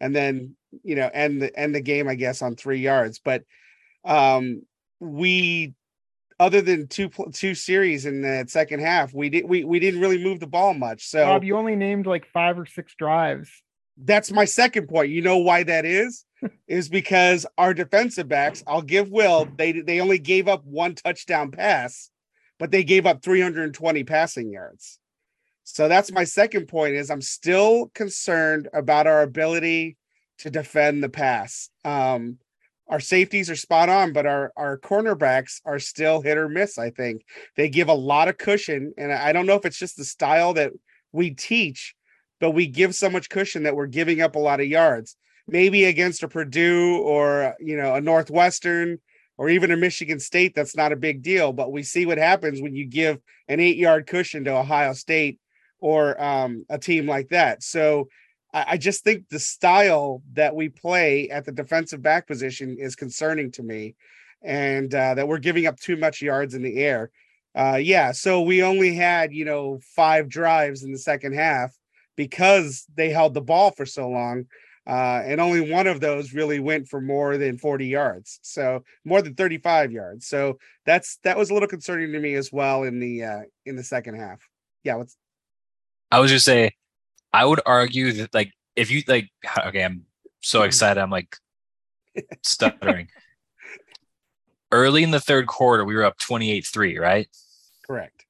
and 0.00 0.14
then 0.14 0.56
you 0.82 0.96
know, 0.96 1.08
end 1.12 1.40
the 1.40 1.56
end 1.58 1.74
the 1.74 1.80
game, 1.80 2.08
I 2.08 2.14
guess, 2.14 2.42
on 2.42 2.56
three 2.56 2.80
yards. 2.80 3.20
But 3.24 3.42
um 4.04 4.62
we 5.00 5.74
other 6.40 6.60
than 6.60 6.88
two 6.88 7.10
two 7.32 7.54
series 7.54 8.06
in 8.06 8.22
the 8.22 8.44
second 8.48 8.80
half, 8.80 9.12
we 9.14 9.30
did 9.30 9.48
we 9.48 9.64
we 9.64 9.78
didn't 9.78 10.00
really 10.00 10.22
move 10.22 10.40
the 10.40 10.46
ball 10.46 10.74
much. 10.74 11.06
So 11.06 11.24
Bob, 11.24 11.44
you 11.44 11.56
only 11.56 11.76
named 11.76 12.06
like 12.06 12.26
five 12.26 12.58
or 12.58 12.66
six 12.66 12.94
drives. 12.94 13.50
That's 13.96 14.32
my 14.32 14.44
second 14.44 14.88
point. 14.88 15.10
You 15.10 15.22
know 15.22 15.38
why 15.38 15.62
that 15.64 15.84
is? 15.84 16.24
is 16.68 16.88
because 16.88 17.46
our 17.58 17.74
defensive 17.74 18.28
backs, 18.28 18.62
I'll 18.66 18.82
give 18.82 19.10
Will, 19.10 19.48
they 19.56 19.72
they 19.72 20.00
only 20.00 20.18
gave 20.18 20.48
up 20.48 20.64
one 20.64 20.94
touchdown 20.94 21.50
pass, 21.50 22.10
but 22.58 22.70
they 22.70 22.84
gave 22.84 23.06
up 23.06 23.22
320 23.22 24.04
passing 24.04 24.50
yards. 24.50 24.98
So 25.64 25.88
that's 25.88 26.12
my 26.12 26.24
second 26.24 26.66
point 26.66 26.94
is 26.94 27.10
I'm 27.10 27.22
still 27.22 27.90
concerned 27.94 28.68
about 28.74 29.06
our 29.06 29.22
ability 29.22 29.96
to 30.38 30.50
defend 30.50 31.02
the 31.02 31.08
pass. 31.08 31.70
Um, 31.84 32.38
our 32.88 33.00
safeties 33.00 33.48
are 33.48 33.56
spot 33.56 33.88
on, 33.88 34.12
but 34.12 34.26
our 34.26 34.52
our 34.56 34.78
cornerbacks 34.78 35.60
are 35.64 35.78
still 35.78 36.20
hit 36.20 36.36
or 36.36 36.48
miss. 36.48 36.78
I 36.78 36.90
think 36.90 37.24
they 37.56 37.68
give 37.68 37.88
a 37.88 37.94
lot 37.94 38.28
of 38.28 38.36
cushion, 38.36 38.92
and 38.98 39.10
I 39.12 39.32
don't 39.32 39.46
know 39.46 39.54
if 39.54 39.64
it's 39.64 39.78
just 39.78 39.96
the 39.96 40.04
style 40.04 40.52
that 40.54 40.72
we 41.12 41.30
teach, 41.30 41.94
but 42.44 42.50
we 42.50 42.66
give 42.66 42.94
so 42.94 43.08
much 43.08 43.30
cushion 43.30 43.62
that 43.62 43.74
we're 43.74 43.86
giving 43.86 44.20
up 44.20 44.36
a 44.36 44.38
lot 44.38 44.60
of 44.60 44.66
yards. 44.66 45.16
Maybe 45.48 45.86
against 45.86 46.22
a 46.22 46.28
Purdue 46.28 46.98
or 46.98 47.54
you 47.58 47.74
know 47.74 47.94
a 47.94 48.02
Northwestern 48.02 48.98
or 49.38 49.48
even 49.48 49.70
a 49.70 49.78
Michigan 49.78 50.20
State, 50.20 50.54
that's 50.54 50.76
not 50.76 50.92
a 50.92 50.96
big 50.96 51.22
deal. 51.22 51.54
But 51.54 51.72
we 51.72 51.82
see 51.82 52.04
what 52.04 52.18
happens 52.18 52.60
when 52.60 52.76
you 52.76 52.84
give 52.84 53.18
an 53.48 53.60
eight 53.60 53.78
yard 53.78 54.06
cushion 54.06 54.44
to 54.44 54.58
Ohio 54.58 54.92
State 54.92 55.40
or 55.80 56.22
um, 56.22 56.66
a 56.68 56.76
team 56.78 57.08
like 57.08 57.30
that. 57.30 57.62
So 57.62 58.08
I, 58.52 58.64
I 58.72 58.76
just 58.76 59.04
think 59.04 59.30
the 59.30 59.38
style 59.38 60.20
that 60.34 60.54
we 60.54 60.68
play 60.68 61.30
at 61.30 61.46
the 61.46 61.52
defensive 61.52 62.02
back 62.02 62.26
position 62.26 62.76
is 62.78 62.94
concerning 62.94 63.52
to 63.52 63.62
me, 63.62 63.94
and 64.42 64.94
uh, 64.94 65.14
that 65.14 65.26
we're 65.26 65.38
giving 65.38 65.66
up 65.66 65.80
too 65.80 65.96
much 65.96 66.20
yards 66.20 66.52
in 66.52 66.62
the 66.62 66.76
air. 66.76 67.10
Uh, 67.54 67.78
yeah, 67.80 68.12
so 68.12 68.42
we 68.42 68.62
only 68.62 68.94
had 68.94 69.32
you 69.32 69.46
know 69.46 69.80
five 69.96 70.28
drives 70.28 70.82
in 70.82 70.92
the 70.92 70.98
second 70.98 71.32
half 71.32 71.74
because 72.16 72.86
they 72.94 73.10
held 73.10 73.34
the 73.34 73.40
ball 73.40 73.70
for 73.70 73.86
so 73.86 74.08
long. 74.08 74.46
Uh, 74.86 75.22
and 75.24 75.40
only 75.40 75.72
one 75.72 75.86
of 75.86 76.00
those 76.00 76.34
really 76.34 76.60
went 76.60 76.86
for 76.86 77.00
more 77.00 77.38
than 77.38 77.56
40 77.56 77.86
yards 77.86 78.38
so 78.42 78.84
more 79.06 79.22
than 79.22 79.34
35 79.34 79.90
yards 79.90 80.26
so 80.26 80.58
that's 80.84 81.16
that 81.24 81.38
was 81.38 81.48
a 81.48 81.54
little 81.54 81.66
concerning 81.66 82.12
to 82.12 82.20
me 82.20 82.34
as 82.34 82.52
well 82.52 82.82
in 82.82 83.00
the 83.00 83.24
uh 83.24 83.40
in 83.64 83.76
the 83.76 83.82
second 83.82 84.16
half 84.16 84.46
yeah 84.82 84.96
what's 84.96 85.16
i 86.12 86.20
was 86.20 86.30
just 86.30 86.44
say 86.44 86.74
I 87.34 87.44
would 87.44 87.60
argue 87.66 88.12
that 88.12 88.32
like 88.32 88.52
if 88.76 88.92
you 88.92 89.02
like 89.08 89.28
okay, 89.66 89.84
I'm 89.84 90.06
so 90.40 90.60
hmm. 90.60 90.66
excited, 90.66 91.00
I'm 91.00 91.10
like 91.10 91.36
stuttering. 92.42 93.08
Early 94.70 95.02
in 95.02 95.10
the 95.10 95.20
third 95.20 95.46
quarter, 95.46 95.84
we 95.84 95.94
were 95.94 96.04
up 96.04 96.18
28-3, 96.18 96.98
right? 96.98 97.28
Correct. 97.86 98.24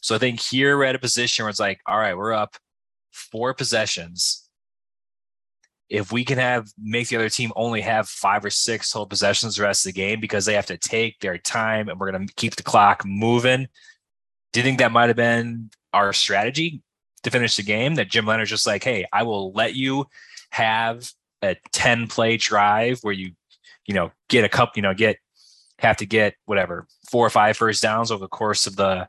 So 0.00 0.16
I 0.16 0.18
think 0.18 0.40
here 0.40 0.76
we're 0.76 0.84
at 0.84 0.96
a 0.96 0.98
position 0.98 1.44
where 1.44 1.50
it's 1.50 1.60
like, 1.60 1.80
all 1.86 1.98
right, 1.98 2.16
we're 2.16 2.32
up 2.32 2.56
four 3.10 3.54
possessions. 3.54 4.48
if 5.88 6.12
we 6.12 6.24
can 6.24 6.38
have 6.38 6.68
make 6.78 7.08
the 7.08 7.16
other 7.16 7.28
team 7.28 7.52
only 7.56 7.80
have 7.80 8.08
five 8.08 8.44
or 8.44 8.50
six 8.50 8.90
total 8.92 9.06
possessions 9.06 9.56
the 9.56 9.62
rest 9.62 9.84
of 9.84 9.92
the 9.92 10.00
game 10.00 10.20
because 10.20 10.44
they 10.44 10.54
have 10.54 10.66
to 10.66 10.78
take 10.78 11.18
their 11.18 11.36
time 11.36 11.88
and 11.88 11.98
we're 11.98 12.12
going 12.12 12.26
to 12.26 12.34
keep 12.34 12.54
the 12.54 12.62
clock 12.62 13.02
moving. 13.04 13.66
Do 14.52 14.60
you 14.60 14.64
think 14.64 14.78
that 14.78 14.92
might 14.92 15.08
have 15.08 15.16
been 15.16 15.70
our 15.92 16.12
strategy 16.12 16.82
to 17.24 17.30
finish 17.30 17.56
the 17.56 17.64
game? 17.64 17.96
That 17.96 18.08
Jim 18.08 18.24
Leonhard's 18.24 18.50
just 18.50 18.66
like, 18.66 18.84
hey, 18.84 19.04
I 19.12 19.24
will 19.24 19.52
let 19.52 19.74
you 19.74 20.06
have 20.50 21.10
a 21.42 21.56
10 21.72 22.06
play 22.06 22.36
drive 22.36 23.00
where 23.02 23.14
you, 23.14 23.32
you 23.86 23.94
know, 23.94 24.12
get 24.28 24.44
a 24.44 24.48
cup, 24.48 24.76
you 24.76 24.82
know, 24.82 24.94
get 24.94 25.16
have 25.80 25.96
to 25.96 26.06
get 26.06 26.34
whatever 26.44 26.86
four 27.10 27.26
or 27.26 27.30
five 27.30 27.56
first 27.56 27.82
downs 27.82 28.10
over 28.12 28.20
the 28.20 28.28
course 28.28 28.66
of 28.66 28.76
the 28.76 29.08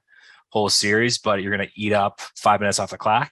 whole 0.50 0.70
series, 0.70 1.18
but 1.18 1.42
you're 1.42 1.56
going 1.56 1.68
to 1.68 1.80
eat 1.80 1.94
up 1.94 2.22
five 2.36 2.60
minutes 2.60 2.80
off 2.80 2.92
the 2.92 2.98
clock. 2.98 3.32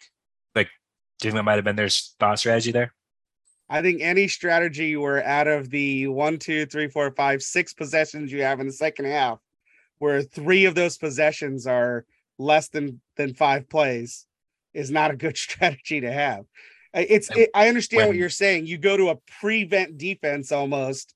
Do 1.19 1.27
you 1.27 1.31
think 1.31 1.39
that 1.39 1.43
might 1.43 1.55
have 1.55 1.65
been 1.65 1.75
their 1.75 1.89
thought 1.89 2.39
strategy 2.39 2.71
there? 2.71 2.93
I 3.69 3.81
think 3.81 4.01
any 4.01 4.27
strategy 4.27 4.95
where 4.95 5.23
out 5.23 5.47
of 5.47 5.69
the 5.69 6.07
one, 6.07 6.39
two, 6.39 6.65
three, 6.65 6.87
four, 6.87 7.11
five, 7.11 7.43
six 7.43 7.73
possessions 7.73 8.31
you 8.31 8.41
have 8.41 8.59
in 8.59 8.67
the 8.67 8.73
second 8.73 9.05
half, 9.05 9.39
where 9.99 10.23
three 10.23 10.65
of 10.65 10.75
those 10.75 10.97
possessions 10.97 11.67
are 11.67 12.05
less 12.39 12.69
than 12.69 13.01
than 13.15 13.33
five 13.33 13.69
plays, 13.69 14.25
is 14.73 14.89
not 14.89 15.11
a 15.11 15.17
good 15.17 15.37
strategy 15.37 16.01
to 16.01 16.11
have. 16.11 16.45
It's 16.93 17.29
it, 17.35 17.51
I 17.53 17.67
understand 17.67 18.01
when, 18.01 18.07
what 18.07 18.15
you're 18.15 18.29
saying. 18.29 18.65
You 18.65 18.77
go 18.77 18.97
to 18.97 19.09
a 19.09 19.17
prevent 19.39 19.97
defense 19.97 20.51
almost 20.51 21.13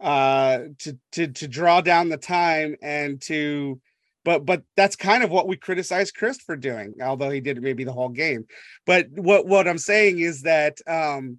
uh 0.00 0.58
to 0.78 0.98
to 1.12 1.28
to 1.28 1.46
draw 1.46 1.80
down 1.80 2.08
the 2.08 2.16
time 2.16 2.74
and 2.82 3.20
to 3.22 3.80
but 4.24 4.44
but 4.46 4.62
that's 4.76 4.96
kind 4.96 5.22
of 5.22 5.30
what 5.30 5.46
we 5.46 5.56
criticize 5.56 6.10
Chryst 6.10 6.42
for 6.42 6.56
doing, 6.56 6.94
although 7.02 7.30
he 7.30 7.40
did 7.40 7.62
maybe 7.62 7.84
the 7.84 7.92
whole 7.92 8.08
game. 8.08 8.46
But 8.86 9.08
what 9.10 9.46
what 9.46 9.68
I'm 9.68 9.78
saying 9.78 10.18
is 10.18 10.42
that 10.42 10.78
um 10.86 11.38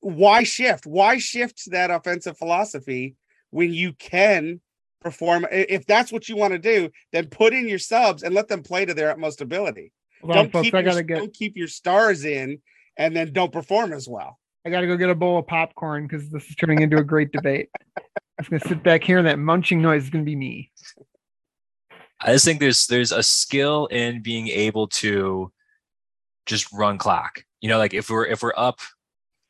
why 0.00 0.42
shift? 0.42 0.86
Why 0.86 1.18
shift 1.18 1.70
that 1.70 1.90
offensive 1.90 2.38
philosophy 2.38 3.16
when 3.50 3.72
you 3.72 3.92
can 3.94 4.60
perform? 5.00 5.46
If 5.50 5.86
that's 5.86 6.12
what 6.12 6.28
you 6.28 6.36
want 6.36 6.52
to 6.52 6.58
do, 6.58 6.90
then 7.12 7.26
put 7.26 7.52
in 7.52 7.68
your 7.68 7.78
subs 7.78 8.22
and 8.22 8.34
let 8.34 8.48
them 8.48 8.62
play 8.62 8.84
to 8.84 8.94
their 8.94 9.10
utmost 9.10 9.40
ability. 9.40 9.92
Well, 10.22 10.34
don't, 10.34 10.52
folks, 10.52 10.70
keep 10.70 10.74
your, 10.74 11.02
get... 11.02 11.18
don't 11.18 11.34
keep 11.34 11.56
your 11.56 11.68
stars 11.68 12.24
in 12.24 12.60
and 12.96 13.14
then 13.14 13.32
don't 13.32 13.52
perform 13.52 13.92
as 13.92 14.08
well. 14.08 14.38
I 14.64 14.70
got 14.70 14.80
to 14.80 14.86
go 14.86 14.96
get 14.96 15.10
a 15.10 15.14
bowl 15.14 15.38
of 15.38 15.46
popcorn 15.46 16.06
because 16.06 16.28
this 16.28 16.48
is 16.48 16.56
turning 16.56 16.82
into 16.82 16.96
a 16.96 17.04
great 17.04 17.30
debate. 17.32 17.68
I'm 18.38 18.46
going 18.50 18.60
to 18.60 18.68
sit 18.68 18.82
back 18.82 19.04
here 19.04 19.18
and 19.18 19.26
that 19.26 19.38
munching 19.38 19.80
noise 19.80 20.04
is 20.04 20.10
going 20.10 20.24
to 20.24 20.28
be 20.28 20.36
me. 20.36 20.70
I 22.20 22.32
just 22.32 22.44
think 22.44 22.60
there's 22.60 22.86
there's 22.86 23.12
a 23.12 23.22
skill 23.22 23.86
in 23.86 24.22
being 24.22 24.48
able 24.48 24.88
to 24.88 25.52
just 26.46 26.72
run 26.72 26.98
clock. 26.98 27.44
You 27.60 27.68
know, 27.68 27.78
like 27.78 27.94
if 27.94 28.08
we're 28.08 28.26
if 28.26 28.42
we're 28.42 28.54
up 28.56 28.80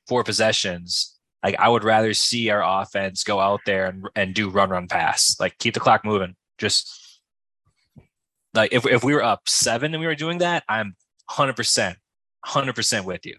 four 0.07 0.25
possessions, 0.25 1.17
like 1.45 1.57
I 1.59 1.69
would 1.69 1.85
rather 1.85 2.13
see 2.15 2.51
our 2.51 2.63
offense 2.83 3.23
go 3.23 3.39
out 3.39 3.61
there 3.67 3.87
and, 3.87 4.09
and 4.17 4.35
do 4.35 4.51
run, 4.51 4.71
run, 4.71 4.89
pass. 4.89 5.39
Like 5.39 5.59
keep 5.59 5.75
the 5.75 5.81
clock 5.81 6.05
moving. 6.05 6.35
Just 6.59 7.21
like 8.55 8.73
if, 8.73 8.87
if 8.87 9.05
we 9.05 9.15
were 9.15 9.23
up 9.23 9.43
seven 9.47 9.95
and 9.95 10.01
we 10.01 10.07
were 10.07 10.15
doing 10.15 10.39
that, 10.39 10.65
I'm 10.69 10.97
100%, 11.31 11.97
100% 12.47 13.05
with 13.05 13.27
you. 13.27 13.37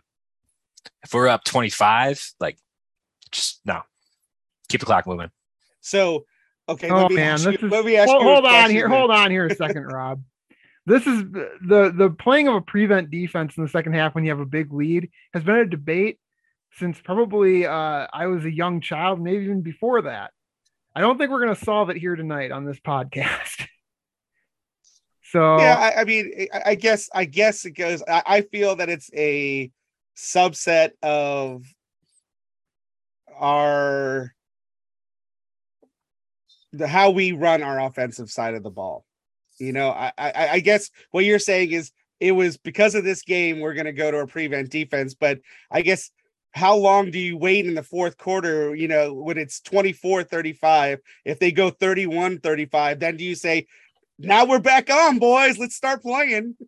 If 1.04 1.14
we're 1.14 1.28
up 1.28 1.44
25, 1.44 2.34
like 2.40 2.58
just 3.32 3.62
no, 3.66 3.82
keep 4.70 4.80
the 4.80 4.86
clock 4.86 5.08
moving. 5.08 5.32
So, 5.82 6.26
okay. 6.70 6.90
Oh 6.90 7.10
man, 7.10 7.40
you, 7.40 7.50
is, 7.50 7.96
ask 7.96 8.10
hold, 8.10 8.24
hold 8.24 8.46
on 8.46 8.70
here. 8.70 8.88
Hold 8.88 9.12
on 9.12 9.32
here 9.32 9.48
a 9.48 9.56
second, 9.56 9.84
Rob. 9.84 10.22
This 10.86 11.06
is 11.06 11.24
the 11.24 11.94
the 11.96 12.16
playing 12.18 12.48
of 12.48 12.56
a 12.56 12.62
prevent 12.62 13.12
defense 13.12 13.58
in 13.58 13.64
the 13.64 13.70
second 13.70 13.94
half 13.94 14.16
when 14.16 14.24
you 14.24 14.32
have 14.32 14.40
a 14.40 14.46
big 14.46 14.72
lead 14.72 15.10
has 15.34 15.44
been 15.44 15.56
a 15.56 15.66
debate 15.66 16.20
since 16.74 17.00
probably 17.02 17.66
uh, 17.66 18.08
I 18.12 18.28
was 18.28 18.46
a 18.46 18.52
young 18.52 18.82
child, 18.82 19.20
maybe 19.20 19.44
even 19.44 19.62
before 19.62 20.04
that. 20.04 20.32
I 20.96 21.02
don't 21.02 21.18
think 21.18 21.30
we're 21.32 21.44
going 21.44 21.56
to 21.56 21.66
solve 21.66 21.90
it 21.90 21.98
here 21.98 22.16
tonight 22.16 22.52
on 22.52 22.66
this 22.66 22.80
podcast. 22.88 23.68
so 25.24 25.58
yeah, 25.60 25.76
I, 25.76 26.02
I, 26.02 26.04
mean, 26.06 26.48
I 26.66 26.76
guess 26.76 27.10
I 27.14 27.26
guess 27.26 27.66
it 27.66 27.72
goes. 27.72 28.04
I, 28.08 28.24
I 28.26 28.42
feel 28.42 28.78
that 28.78 28.90
it's 28.90 29.10
a 29.14 29.72
subset 30.16 30.92
of 31.04 31.64
our 33.36 34.34
the 36.74 36.88
how 36.88 37.12
we 37.12 37.32
run 37.32 37.64
our 37.64 37.80
offensive 37.80 38.30
side 38.30 38.54
of 38.54 38.64
the 38.64 38.70
ball. 38.70 39.06
You 39.60 39.74
know, 39.74 39.90
I, 39.90 40.12
I, 40.18 40.48
I 40.54 40.60
guess 40.60 40.92
what 41.12 41.26
you're 41.26 41.40
saying 41.40 41.72
is 41.72 41.92
it 42.20 42.32
was 42.32 42.58
because 42.58 42.96
of 42.96 43.04
this 43.04 43.24
game 43.24 43.60
we're 43.60 43.74
going 43.74 43.86
to 43.86 43.92
go 43.92 44.12
to 44.12 44.20
a 44.20 44.28
prevent 44.28 44.70
defense, 44.70 45.14
but 45.14 45.40
I 45.72 45.82
guess 45.82 46.12
how 46.52 46.76
long 46.76 47.12
do 47.12 47.20
you 47.20 47.38
wait 47.38 47.66
in 47.66 47.76
the 47.76 47.84
fourth 47.84 48.18
quarter 48.18 48.74
you 48.76 48.88
know 48.88 49.14
when 49.14 49.38
it's 49.38 49.60
24 49.62 50.24
35 50.24 51.00
if 51.24 51.40
they 51.40 51.52
go 51.52 51.70
31 51.70 52.40
35 52.40 53.00
then 53.00 53.16
do 53.16 53.24
you 53.24 53.36
say 53.36 53.68
now 54.18 54.46
we're 54.46 54.58
back 54.60 54.90
on 54.90 55.20
boys 55.20 55.58
let's 55.58 55.76
start 55.76 56.02
playing. 56.02 56.56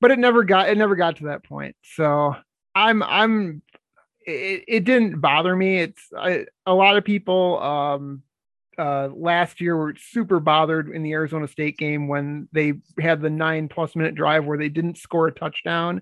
But 0.00 0.12
it 0.12 0.20
never 0.20 0.44
got 0.44 0.68
it 0.68 0.78
never 0.78 0.94
got 0.94 1.16
to 1.16 1.24
that 1.24 1.42
point. 1.42 1.74
So 1.82 2.36
i'm 2.72 3.02
i'm 3.02 3.62
it, 4.24 4.64
it 4.68 4.84
didn't 4.84 5.20
bother 5.20 5.56
me. 5.56 5.78
It's 5.78 6.02
I, 6.16 6.46
a 6.66 6.72
lot 6.72 6.96
of 6.96 7.04
people 7.04 7.60
um 7.60 8.22
uh, 8.78 9.08
last 9.14 9.60
year 9.60 9.76
were 9.76 9.94
super 9.98 10.38
bothered 10.38 10.88
in 10.88 11.02
the 11.02 11.12
Arizona 11.12 11.48
State 11.48 11.76
game 11.76 12.06
when 12.06 12.48
they 12.52 12.74
had 13.00 13.20
the 13.20 13.30
nine 13.30 13.68
plus 13.68 13.96
minute 13.96 14.14
drive 14.14 14.44
where 14.44 14.58
they 14.58 14.68
didn't 14.68 14.98
score 14.98 15.26
a 15.26 15.32
touchdown 15.32 16.00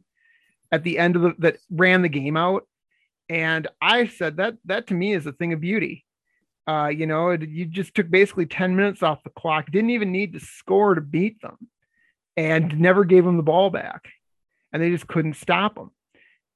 at 0.70 0.84
the 0.84 0.98
end 0.98 1.16
of 1.16 1.22
the 1.22 1.34
that 1.38 1.56
ran 1.70 2.02
the 2.02 2.08
game 2.08 2.36
out. 2.36 2.66
And 3.28 3.66
I 3.80 4.06
said 4.06 4.36
that 4.36 4.56
that 4.66 4.88
to 4.88 4.94
me 4.94 5.14
is 5.14 5.26
a 5.26 5.32
thing 5.32 5.52
of 5.52 5.60
beauty. 5.60 6.04
Uh, 6.68 6.88
you 6.88 7.06
know, 7.06 7.30
it, 7.30 7.48
you 7.48 7.64
just 7.64 7.94
took 7.94 8.10
basically 8.10 8.46
10 8.46 8.74
minutes 8.74 9.02
off 9.02 9.22
the 9.22 9.30
clock, 9.30 9.70
didn't 9.70 9.90
even 9.90 10.10
need 10.12 10.32
to 10.32 10.40
score 10.40 10.96
to 10.96 11.00
beat 11.00 11.40
them, 11.40 11.56
and 12.36 12.78
never 12.78 13.04
gave 13.04 13.24
them 13.24 13.36
the 13.36 13.42
ball 13.42 13.70
back. 13.70 14.08
And 14.72 14.82
they 14.82 14.90
just 14.90 15.06
couldn't 15.06 15.36
stop 15.36 15.76
them. 15.76 15.92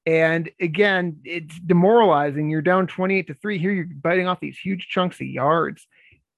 And 0.05 0.49
again, 0.59 1.21
it's 1.23 1.57
demoralizing. 1.59 2.49
You're 2.49 2.61
down 2.61 2.87
28 2.87 3.27
to 3.27 3.33
3. 3.35 3.57
Here 3.57 3.71
you're 3.71 3.85
biting 3.85 4.27
off 4.27 4.39
these 4.39 4.57
huge 4.57 4.87
chunks 4.89 5.21
of 5.21 5.27
yards 5.27 5.87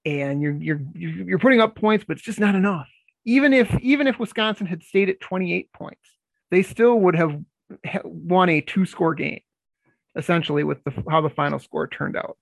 and 0.05 0.41
you're 0.41 0.55
you're 0.55 0.81
you're 0.93 1.39
putting 1.39 1.61
up 1.61 1.75
points, 1.75 2.05
but 2.07 2.17
it's 2.17 2.25
just 2.25 2.39
not 2.39 2.55
enough. 2.55 2.89
Even 3.25 3.53
if 3.53 3.73
even 3.81 4.07
if 4.07 4.19
Wisconsin 4.19 4.67
had 4.67 4.83
stayed 4.83 5.09
at 5.09 5.19
28 5.19 5.71
points, 5.73 6.09
they 6.51 6.63
still 6.63 6.99
would 6.99 7.15
have 7.15 7.39
won 8.03 8.49
a 8.49 8.61
two 8.61 8.85
score 8.85 9.15
game 9.15 9.41
essentially 10.15 10.63
with 10.63 10.83
the 10.83 10.91
how 11.09 11.21
the 11.21 11.29
final 11.29 11.59
score 11.59 11.87
turned 11.87 12.15
out. 12.15 12.37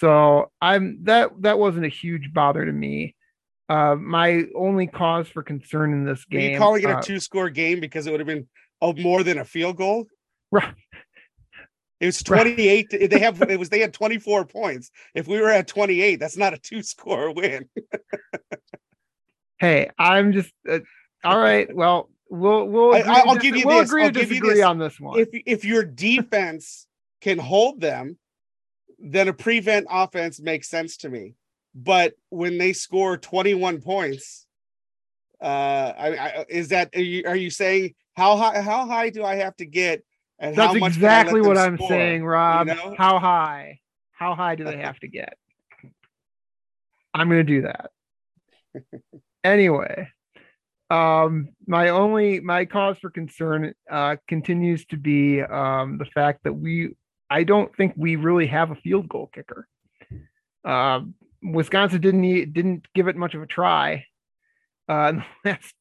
So 0.00 0.50
I'm 0.60 1.04
that 1.04 1.30
that 1.42 1.58
wasn't 1.58 1.86
a 1.86 1.90
huge 1.90 2.32
bother 2.32 2.64
to 2.64 2.72
me. 2.72 3.14
Uh, 3.68 3.94
my 3.96 4.44
only 4.54 4.86
cause 4.86 5.28
for 5.28 5.42
concern 5.42 5.92
in 5.92 6.04
this 6.04 6.24
game. 6.24 6.40
Are 6.40 6.52
you 6.52 6.58
calling 6.58 6.82
it 6.82 6.90
uh, 6.90 6.98
a 6.98 7.02
two 7.02 7.20
score 7.20 7.50
game 7.50 7.80
because 7.80 8.06
it 8.06 8.10
would 8.10 8.20
have 8.20 8.26
been 8.26 8.48
oh, 8.80 8.94
more 8.94 9.22
than 9.22 9.38
a 9.38 9.44
field 9.44 9.76
goal? 9.76 10.06
Right. 10.50 10.74
It 12.00 12.06
was 12.06 12.22
28. 12.22 12.88
Right. 12.92 13.10
They 13.10 13.18
have 13.18 13.42
it 13.50 13.58
was 13.58 13.68
they 13.68 13.80
had 13.80 13.92
24 13.92 14.46
points. 14.46 14.90
If 15.14 15.26
we 15.26 15.40
were 15.40 15.50
at 15.50 15.66
28, 15.66 16.16
that's 16.16 16.36
not 16.36 16.54
a 16.54 16.58
two 16.58 16.82
score 16.82 17.32
win. 17.32 17.68
hey, 19.58 19.90
I'm 19.98 20.32
just 20.32 20.52
uh, 20.68 20.80
all 21.24 21.38
right. 21.38 21.74
Well, 21.74 22.08
We'll 22.30 22.66
we'll 22.66 22.94
I, 22.94 23.22
will 23.24 23.36
give 23.36 23.56
you 23.56 23.66
we'll 23.66 23.80
this. 23.80 23.88
agree 23.88 24.04
I'll 24.04 24.12
to 24.12 24.20
disagree 24.26 24.54
this. 24.56 24.64
on 24.64 24.78
this 24.78 25.00
one. 25.00 25.18
If 25.18 25.28
if 25.32 25.64
your 25.64 25.82
defense 25.82 26.86
can 27.20 27.38
hold 27.38 27.80
them, 27.80 28.18
then 28.98 29.28
a 29.28 29.32
prevent 29.32 29.86
offense 29.90 30.40
makes 30.40 30.68
sense 30.68 30.98
to 30.98 31.08
me. 31.08 31.34
But 31.74 32.14
when 32.28 32.58
they 32.58 32.72
score 32.72 33.16
21 33.16 33.80
points, 33.80 34.46
uh, 35.40 35.44
I, 35.96 36.16
I, 36.16 36.44
is 36.48 36.68
that 36.68 36.90
are 36.94 37.00
you, 37.00 37.22
are 37.26 37.36
you 37.36 37.50
saying 37.50 37.94
how 38.14 38.36
high 38.36 38.60
how 38.60 38.86
high 38.86 39.10
do 39.10 39.24
I 39.24 39.36
have 39.36 39.56
to 39.56 39.66
get? 39.66 40.04
And 40.38 40.54
That's 40.54 40.74
exactly 40.74 41.40
what 41.40 41.58
I'm 41.58 41.76
score, 41.76 41.88
saying, 41.88 42.24
Rob. 42.24 42.68
You 42.68 42.74
know? 42.74 42.94
How 42.96 43.18
high? 43.18 43.80
How 44.12 44.34
high 44.34 44.54
do 44.54 44.64
they 44.64 44.76
have 44.82 44.98
to 45.00 45.08
get? 45.08 45.36
I'm 47.14 47.28
going 47.28 47.44
to 47.44 47.52
do 47.52 47.62
that. 47.62 47.90
anyway, 49.42 50.08
um, 50.90 51.48
my 51.66 51.88
only 51.88 52.40
my 52.40 52.64
cause 52.64 52.96
for 52.98 53.10
concern 53.10 53.74
uh, 53.90 54.16
continues 54.28 54.86
to 54.86 54.96
be 54.96 55.42
um, 55.42 55.98
the 55.98 56.04
fact 56.06 56.44
that 56.44 56.52
we 56.52 56.94
I 57.30 57.44
don't 57.44 57.74
think 57.76 57.94
we 57.96 58.16
really 58.16 58.46
have 58.46 58.70
a 58.70 58.76
field 58.76 59.08
goal 59.08 59.30
kicker. 59.34 59.66
Uh, 60.64 61.00
Wisconsin 61.42 62.00
didn't 62.00 62.52
didn't 62.52 62.86
give 62.94 63.08
it 63.08 63.16
much 63.16 63.34
of 63.34 63.42
a 63.42 63.46
try 63.46 64.04
uh, 64.88 65.12
in 65.12 65.16
the 65.16 65.50
last 65.50 65.74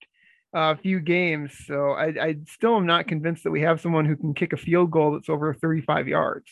uh, 0.57 0.75
few 0.75 0.99
games, 0.99 1.53
so 1.67 1.91
I, 1.91 2.05
I 2.19 2.35
still 2.47 2.75
am 2.77 2.87
not 2.87 3.07
convinced 3.07 3.43
that 3.43 3.51
we 3.51 3.61
have 3.61 3.79
someone 3.79 4.05
who 4.05 4.15
can 4.15 4.33
kick 4.33 4.53
a 4.53 4.57
field 4.57 4.89
goal 4.89 5.11
that's 5.11 5.29
over 5.29 5.53
35 5.53 6.07
yards. 6.07 6.47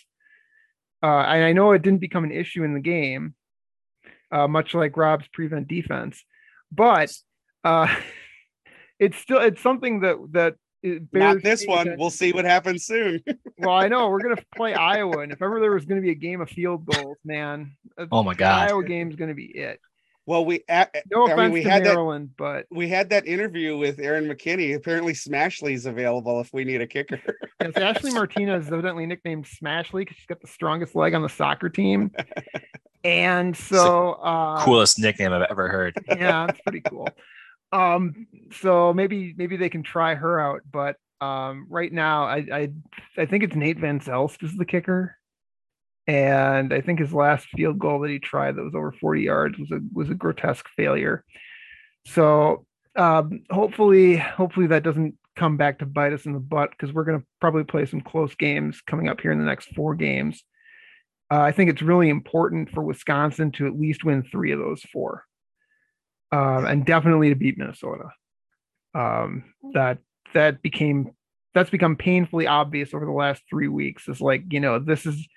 Uh, 1.02 1.22
and 1.22 1.44
I 1.44 1.54
know 1.54 1.72
it 1.72 1.82
didn't 1.82 2.02
become 2.02 2.24
an 2.24 2.32
issue 2.32 2.64
in 2.64 2.76
the 2.76 2.80
game, 2.80 3.34
uh, 4.32 4.48
much 4.48 4.76
like 4.76 4.96
Rob's 4.96 5.28
prevent 5.30 5.68
defense, 5.68 6.24
but 6.72 7.12
uh, 7.64 7.88
it's 9.00 9.18
still 9.18 9.40
it's 9.40 9.62
something 9.62 10.02
that 10.02 10.18
that 10.34 10.54
it 10.84 11.02
Not 11.12 11.42
this 11.42 11.66
paying 11.66 11.76
one. 11.76 11.96
We'll 11.98 12.12
see 12.12 12.32
what 12.32 12.46
happens 12.46 12.86
soon. 12.86 13.24
Well, 13.58 13.74
I 13.74 13.88
know 13.88 14.10
we're 14.10 14.22
gonna 14.22 14.44
play 14.56 14.76
Iowa, 14.76 15.20
and 15.20 15.32
if 15.32 15.42
ever 15.42 15.60
there 15.60 15.72
was 15.72 15.86
gonna 15.86 16.02
be 16.02 16.12
a 16.12 16.16
game 16.16 16.42
of 16.42 16.50
field 16.50 16.86
goals, 16.86 17.18
man, 17.26 17.76
Oh 18.12 18.22
my 18.22 18.36
god. 18.36 18.70
Iowa 18.70 18.84
game's 18.84 19.16
gonna 19.16 19.34
be 19.34 19.46
it. 19.46 19.80
Well, 20.26 20.44
we 20.46 20.64
a- 20.70 20.88
No 21.12 21.28
I 21.28 21.32
offense 21.32 21.40
mean, 21.40 21.52
we 21.52 21.64
to 21.64 21.70
had 21.70 21.84
that- 21.86 22.30
but 22.38 22.66
we 22.72 22.88
had 22.88 23.10
that 23.12 23.28
interview 23.28 23.78
with 23.78 24.00
Aaron 24.00 24.26
McKinney. 24.28 24.76
Apparently, 24.76 25.14
Smashley's 25.14 25.86
available 25.86 26.40
if 26.42 26.52
we 26.54 26.64
need 26.66 26.82
a 26.82 26.88
kicker. 26.88 27.20
yes, 27.62 27.78
Ashley 27.78 28.12
Martinez 28.12 28.66
is 28.68 28.72
evidently 28.74 29.06
nicknamed 29.06 29.46
Smashley 29.46 30.02
because 30.02 30.18
she's 30.18 30.26
got 30.26 30.42
the 30.42 30.48
strongest 30.48 30.96
leg 30.96 31.14
on 31.14 31.22
the 31.22 31.30
soccer 31.30 31.70
team, 31.70 32.12
and 33.04 33.56
so 33.56 34.14
uh, 34.14 34.64
Coolest 34.64 35.00
nickname 35.00 35.32
I've 35.32 35.48
ever 35.50 35.68
heard. 35.70 35.94
yeah, 36.08 36.48
it's 36.50 36.62
pretty 36.62 36.82
cool. 36.82 37.08
Um, 37.72 38.28
so 38.52 38.94
maybe 38.94 39.34
maybe 39.38 39.58
they 39.58 39.70
can 39.70 39.84
try 39.84 40.16
her 40.16 40.40
out, 40.40 40.62
but 40.72 40.96
um, 41.22 41.68
right 41.70 41.92
now 41.92 42.24
I 42.26 42.38
I 42.52 42.70
I 43.18 43.26
think 43.26 43.44
it's 43.44 43.56
Nate 43.56 43.80
Van 43.80 44.00
Zelst 44.00 44.44
is 44.44 44.56
the 44.56 44.66
kicker, 44.66 45.18
and 46.08 46.74
I 46.74 46.82
think 46.82 47.00
his 47.00 47.14
last 47.14 47.48
field 47.56 47.80
goal 47.80 48.00
that 48.02 48.12
he 48.12 48.20
tried 48.20 48.56
that 48.56 48.64
was 48.64 48.76
over 48.76 48.92
40 48.92 49.22
yards 49.22 49.58
was 49.58 49.72
a 49.72 49.80
was 49.94 50.10
a 50.10 50.16
grotesque 50.16 50.68
failure. 50.76 51.24
So 52.06 52.66
um, 52.96 53.44
hopefully 53.50 54.18
hopefully 54.18 54.68
that 54.68 54.84
doesn't 54.84 55.16
come 55.36 55.58
back 55.58 55.80
to 55.80 55.86
bite 55.86 56.14
us 56.14 56.26
in 56.26 56.34
the 56.34 56.40
butt 56.40 56.72
because 56.72 56.94
we're 56.94 57.04
going 57.04 57.20
to 57.20 57.26
probably 57.42 57.64
play 57.64 57.86
some 57.86 58.02
close 58.02 58.36
games 58.36 58.82
coming 58.82 59.10
up 59.10 59.20
here 59.20 59.32
in 59.32 59.40
the 59.40 59.46
next 59.46 59.70
four 59.76 59.96
games. 59.96 60.44
Uh, 61.32 61.42
I 61.42 61.52
think 61.52 61.70
it's 61.70 61.82
really 61.82 62.10
important 62.10 62.70
for 62.70 62.84
Wisconsin 62.84 63.52
to 63.54 63.68
at 63.68 63.78
least 63.78 64.04
win 64.04 64.24
three 64.24 64.52
of 64.52 64.60
those 64.60 64.82
four 64.94 65.24
um, 66.32 66.66
and 66.66 66.86
definitely 66.86 67.30
to 67.30 67.36
beat 67.36 67.58
Minnesota. 67.58 68.10
Um, 68.94 69.46
that 69.74 70.00
that 70.34 70.62
became 70.62 71.12
that's 71.54 71.70
become 71.70 71.96
painfully 71.96 72.48
obvious 72.48 72.94
over 72.94 73.06
the 73.06 73.12
last 73.12 73.44
three 73.50 73.68
weeks. 73.68 74.08
Is 74.08 74.22
like 74.22 74.44
you 74.50 74.60
know 74.60 74.80
this 74.80 75.06
is 75.06 75.28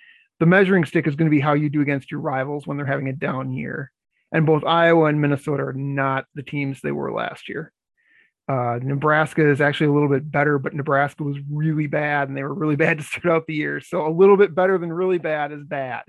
the 0.40 0.46
measuring 0.46 0.84
stick 0.84 1.06
is 1.06 1.16
going 1.16 1.30
to 1.30 1.34
be 1.34 1.40
how 1.40 1.54
you 1.54 1.68
do 1.68 1.80
against 1.80 2.10
your 2.10 2.20
rivals 2.20 2.66
when 2.66 2.76
they're 2.76 2.86
having 2.86 3.08
a 3.08 3.12
down 3.12 3.52
year, 3.52 3.90
and 4.32 4.46
both 4.46 4.64
Iowa 4.64 5.06
and 5.06 5.20
Minnesota 5.20 5.64
are 5.64 5.72
not 5.72 6.26
the 6.34 6.42
teams 6.42 6.80
they 6.80 6.92
were 6.92 7.12
last 7.12 7.48
year. 7.48 7.72
Uh, 8.48 8.78
Nebraska 8.82 9.46
is 9.46 9.60
actually 9.60 9.88
a 9.88 9.92
little 9.92 10.08
bit 10.08 10.30
better, 10.30 10.58
but 10.58 10.72
Nebraska 10.74 11.22
was 11.22 11.36
really 11.50 11.86
bad, 11.86 12.28
and 12.28 12.36
they 12.36 12.42
were 12.42 12.54
really 12.54 12.76
bad 12.84 12.98
to 12.98 13.04
start 13.04 13.26
out 13.26 13.46
the 13.46 13.54
year. 13.54 13.80
So 13.80 14.06
a 14.06 14.12
little 14.12 14.36
bit 14.36 14.54
better 14.54 14.78
than 14.78 14.92
really 14.92 15.18
bad 15.18 15.52
is 15.52 15.64
bad. 15.64 16.04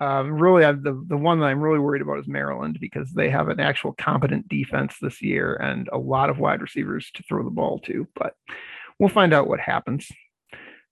Um, 0.00 0.32
really, 0.32 0.64
I've, 0.64 0.82
the 0.82 1.02
the 1.06 1.16
one 1.16 1.38
that 1.38 1.46
I'm 1.46 1.60
really 1.60 1.78
worried 1.78 2.02
about 2.02 2.18
is 2.18 2.26
Maryland 2.26 2.78
because 2.80 3.12
they 3.12 3.30
have 3.30 3.48
an 3.48 3.60
actual 3.60 3.92
competent 3.92 4.48
defense 4.48 4.96
this 5.00 5.22
year 5.22 5.54
and 5.54 5.88
a 5.92 5.98
lot 5.98 6.30
of 6.30 6.38
wide 6.38 6.60
receivers 6.60 7.10
to 7.14 7.22
throw 7.22 7.44
the 7.44 7.50
ball 7.50 7.78
to. 7.80 8.08
But 8.14 8.34
we'll 8.98 9.08
find 9.08 9.32
out 9.32 9.46
what 9.46 9.60
happens. 9.60 10.10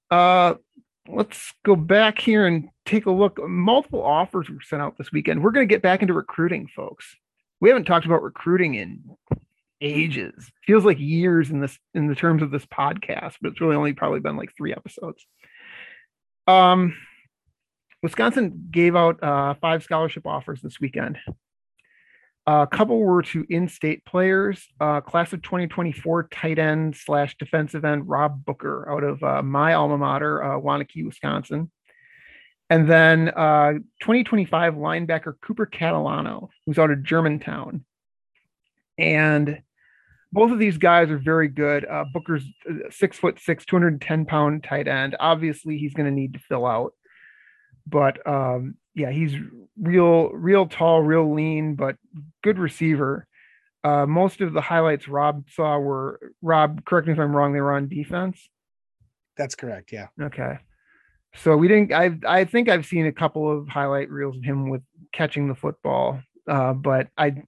Uh, 0.08 0.54
let's 1.08 1.52
go 1.64 1.76
back 1.76 2.18
here 2.18 2.46
and 2.46 2.68
take 2.86 3.06
a 3.06 3.10
look. 3.10 3.38
Multiple 3.48 4.02
offers 4.02 4.48
were 4.48 4.60
sent 4.60 4.82
out 4.82 4.96
this 4.98 5.12
weekend. 5.12 5.42
We're 5.42 5.50
going 5.50 5.66
to 5.66 5.72
get 5.72 5.82
back 5.82 6.02
into 6.02 6.14
recruiting, 6.14 6.68
folks. 6.68 7.16
We 7.60 7.68
haven't 7.68 7.84
talked 7.84 8.06
about 8.06 8.22
recruiting 8.22 8.74
in 8.74 9.02
ages. 9.80 10.50
Feels 10.66 10.84
like 10.84 10.98
years 10.98 11.50
in 11.50 11.60
this 11.60 11.78
in 11.94 12.06
the 12.06 12.14
terms 12.14 12.42
of 12.42 12.50
this 12.50 12.66
podcast, 12.66 13.34
but 13.40 13.52
it's 13.52 13.60
really 13.60 13.76
only 13.76 13.92
probably 13.92 14.20
been 14.20 14.36
like 14.36 14.54
three 14.56 14.72
episodes. 14.72 15.26
Um, 16.46 16.96
Wisconsin 18.02 18.68
gave 18.70 18.96
out 18.96 19.22
uh, 19.22 19.54
five 19.54 19.82
scholarship 19.82 20.26
offers 20.26 20.60
this 20.60 20.80
weekend. 20.80 21.18
A 22.46 22.66
couple 22.66 22.98
were 22.98 23.22
to 23.22 23.46
in-state 23.48 24.04
players. 24.04 24.66
Uh, 24.80 25.00
class 25.00 25.32
of 25.32 25.42
2024 25.42 26.28
tight 26.28 26.58
end 26.58 26.96
slash 26.96 27.36
defensive 27.36 27.84
end 27.84 28.08
Rob 28.08 28.44
Booker 28.44 28.90
out 28.90 29.04
of 29.04 29.22
uh, 29.22 29.42
my 29.42 29.74
alma 29.74 29.96
mater, 29.96 30.42
uh, 30.42 30.58
Waunakee, 30.58 31.04
Wisconsin. 31.04 31.70
And 32.68 32.90
then 32.90 33.28
uh, 33.28 33.74
2025 34.00 34.74
linebacker 34.74 35.34
Cooper 35.40 35.66
Catalano, 35.66 36.48
who's 36.66 36.78
out 36.78 36.90
of 36.90 37.02
Germantown. 37.02 37.84
And 38.98 39.62
both 40.32 40.50
of 40.50 40.58
these 40.58 40.78
guys 40.78 41.10
are 41.10 41.18
very 41.18 41.48
good. 41.48 41.84
Uh, 41.84 42.06
Booker's 42.12 42.44
uh, 42.68 42.90
six 42.90 43.18
foot 43.18 43.38
six, 43.38 43.64
210 43.66 44.24
pound 44.24 44.64
tight 44.64 44.88
end. 44.88 45.14
Obviously, 45.20 45.78
he's 45.78 45.92
going 45.94 46.08
to 46.08 46.14
need 46.14 46.32
to 46.32 46.40
fill 46.40 46.66
out 46.66 46.94
but 47.86 48.26
um, 48.26 48.76
yeah, 48.94 49.10
he's 49.10 49.34
real, 49.80 50.30
real 50.30 50.66
tall, 50.66 51.02
real 51.02 51.32
lean, 51.32 51.74
but 51.74 51.96
good 52.42 52.58
receiver. 52.58 53.26
Uh, 53.84 54.06
most 54.06 54.40
of 54.40 54.52
the 54.52 54.60
highlights 54.60 55.08
Rob 55.08 55.44
saw 55.50 55.78
were 55.78 56.32
Rob. 56.40 56.84
Correct 56.84 57.06
me 57.06 57.14
if 57.14 57.18
I'm 57.18 57.34
wrong. 57.34 57.52
They 57.52 57.60
were 57.60 57.72
on 57.72 57.88
defense. 57.88 58.48
That's 59.36 59.54
correct. 59.54 59.92
Yeah. 59.92 60.08
Okay, 60.20 60.58
so 61.34 61.56
we 61.56 61.68
didn't. 61.68 61.92
I 61.92 62.16
I 62.26 62.44
think 62.44 62.68
I've 62.68 62.86
seen 62.86 63.06
a 63.06 63.12
couple 63.12 63.50
of 63.50 63.68
highlight 63.68 64.10
reels 64.10 64.36
of 64.36 64.44
him 64.44 64.68
with 64.70 64.82
catching 65.12 65.48
the 65.48 65.54
football, 65.54 66.20
uh, 66.46 66.74
but 66.74 67.08
I, 67.18 67.42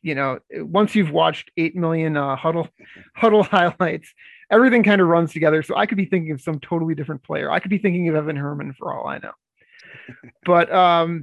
you 0.00 0.14
know, 0.14 0.38
once 0.52 0.94
you've 0.94 1.10
watched 1.10 1.50
eight 1.58 1.76
million 1.76 2.16
uh, 2.16 2.36
Hudl 2.36 2.70
Hudl 3.18 3.46
highlights, 3.46 4.08
everything 4.50 4.84
kind 4.84 5.02
of 5.02 5.08
runs 5.08 5.34
together. 5.34 5.62
So 5.62 5.76
I 5.76 5.84
could 5.84 5.98
be 5.98 6.06
thinking 6.06 6.30
of 6.30 6.40
some 6.40 6.60
totally 6.60 6.94
different 6.94 7.22
player. 7.24 7.50
I 7.50 7.58
could 7.58 7.70
be 7.70 7.78
thinking 7.78 8.08
of 8.08 8.14
Evan 8.14 8.36
Herman 8.36 8.72
for 8.72 8.94
all 8.94 9.06
I 9.06 9.18
know 9.18 9.32
but 10.44 10.72
um 10.72 11.22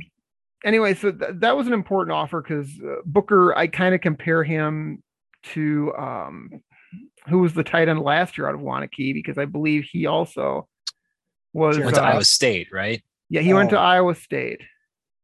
anyway 0.64 0.94
so 0.94 1.12
th- 1.12 1.32
that 1.36 1.56
was 1.58 1.68
an 1.68 1.74
important 1.74 2.14
offer 2.16 2.42
because 2.42 2.70
uh, 2.82 2.96
booker 3.06 3.56
i 3.58 3.68
kind 3.68 3.94
of 3.96 4.02
compare 4.02 4.44
him 4.44 5.02
to 5.44 5.94
um 5.98 6.50
who 7.28 7.40
was 7.40 7.54
the 7.54 7.64
tight 7.64 7.88
end 7.88 8.00
last 8.02 8.38
year 8.38 8.48
out 8.48 8.56
of 8.56 8.62
Waunakee 8.62 9.14
because 9.14 9.38
i 9.38 9.46
believe 9.46 9.86
he 9.92 10.06
also 10.06 10.68
was 11.54 11.78
Went 11.80 11.96
to 11.96 12.04
uh, 12.04 12.08
Iowa 12.08 12.24
State, 12.26 12.68
right? 12.72 13.02
yeah 13.30 13.42
he 13.42 13.54
went 13.54 13.70
to 13.72 13.78
Oh. 13.80 13.82
iowa 13.84 14.16
state 14.16 14.62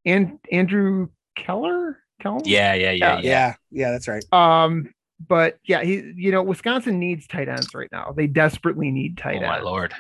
and 0.06 0.40
andrew 0.52 1.08
keller 1.36 2.00
keller 2.22 2.42
Yeah, 2.46 2.74
yeah, 2.74 2.92
yeah, 2.92 2.92
Yeah. 2.92 3.14
yeah. 3.16 3.22
Yeah. 3.22 3.54
Yeah. 3.72 3.92
That's 3.92 4.08
right. 4.08 4.24
um 4.34 4.90
but 5.28 5.58
yeah 5.66 5.82
he 5.84 6.14
you 6.16 6.32
know 6.32 6.44
wisconsin 6.44 7.00
needs 7.00 7.26
tight 7.28 7.48
ends 7.50 7.74
right 7.74 7.90
now 7.92 8.14
they 8.16 8.28
desperately 8.28 8.92
need 8.92 9.18
tight 9.18 9.36
ends. 9.38 9.46
Oh 9.46 9.48
my 9.50 9.60
lord. 9.60 9.94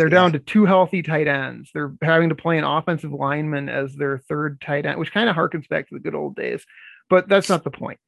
They're 0.00 0.08
Yeah. 0.08 0.14
down 0.14 0.32
to 0.32 0.38
two 0.38 0.64
healthy 0.64 1.02
tight 1.02 1.28
ends. 1.28 1.70
They're 1.74 1.92
having 2.00 2.30
to 2.30 2.34
play 2.34 2.56
an 2.56 2.64
offensive 2.64 3.12
lineman 3.12 3.68
as 3.68 3.94
their 3.94 4.16
third 4.16 4.58
tight 4.58 4.86
end, 4.86 4.98
which 4.98 5.12
kind 5.12 5.28
of 5.28 5.36
harkens 5.36 5.68
back 5.68 5.88
to 5.88 5.94
the 5.94 6.00
good 6.00 6.14
old 6.14 6.36
days. 6.36 6.64
But 7.10 7.28
that's 7.28 7.50
not 7.50 7.64
the 7.64 7.70
point. 7.70 8.00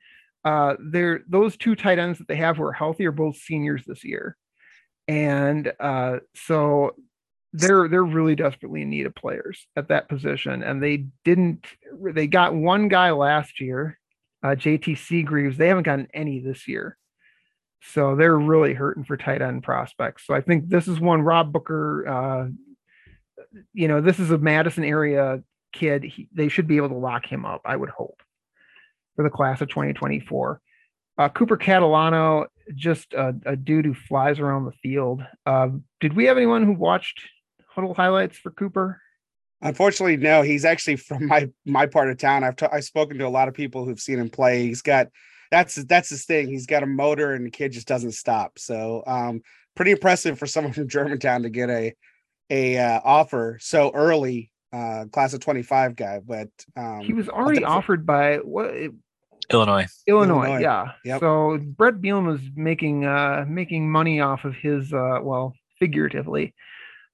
Uh, 0.42 0.76
they're 0.80 1.20
those 1.28 1.54
two 1.58 1.74
tight 1.76 1.98
ends 1.98 2.18
that 2.18 2.28
they 2.28 2.36
have 2.36 2.56
who 2.56 2.62
are 2.62 2.72
healthy 2.72 3.04
are 3.04 3.12
both 3.12 3.36
seniors 3.36 3.84
this 3.84 4.04
year, 4.04 4.38
and 5.06 5.70
uh, 5.78 6.20
so 6.34 6.96
they're 7.52 7.88
they're 7.88 8.02
really 8.02 8.36
desperately 8.36 8.80
in 8.80 8.88
need 8.88 9.04
of 9.04 9.14
players 9.14 9.66
at 9.76 9.88
that 9.88 10.08
position. 10.08 10.62
And 10.62 10.82
they 10.82 11.08
didn't. 11.26 11.66
They 12.02 12.26
got 12.26 12.54
one 12.54 12.88
guy 12.88 13.10
last 13.10 13.60
year, 13.60 13.98
uh, 14.42 14.54
JT 14.56 14.94
Seagreaves. 14.96 15.58
They 15.58 15.68
haven't 15.68 15.82
gotten 15.82 16.08
any 16.14 16.40
this 16.40 16.66
year. 16.66 16.96
So 17.84 18.14
they're 18.14 18.38
really 18.38 18.74
hurting 18.74 19.04
for 19.04 19.16
tight 19.16 19.42
end 19.42 19.64
prospects. 19.64 20.26
So 20.26 20.34
I 20.34 20.40
think 20.40 20.68
this 20.68 20.86
is 20.86 21.00
one 21.00 21.22
Rob 21.22 21.52
Booker, 21.52 22.06
uh, 22.06 22.48
you 23.74 23.88
know, 23.88 24.00
this 24.00 24.20
is 24.20 24.30
a 24.30 24.38
Madison 24.38 24.84
area 24.84 25.42
kid. 25.72 26.04
He, 26.04 26.28
they 26.32 26.48
should 26.48 26.68
be 26.68 26.76
able 26.76 26.90
to 26.90 26.94
lock 26.94 27.26
him 27.26 27.44
up, 27.44 27.62
I 27.64 27.76
would 27.76 27.90
hope, 27.90 28.22
for 29.16 29.24
the 29.24 29.30
class 29.30 29.60
of 29.60 29.68
2024. 29.68 30.60
Uh, 31.18 31.28
Cooper 31.28 31.58
Catalano, 31.58 32.46
just 32.74 33.14
a, 33.14 33.34
a 33.44 33.56
dude 33.56 33.84
who 33.84 33.94
flies 33.94 34.38
around 34.38 34.64
the 34.64 34.72
field. 34.72 35.22
Uh, 35.44 35.68
did 36.00 36.14
we 36.14 36.26
have 36.26 36.36
anyone 36.36 36.64
who 36.64 36.72
watched 36.72 37.20
Hudl 37.76 37.96
highlights 37.96 38.38
for 38.38 38.50
Cooper? 38.52 39.00
Unfortunately, 39.60 40.16
no. 40.16 40.42
He's 40.42 40.64
actually 40.64 40.96
from 40.96 41.26
my 41.26 41.48
my 41.64 41.86
part 41.86 42.10
of 42.10 42.18
town. 42.18 42.44
I've 42.44 42.56
t- 42.56 42.66
I've 42.72 42.84
spoken 42.84 43.18
to 43.18 43.26
a 43.26 43.28
lot 43.28 43.48
of 43.48 43.54
people 43.54 43.84
who've 43.84 44.00
seen 44.00 44.18
him 44.18 44.28
play. 44.28 44.66
He's 44.66 44.82
got 44.82 45.08
that's 45.52 45.74
that's 45.84 46.08
his 46.08 46.24
thing. 46.24 46.48
He's 46.48 46.66
got 46.66 46.82
a 46.82 46.86
motor, 46.86 47.34
and 47.34 47.44
the 47.44 47.50
kid 47.50 47.72
just 47.72 47.86
doesn't 47.86 48.12
stop. 48.12 48.58
So, 48.58 49.04
um, 49.06 49.42
pretty 49.76 49.90
impressive 49.90 50.38
for 50.38 50.46
someone 50.48 50.72
from 50.72 50.88
Germantown 50.88 51.42
to 51.42 51.50
get 51.50 51.70
a 51.70 51.94
a 52.50 52.78
uh, 52.78 53.00
offer 53.04 53.58
so 53.60 53.92
early. 53.94 54.48
Uh, 54.72 55.04
class 55.12 55.34
of 55.34 55.40
twenty 55.40 55.62
five 55.62 55.94
guy, 55.94 56.18
but 56.26 56.48
um, 56.78 57.00
he 57.00 57.12
was 57.12 57.28
already 57.28 57.62
offered 57.62 58.06
by 58.06 58.36
what 58.36 58.72
Illinois. 59.52 59.86
Illinois, 60.06 60.46
Illinois. 60.46 60.60
yeah. 60.60 60.92
Yep. 61.04 61.20
So 61.20 61.58
Bret 61.60 61.96
Bielema 61.96 62.28
was 62.28 62.40
making 62.56 63.04
uh 63.04 63.44
making 63.46 63.90
money 63.90 64.22
off 64.22 64.46
of 64.46 64.54
his 64.54 64.90
uh 64.90 65.18
well 65.20 65.54
figuratively 65.78 66.54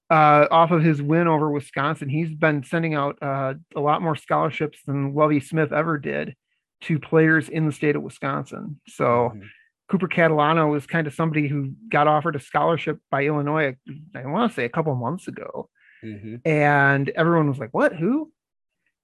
uh 0.09 0.47
off 0.53 0.71
of 0.71 0.85
his 0.85 1.03
win 1.03 1.27
over 1.27 1.51
Wisconsin. 1.51 2.09
He's 2.09 2.33
been 2.33 2.63
sending 2.63 2.95
out 2.95 3.21
uh 3.21 3.55
a 3.75 3.81
lot 3.81 4.03
more 4.03 4.15
scholarships 4.15 4.79
than 4.87 5.17
Lovie 5.17 5.41
Smith 5.41 5.73
ever 5.73 5.99
did 5.99 6.37
to 6.83 6.99
players 6.99 7.49
in 7.49 7.67
the 7.67 7.73
state 7.73 7.97
of 7.97 8.03
Wisconsin. 8.03 8.81
So 8.87 9.33
Mhm. 9.35 9.49
Cooper 9.89 10.09
Catalano 10.09 10.71
was 10.71 10.87
kind 10.87 11.07
of 11.07 11.15
somebody 11.15 11.49
who 11.49 11.73
got 11.89 12.07
offered 12.07 12.37
a 12.37 12.41
scholarship 12.41 12.99
by 13.11 13.25
Illinois 13.25 13.77
I 14.15 14.27
want 14.27 14.51
to 14.51 14.55
say 14.55 14.65
a 14.65 14.69
couple 14.69 14.95
months 14.95 15.29
ago 15.29 15.71
Mhm. 16.05 16.41
and 16.45 17.09
everyone 17.11 17.49
was 17.49 17.59
like, 17.59 17.73
"What? 17.75 17.95
Who?" 17.97 18.33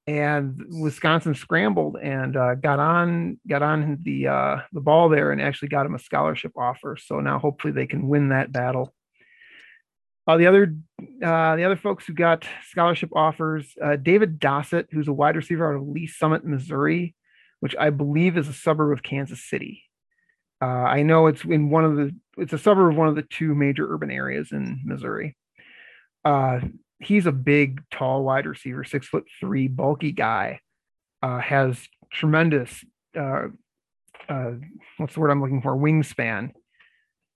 and 0.06 0.62
Wisconsin 0.82 1.34
scrambled 1.34 1.96
and 1.96 2.36
uh, 2.36 2.54
got 2.56 2.78
on 2.78 3.40
got 3.48 3.62
on 3.62 3.98
the 4.02 4.28
uh, 4.28 4.60
the 4.72 4.82
ball 4.82 5.08
there 5.08 5.32
and 5.32 5.40
actually 5.40 5.68
got 5.68 5.86
him 5.86 5.94
a 5.94 5.98
scholarship 5.98 6.52
offer. 6.56 6.96
So 6.96 7.20
now 7.20 7.38
hopefully 7.38 7.72
they 7.72 7.86
can 7.86 8.06
win 8.06 8.28
that 8.28 8.52
battle. 8.52 8.94
Uh, 10.26 10.36
the 10.36 10.46
other 10.46 10.74
uh, 11.22 11.56
the 11.56 11.64
other 11.64 11.76
folks 11.76 12.06
who 12.06 12.12
got 12.12 12.46
scholarship 12.68 13.10
offers, 13.14 13.74
uh, 13.82 13.96
David 13.96 14.38
Dossett, 14.38 14.88
who's 14.92 15.08
a 15.08 15.12
wide 15.12 15.36
receiver 15.36 15.70
out 15.72 15.76
of 15.80 15.88
Lee 15.88 16.06
Summit, 16.06 16.44
Missouri, 16.44 17.14
which 17.64 17.74
I 17.80 17.88
believe 17.88 18.36
is 18.36 18.46
a 18.46 18.52
suburb 18.52 18.92
of 18.92 19.02
Kansas 19.02 19.42
City. 19.42 19.84
Uh, 20.60 20.66
I 20.66 21.02
know 21.02 21.28
it's 21.28 21.44
in 21.44 21.70
one 21.70 21.86
of 21.86 21.96
the 21.96 22.14
it's 22.36 22.52
a 22.52 22.58
suburb 22.58 22.92
of 22.92 22.98
one 22.98 23.08
of 23.08 23.14
the 23.14 23.22
two 23.22 23.54
major 23.54 23.90
urban 23.90 24.10
areas 24.10 24.52
in 24.52 24.82
Missouri. 24.84 25.34
Uh, 26.26 26.60
he's 26.98 27.24
a 27.24 27.32
big, 27.32 27.80
tall 27.90 28.22
wide 28.22 28.44
receiver, 28.44 28.84
six 28.84 29.08
foot 29.08 29.24
three, 29.40 29.66
bulky 29.66 30.12
guy. 30.12 30.60
Uh, 31.22 31.38
has 31.38 31.78
tremendous, 32.12 32.84
uh, 33.18 33.44
uh, 34.28 34.50
what's 34.98 35.14
the 35.14 35.20
word 35.20 35.30
I'm 35.30 35.40
looking 35.40 35.62
for? 35.62 35.74
Wingspan. 35.74 36.50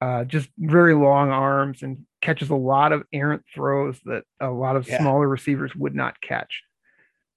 Uh, 0.03 0.25
just 0.25 0.51
very 0.59 0.93
long 0.93 1.31
arms 1.31 1.83
and 1.83 2.05
catches 2.21 2.51
a 2.51 2.55
lot 2.55 2.93
of 2.93 3.03
errant 3.15 3.45
throws 3.55 3.99
that 4.05 4.25
a 4.41 4.51
lot 4.51 4.77
of 4.77 4.87
yeah. 4.87 4.99
smaller 4.99 5.27
receivers 5.27 5.75
would 5.75 5.95
not 5.95 6.21
catch. 6.21 6.65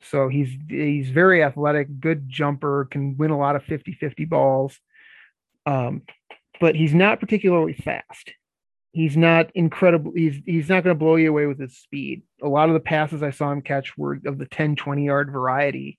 So 0.09 0.27
he's 0.27 0.49
he's 0.67 1.09
very 1.09 1.43
athletic, 1.43 1.99
good 1.99 2.27
jumper, 2.27 2.87
can 2.89 3.17
win 3.17 3.31
a 3.31 3.37
lot 3.37 3.55
of 3.55 3.63
50-50 3.63 4.27
balls. 4.27 4.79
Um, 5.65 6.03
but 6.59 6.75
he's 6.75 6.93
not 6.93 7.19
particularly 7.19 7.73
fast. 7.73 8.33
He's 8.93 9.15
not 9.15 9.51
incredible 9.55 10.11
he's 10.13 10.41
he's 10.45 10.67
not 10.67 10.83
going 10.83 10.95
to 10.95 10.99
blow 10.99 11.15
you 11.15 11.29
away 11.29 11.45
with 11.45 11.59
his 11.59 11.77
speed. 11.77 12.23
A 12.41 12.47
lot 12.47 12.69
of 12.69 12.73
the 12.73 12.79
passes 12.81 13.23
i 13.23 13.31
saw 13.31 13.51
him 13.51 13.61
catch 13.61 13.97
were 13.97 14.19
of 14.25 14.37
the 14.37 14.45
10 14.45 14.75
20 14.75 15.05
yard 15.05 15.31
variety 15.31 15.97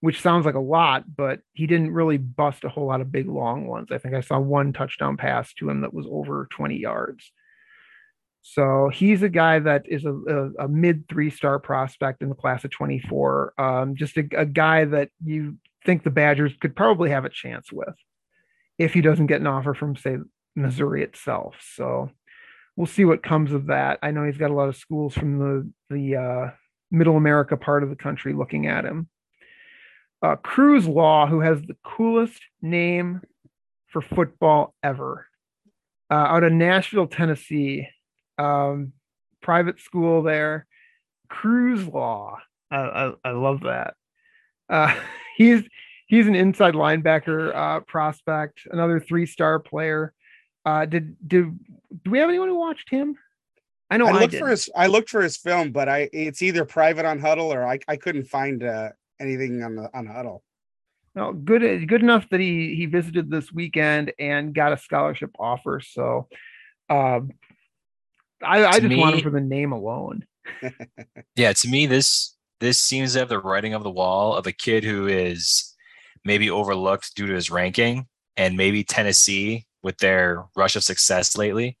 which 0.00 0.22
sounds 0.22 0.46
like 0.46 0.54
a 0.54 0.60
lot 0.60 1.04
but 1.16 1.40
he 1.54 1.66
didn't 1.66 1.92
really 1.92 2.18
bust 2.18 2.62
a 2.62 2.68
whole 2.68 2.86
lot 2.86 3.00
of 3.00 3.10
big 3.10 3.28
long 3.28 3.66
ones. 3.66 3.88
I 3.90 3.98
think 3.98 4.14
i 4.14 4.20
saw 4.20 4.38
one 4.38 4.72
touchdown 4.72 5.16
pass 5.16 5.52
to 5.54 5.68
him 5.68 5.80
that 5.80 5.92
was 5.92 6.06
over 6.08 6.46
20 6.52 6.76
yards 6.76 7.32
so 8.42 8.90
he's 8.92 9.22
a 9.22 9.28
guy 9.28 9.58
that 9.58 9.84
is 9.86 10.04
a, 10.04 10.12
a, 10.12 10.64
a 10.64 10.68
mid 10.68 11.08
three 11.08 11.30
star 11.30 11.58
prospect 11.58 12.22
in 12.22 12.28
the 12.28 12.34
class 12.34 12.64
of 12.64 12.70
24 12.70 13.54
um, 13.58 13.96
just 13.96 14.16
a, 14.16 14.26
a 14.36 14.46
guy 14.46 14.84
that 14.84 15.10
you 15.24 15.56
think 15.84 16.02
the 16.02 16.10
badgers 16.10 16.52
could 16.60 16.74
probably 16.74 17.10
have 17.10 17.24
a 17.24 17.30
chance 17.30 17.72
with 17.72 17.94
if 18.78 18.92
he 18.94 19.00
doesn't 19.00 19.26
get 19.26 19.40
an 19.40 19.46
offer 19.46 19.74
from 19.74 19.96
say 19.96 20.16
missouri 20.56 21.02
itself 21.02 21.56
so 21.74 22.10
we'll 22.80 22.86
see 22.86 23.04
what 23.04 23.22
comes 23.22 23.52
of 23.52 23.66
that. 23.66 23.98
I 24.02 24.10
know 24.10 24.24
he's 24.24 24.38
got 24.38 24.50
a 24.50 24.54
lot 24.54 24.70
of 24.70 24.76
schools 24.76 25.14
from 25.14 25.38
the 25.38 25.70
the 25.94 26.16
uh, 26.16 26.50
Middle 26.90 27.16
America 27.16 27.56
part 27.56 27.82
of 27.82 27.90
the 27.90 27.96
country 27.96 28.32
looking 28.32 28.66
at 28.66 28.86
him. 28.86 29.08
Uh, 30.22 30.36
Cruz 30.36 30.88
Law, 30.88 31.26
who 31.26 31.40
has 31.40 31.60
the 31.60 31.76
coolest 31.84 32.40
name 32.62 33.20
for 33.88 34.00
football 34.00 34.74
ever, 34.82 35.26
uh, 36.10 36.14
out 36.14 36.42
of 36.42 36.52
Nashville, 36.52 37.06
Tennessee, 37.06 37.86
um, 38.40 38.92
private 39.42 39.80
school 39.80 40.22
there. 40.22 40.66
Cruz 41.28 41.86
Law, 41.86 42.38
I, 42.70 42.76
I, 42.76 43.12
I 43.24 43.30
love 43.30 43.60
that. 43.62 43.94
Uh, 44.68 44.94
he's 45.36 45.62
he's 46.06 46.26
an 46.26 46.34
inside 46.34 46.74
linebacker 46.74 47.54
uh, 47.54 47.80
prospect, 47.80 48.60
another 48.70 49.00
three 49.00 49.26
star 49.26 49.58
player. 49.58 50.12
Uh, 50.64 50.86
did 50.86 51.16
did 51.26 51.58
do 52.04 52.10
we 52.10 52.18
have 52.18 52.28
anyone 52.28 52.48
who 52.48 52.58
watched 52.58 52.90
him? 52.90 53.16
I 53.90 53.96
know 53.96 54.06
I 54.06 54.12
looked 54.12 54.34
I 54.34 54.38
for 54.38 54.48
his 54.48 54.70
I 54.76 54.86
looked 54.86 55.10
for 55.10 55.22
his 55.22 55.36
film, 55.36 55.72
but 55.72 55.88
I 55.88 56.08
it's 56.12 56.42
either 56.42 56.64
private 56.64 57.04
on 57.04 57.20
Hudl 57.20 57.54
or 57.54 57.66
I, 57.66 57.78
I 57.88 57.96
couldn't 57.96 58.24
find 58.24 58.62
uh, 58.62 58.90
anything 59.20 59.62
on 59.62 59.76
the 59.76 59.90
on 59.94 60.06
Hudl. 60.06 60.40
No, 61.16 61.32
good 61.32 61.88
good 61.88 62.02
enough 62.02 62.28
that 62.30 62.40
he 62.40 62.76
he 62.76 62.86
visited 62.86 63.30
this 63.30 63.52
weekend 63.52 64.12
and 64.18 64.54
got 64.54 64.72
a 64.72 64.78
scholarship 64.78 65.30
offer. 65.38 65.80
So, 65.84 66.28
uh, 66.88 67.20
I 68.42 68.64
I 68.64 68.72
just 68.72 68.84
me, 68.84 68.96
want 68.96 69.16
him 69.16 69.22
for 69.22 69.30
the 69.30 69.40
name 69.40 69.72
alone. 69.72 70.24
yeah, 71.36 71.52
to 71.52 71.68
me 71.68 71.86
this 71.86 72.36
this 72.60 72.78
seems 72.78 73.14
to 73.14 73.20
have 73.20 73.28
the 73.28 73.38
writing 73.40 73.74
of 73.74 73.82
the 73.82 73.90
wall 73.90 74.34
of 74.34 74.46
a 74.46 74.52
kid 74.52 74.84
who 74.84 75.06
is 75.06 75.74
maybe 76.24 76.50
overlooked 76.50 77.14
due 77.14 77.26
to 77.26 77.34
his 77.34 77.50
ranking, 77.50 78.06
and 78.36 78.56
maybe 78.56 78.84
Tennessee 78.84 79.66
with 79.82 79.98
their 79.98 80.44
rush 80.56 80.76
of 80.76 80.84
success 80.84 81.36
lately 81.36 81.78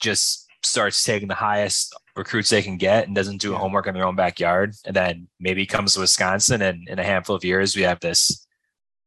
just 0.00 0.46
starts 0.62 1.02
taking 1.02 1.28
the 1.28 1.34
highest 1.34 1.94
recruits 2.16 2.50
they 2.50 2.62
can 2.62 2.76
get 2.76 3.06
and 3.06 3.14
doesn't 3.14 3.40
do 3.40 3.52
yeah. 3.52 3.58
homework 3.58 3.86
in 3.86 3.94
their 3.94 4.04
own 4.04 4.16
backyard 4.16 4.74
and 4.84 4.96
then 4.96 5.28
maybe 5.38 5.66
comes 5.66 5.94
to 5.94 6.00
wisconsin 6.00 6.62
and 6.62 6.88
in 6.88 6.98
a 6.98 7.04
handful 7.04 7.36
of 7.36 7.44
years 7.44 7.76
we 7.76 7.82
have 7.82 8.00
this 8.00 8.46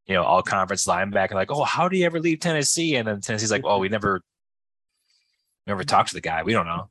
you 0.05 0.13
know 0.13 0.23
all 0.23 0.41
conference 0.41 0.85
linebacker 0.85 1.33
like 1.33 1.51
oh 1.51 1.63
how 1.63 1.87
do 1.87 1.97
you 1.97 2.05
ever 2.05 2.19
leave 2.19 2.39
tennessee 2.39 2.95
and 2.95 3.07
then 3.07 3.19
tennessee's 3.19 3.51
like 3.51 3.63
oh 3.65 3.79
we 3.79 3.89
never 3.89 4.21
never 5.69 5.83
talked 5.83 6.09
to 6.09 6.15
the 6.15 6.21
guy 6.21 6.43
we 6.43 6.53
don't 6.53 6.65
know 6.65 6.89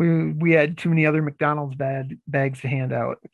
we 0.00 0.32
we 0.32 0.52
had 0.52 0.78
too 0.78 0.88
many 0.88 1.04
other 1.04 1.20
McDonald's 1.20 1.74
bad 1.74 2.18
bags 2.26 2.60
to 2.62 2.68
hand 2.68 2.92
out. 2.92 3.18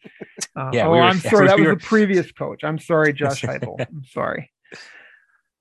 Uh, 0.55 0.71
yeah, 0.73 0.87
oh, 0.87 0.91
we 0.91 0.97
were, 0.97 1.03
I'm 1.03 1.19
sorry. 1.19 1.47
that 1.49 1.59
was 1.59 1.69
the 1.69 1.77
previous 1.77 2.33
coach. 2.33 2.65
I'm 2.65 2.79
sorry, 2.79 3.13
Josh 3.15 3.43
Heupel. 3.43 3.79
I'm 3.79 4.05
sorry. 4.11 4.51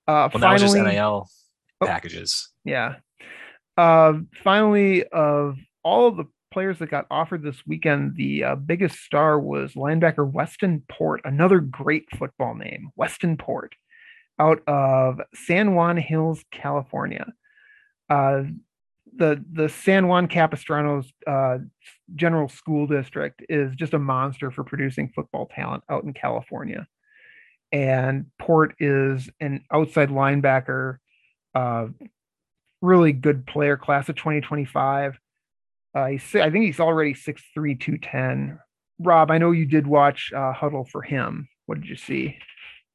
Uh, 0.07 0.29
well, 0.33 0.39
finally, 0.39 0.59
just 0.59 0.75
NIL 0.75 1.29
oh, 1.81 1.86
packages. 1.86 2.49
Yeah. 2.63 2.95
Uh, 3.75 4.13
finally, 4.41 5.05
of 5.07 5.57
all 5.83 6.07
of 6.07 6.15
the 6.15 6.25
players 6.51 6.79
that 6.79 6.91
got 6.91 7.07
offered 7.11 7.43
this 7.43 7.61
weekend, 7.67 8.15
the 8.15 8.45
uh, 8.45 8.55
biggest 8.55 8.99
star 8.99 9.38
was 9.38 9.73
linebacker 9.73 10.29
Weston 10.29 10.83
Port, 10.89 11.19
another 11.25 11.59
great 11.59 12.05
football 12.17 12.55
name, 12.55 12.91
Weston 12.95 13.36
Port, 13.36 13.75
out 14.39 14.61
of 14.65 15.19
San 15.33 15.75
Juan 15.75 15.97
Hills, 15.97 16.41
California. 16.51 17.25
Uh, 18.09 18.43
the 19.16 19.43
the 19.51 19.70
San 19.70 20.07
Juan 20.07 20.28
Capistranos 20.28 21.05
uh, 21.26 21.59
General 22.16 22.49
School 22.49 22.88
District 22.88 23.41
is 23.49 23.76
just 23.76 23.93
a 23.93 23.99
monster 23.99 24.51
for 24.51 24.63
producing 24.63 25.11
football 25.16 25.49
talent 25.53 25.84
out 25.89 26.03
in 26.03 26.13
California 26.13 26.88
and 27.76 28.28
Port 28.39 28.74
is 28.80 29.30
an 29.41 29.66
outside 29.72 30.09
linebacker, 30.09 30.97
uh, 31.53 31.88
really 32.82 33.11
good 33.11 33.45
player, 33.45 33.76
class 33.76 34.07
of 34.07 34.16
2025. 34.16 35.20
Uh, 35.93 36.05
he's, 36.07 36.36
I 36.36 36.49
think 36.49 36.66
he's 36.66 36.80
already 36.80 37.13
6'3, 37.13 37.38
210. 37.80 38.59
Rob, 38.99 39.30
I 39.30 39.39
know 39.39 39.51
you 39.51 39.66
did 39.66 39.88
watch 39.88 40.32
uh, 40.34 40.53
Hudl 40.53 40.88
for 40.88 41.01
him. 41.01 41.49
What 41.66 41.82
did 41.82 41.89
you 41.89 41.97
see? 41.97 42.38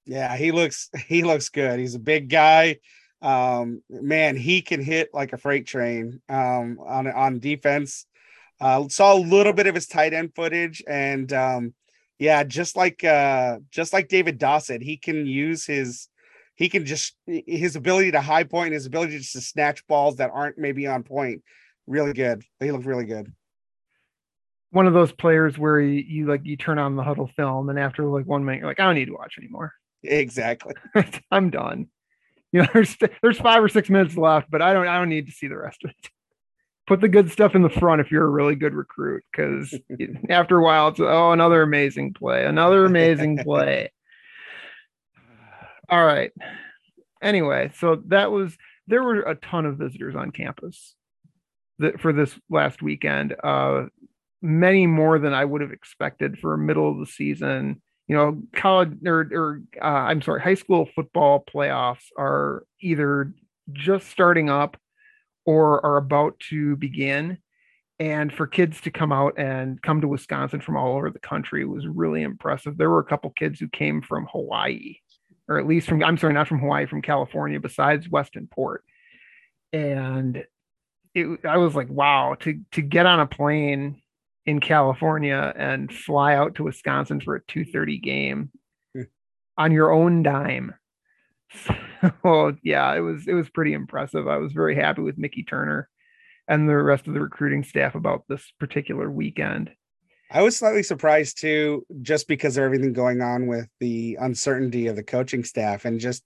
Yeah, 0.07 0.35
he 0.37 0.51
looks 0.51 0.89
he 1.07 1.23
looks 1.25 1.51
good. 1.51 1.79
He's 1.79 1.95
a 1.95 2.01
big 2.01 2.31
guy. 2.31 2.79
Um, 3.23 3.83
man, 3.91 4.37
he 4.37 4.63
can 4.63 4.83
hit 4.83 5.11
like 5.13 5.33
a 5.33 5.39
freight 5.39 5.67
train 5.67 6.21
um, 6.29 6.79
on 6.85 7.07
on 7.07 7.39
defense. 7.39 8.07
Uh, 8.61 8.89
saw 8.89 9.15
a 9.15 9.19
little 9.19 9.53
bit 9.53 9.67
of 9.67 9.75
his 9.75 9.87
tight 9.87 10.13
end 10.13 10.35
footage, 10.35 10.83
and 10.87 11.33
um, 11.33 11.75
yeah, 12.19 12.45
just 12.45 12.77
like 12.77 13.03
uh 13.03 13.59
just 13.71 13.93
like 13.93 14.09
David 14.09 14.39
Dossett, 14.39 14.83
he 14.83 14.97
can 14.97 15.27
use 15.27 15.65
his 15.65 16.09
he 16.55 16.69
can 16.69 16.85
just 16.85 17.17
his 17.27 17.75
ability 17.75 18.11
to 18.13 18.21
high 18.21 18.45
point, 18.45 18.75
his 18.75 18.85
ability 18.85 19.17
just 19.17 19.33
to 19.33 19.41
snatch 19.41 19.87
balls 19.87 20.17
that 20.17 20.31
aren't 20.33 20.59
maybe 20.59 20.87
on 20.87 21.03
point. 21.03 21.43
Really 21.87 22.13
good. 22.13 22.45
He 22.61 22.71
looked 22.71 22.85
really 22.85 23.07
good. 23.07 23.33
One 24.71 24.87
of 24.87 24.93
those 24.93 25.11
players 25.11 25.59
where 25.59 25.81
you, 25.81 26.05
you 26.07 26.27
like 26.27 26.43
you 26.45 26.59
turn 26.59 26.79
on 26.79 26.97
the 26.97 27.03
Hudl 27.03 27.35
film 27.35 27.71
and 27.71 27.79
after 27.79 28.05
like 28.05 28.27
one 28.27 28.45
minute 28.45 28.59
you're 28.59 28.69
like, 28.69 28.79
I 28.79 28.85
don't 28.85 28.95
need 28.95 29.07
to 29.07 29.15
watch 29.15 29.37
anymore. 29.39 29.73
Exactly. 30.03 30.75
I'm 31.31 31.49
done. 31.49 31.89
You 32.53 32.63
know, 32.63 32.69
there's 32.75 32.97
there's 33.23 33.39
five 33.39 33.63
or 33.63 33.69
six 33.69 33.89
minutes 33.89 34.17
left, 34.17 34.51
but 34.51 34.61
I 34.61 34.73
don't 34.73 34.89
I 34.89 34.99
don't 34.99 35.09
need 35.09 35.27
to 35.27 35.33
see 35.33 35.47
the 35.47 35.57
rest 35.57 35.85
of 35.85 35.91
it. 35.91 36.11
Put 36.89 37.01
the 37.01 37.09
good 37.09 37.31
stuff 37.31 37.55
in 37.55 37.63
the 37.63 37.71
front 37.71 38.01
if 38.01 38.11
you're 38.11 38.25
a 38.25 38.29
really 38.29 38.57
good 38.57 38.75
recruit 38.75 39.23
because 39.31 39.73
after 40.29 40.59
a 40.59 40.65
while 40.65 40.89
it's 40.89 40.99
oh 40.99 41.31
another 41.31 41.63
amazing 41.63 42.13
play 42.13 42.45
another 42.45 42.85
amazing 42.85 43.39
play. 43.39 43.93
All 45.89 46.05
right. 46.05 46.33
Anyway 47.23 47.71
so 47.79 48.03
that 48.07 48.33
was 48.33 48.57
there 48.91 49.05
were 49.05 49.21
a 49.21 49.37
ton 49.37 49.65
of 49.65 49.79
visitors 49.79 50.17
on 50.17 50.33
campus 50.33 50.97
that 51.79 52.01
for 52.01 52.13
this 52.13 52.39
last 52.51 52.83
weekend 52.83 53.35
uh 53.43 53.85
many 54.43 54.87
more 54.87 55.19
than 55.19 55.33
i 55.33 55.45
would 55.45 55.61
have 55.61 55.73
expected 55.73 56.39
for 56.39 56.57
middle 56.57 56.91
of 56.91 56.99
the 56.99 57.07
season 57.07 57.81
you 58.11 58.17
know 58.17 58.43
college 58.57 58.91
or, 59.07 59.21
or 59.33 59.63
uh, 59.81 59.85
i'm 59.85 60.21
sorry 60.21 60.41
high 60.41 60.55
school 60.55 60.89
football 60.97 61.45
playoffs 61.55 62.07
are 62.19 62.65
either 62.81 63.33
just 63.73 64.09
starting 64.09 64.51
up 64.51 64.77
or 65.45 65.85
are 65.85 65.97
about 65.97 66.39
to 66.51 66.77
begin. 66.77 67.39
And 67.99 68.33
for 68.33 68.47
kids 68.47 68.81
to 68.83 68.91
come 68.91 69.13
out 69.13 69.35
and 69.39 69.81
come 69.83 70.01
to 70.01 70.09
Wisconsin 70.09 70.61
from 70.61 70.77
all 70.77 70.97
over 70.97 71.11
the 71.11 71.19
country 71.19 71.67
was 71.67 71.87
really 71.87 72.23
impressive. 72.23 72.77
There 72.77 72.89
were 72.89 73.01
a 73.01 73.05
couple 73.05 73.31
kids 73.31 73.61
who 73.61 73.69
came 73.69 74.01
from 74.01 74.27
Hawaii, 74.33 74.97
or 75.49 75.59
at 75.59 75.67
least 75.67 75.87
from, 75.87 76.03
I'm 76.03 76.17
sorry, 76.17 76.33
not 76.33 76.49
from 76.49 76.61
Hawaii, 76.61 76.87
from 76.87 77.03
California, 77.03 77.61
besides 77.61 78.09
Weston 78.09 78.49
Port. 78.51 78.85
And 79.73 80.45
it, 81.15 81.45
I 81.45 81.59
was 81.59 81.75
like, 81.75 81.91
wow, 81.91 82.37
to, 82.41 82.61
to 82.73 82.81
get 82.81 83.05
on 83.05 83.21
a 83.21 83.27
plane 83.27 84.01
in 84.51 84.61
California 84.61 85.53
and 85.57 85.93
fly 85.93 86.35
out 86.35 86.57
to 86.57 86.65
Wisconsin 86.65 87.21
for 87.21 87.37
a 87.37 87.43
2:30 87.45 87.99
game 88.03 88.51
Hmm. 88.95 89.03
on 89.57 89.73
your 89.73 89.93
own 89.93 90.23
dime. 90.23 90.75
So 92.23 92.57
yeah, 92.63 92.95
it 92.95 93.01
was 93.01 93.27
it 93.29 93.35
was 93.35 93.51
pretty 93.51 93.75
impressive. 93.75 94.27
I 94.27 94.39
was 94.39 94.53
very 94.53 94.75
happy 94.75 95.03
with 95.03 95.19
Mickey 95.19 95.43
Turner 95.43 95.89
and 96.49 96.67
the 96.69 96.77
rest 96.77 97.07
of 97.07 97.13
the 97.15 97.21
recruiting 97.21 97.63
staff 97.63 97.95
about 97.95 98.25
this 98.29 98.53
particular 98.59 99.11
weekend. 99.11 99.71
I 100.31 100.43
was 100.43 100.57
slightly 100.57 100.83
surprised 100.83 101.41
too, 101.41 101.85
just 102.03 102.27
because 102.29 102.57
of 102.57 102.63
everything 102.63 102.93
going 102.93 103.21
on 103.21 103.47
with 103.49 103.69
the 103.81 104.17
uncertainty 104.21 104.87
of 104.87 104.97
the 104.97 105.03
coaching 105.03 105.45
staff 105.45 105.85
and 105.85 106.01
just 106.01 106.25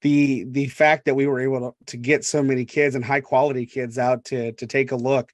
the 0.00 0.44
the 0.50 0.66
fact 0.68 1.04
that 1.04 1.14
we 1.14 1.26
were 1.28 1.38
able 1.40 1.60
to, 1.60 1.92
to 1.92 1.96
get 1.96 2.24
so 2.24 2.42
many 2.42 2.64
kids 2.64 2.94
and 2.96 3.04
high 3.04 3.20
quality 3.20 3.66
kids 3.66 3.98
out 3.98 4.24
to 4.26 4.52
to 4.52 4.66
take 4.66 4.90
a 4.90 4.96
look, 4.96 5.30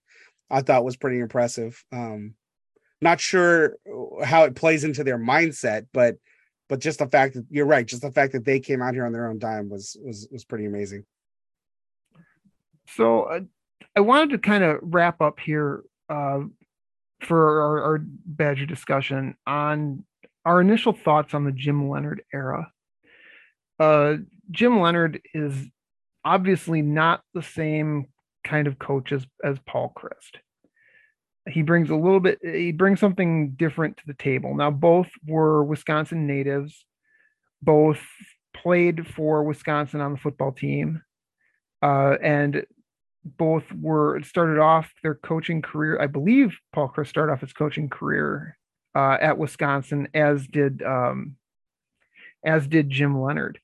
I 0.51 0.63
thought 0.63 0.85
was 0.85 0.97
pretty 0.97 1.21
impressive. 1.21 1.83
Um, 1.93 2.35
not 3.01 3.21
sure 3.21 3.77
how 4.25 4.45
it 4.45 4.57
plays 4.57 4.85
into 4.85 5.05
their 5.05 5.19
mindset, 5.19 5.87
but 5.93 6.17
but 6.69 6.81
just 6.81 6.99
the 6.99 7.07
fact 7.07 7.35
that 7.35 7.47
you're 7.49 7.67
right, 7.67 7.87
just 7.87 8.03
the 8.03 8.13
fact 8.13 8.33
that 8.33 8.45
they 8.45 8.61
came 8.61 8.83
out 8.83 8.95
here 8.95 9.07
on 9.07 9.13
their 9.13 9.29
own 9.29 9.39
dime 9.39 9.69
was 9.69 9.97
was 10.05 10.29
was 10.31 10.45
pretty 10.45 10.67
amazing. 10.67 11.05
So 12.89 13.23
uh, 13.25 13.41
I 13.97 14.01
wanted 14.01 14.31
to 14.31 14.39
kind 14.39 14.65
of 14.65 14.79
wrap 14.83 15.21
up 15.21 15.39
here 15.41 15.83
uh, 16.09 16.41
for 17.21 17.63
our, 17.63 17.83
our 17.83 17.99
Badger 18.03 18.67
discussion 18.67 19.37
on 19.47 20.05
our 20.45 20.61
initial 20.61 20.93
thoughts 20.93 21.35
on 21.35 21.45
the 21.45 21.53
Jim 21.53 21.89
Leonhard 21.89 22.23
era. 22.33 22.73
Uh, 23.79 24.17
Jim 24.51 24.81
Leonhard 24.81 25.21
is 25.35 25.55
obviously 26.25 26.83
not 26.83 27.23
the 27.35 27.43
same 27.43 28.07
kind 28.45 28.67
of 28.67 28.79
coach 28.79 29.13
as, 29.13 29.27
as 29.45 29.59
Paul 29.67 29.93
Chryst. 29.97 30.41
He 31.49 31.63
brings 31.63 31.91
a 31.91 31.97
little 31.97 32.21
bit, 32.21 32.39
he 32.43 32.73
brings 32.73 33.01
something 33.01 33.51
different 33.53 33.97
to 33.99 34.07
the 34.07 34.15
table. 34.15 34.55
Now, 34.55 34.71
both 34.71 35.09
were 35.27 35.65
Wisconsin 35.65 36.27
natives, 36.27 36.85
both 37.63 38.01
played 38.55 39.07
for 39.07 39.43
Wisconsin 39.45 40.01
on 40.01 40.13
the 40.13 40.19
football 40.19 40.53
team, 40.53 41.03
uh, 41.83 42.17
and 42.23 42.65
both 43.25 43.65
were 43.73 44.23
started 44.23 44.59
off 44.59 44.93
their 45.03 45.15
coaching 45.15 45.63
career. 45.63 46.01
I 46.01 46.07
believe 46.07 46.57
Paul 46.73 46.93
Chryst 46.95 47.09
started 47.09 47.33
off 47.33 47.41
his 47.41 47.53
coaching 47.53 47.89
career 47.89 48.59
uh, 48.95 49.17
at 49.21 49.39
Wisconsin, 49.39 50.09
as 50.15 50.47
did 50.47 50.83
um, 50.83 51.37
as 52.45 52.67
did 52.67 52.91
Jim 52.91 53.21
Leonhard. 53.21 53.59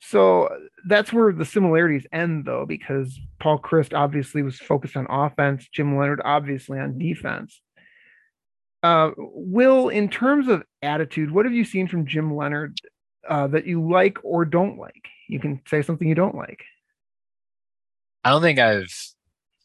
So 0.00 0.48
that's 0.86 1.12
where 1.12 1.32
the 1.32 1.44
similarities 1.44 2.06
end, 2.12 2.44
though, 2.44 2.64
because 2.66 3.18
Paul 3.40 3.58
Chryst 3.58 3.96
obviously 3.96 4.42
was 4.42 4.58
focused 4.58 4.96
on 4.96 5.06
offense, 5.10 5.68
Jim 5.72 5.96
Leonhard 5.96 6.20
obviously 6.24 6.78
on 6.78 6.98
defense. 6.98 7.60
Uh, 8.82 9.10
Will, 9.16 9.88
in 9.88 10.08
terms 10.08 10.48
of 10.48 10.62
attitude, 10.82 11.32
what 11.32 11.44
have 11.44 11.54
you 11.54 11.64
seen 11.64 11.88
from 11.88 12.06
Jim 12.06 12.36
Leonhard 12.36 12.78
uh, 13.28 13.48
that 13.48 13.66
you 13.66 13.86
like 13.86 14.18
or 14.22 14.44
don't 14.44 14.78
like? 14.78 15.08
You 15.28 15.40
can 15.40 15.60
say 15.66 15.82
something 15.82 16.08
you 16.08 16.14
don't 16.14 16.36
like. 16.36 16.62
I 18.24 18.30
don't 18.30 18.42
think 18.42 18.58
I've 18.58 18.92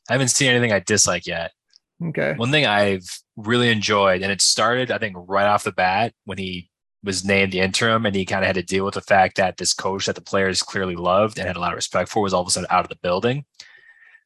I 0.10 0.14
haven't 0.14 0.30
seen 0.30 0.50
anything 0.50 0.72
I 0.72 0.80
dislike 0.80 1.26
yet. 1.26 1.52
Okay. 2.04 2.34
One 2.36 2.52
thing 2.52 2.66
I've 2.66 3.08
really 3.38 3.70
enjoyed, 3.70 4.22
and 4.22 4.32
it 4.32 4.42
started, 4.42 4.92
I 4.92 4.98
think, 4.98 5.16
right 5.18 5.46
off 5.46 5.64
the 5.64 5.72
bat 5.72 6.14
when 6.26 6.38
he 6.38 6.70
was 7.04 7.26
named 7.26 7.52
the 7.52 7.60
interim 7.60 8.06
and 8.06 8.16
he 8.16 8.26
kind 8.26 8.44
of 8.44 8.48
had 8.48 8.56
to 8.56 8.64
deal 8.64 8.86
with 8.86 8.94
the 8.94 9.02
fact 9.02 9.36
that 9.38 9.58
this 9.58 9.74
coach 9.74 10.06
that 10.06 10.16
the 10.16 10.22
players 10.22 10.64
clearly 10.64 10.96
loved 10.96 11.38
and 11.38 11.48
had 11.48 11.58
a 11.58 11.60
lot 11.60 11.74
of 11.74 11.76
respect 11.76 12.10
for 12.10 12.24
was 12.24 12.34
all 12.34 12.42
of 12.42 12.48
a 12.48 12.52
sudden 12.52 12.68
out 12.70 12.86
of 12.86 12.90
the 12.90 12.96
building. 12.96 13.46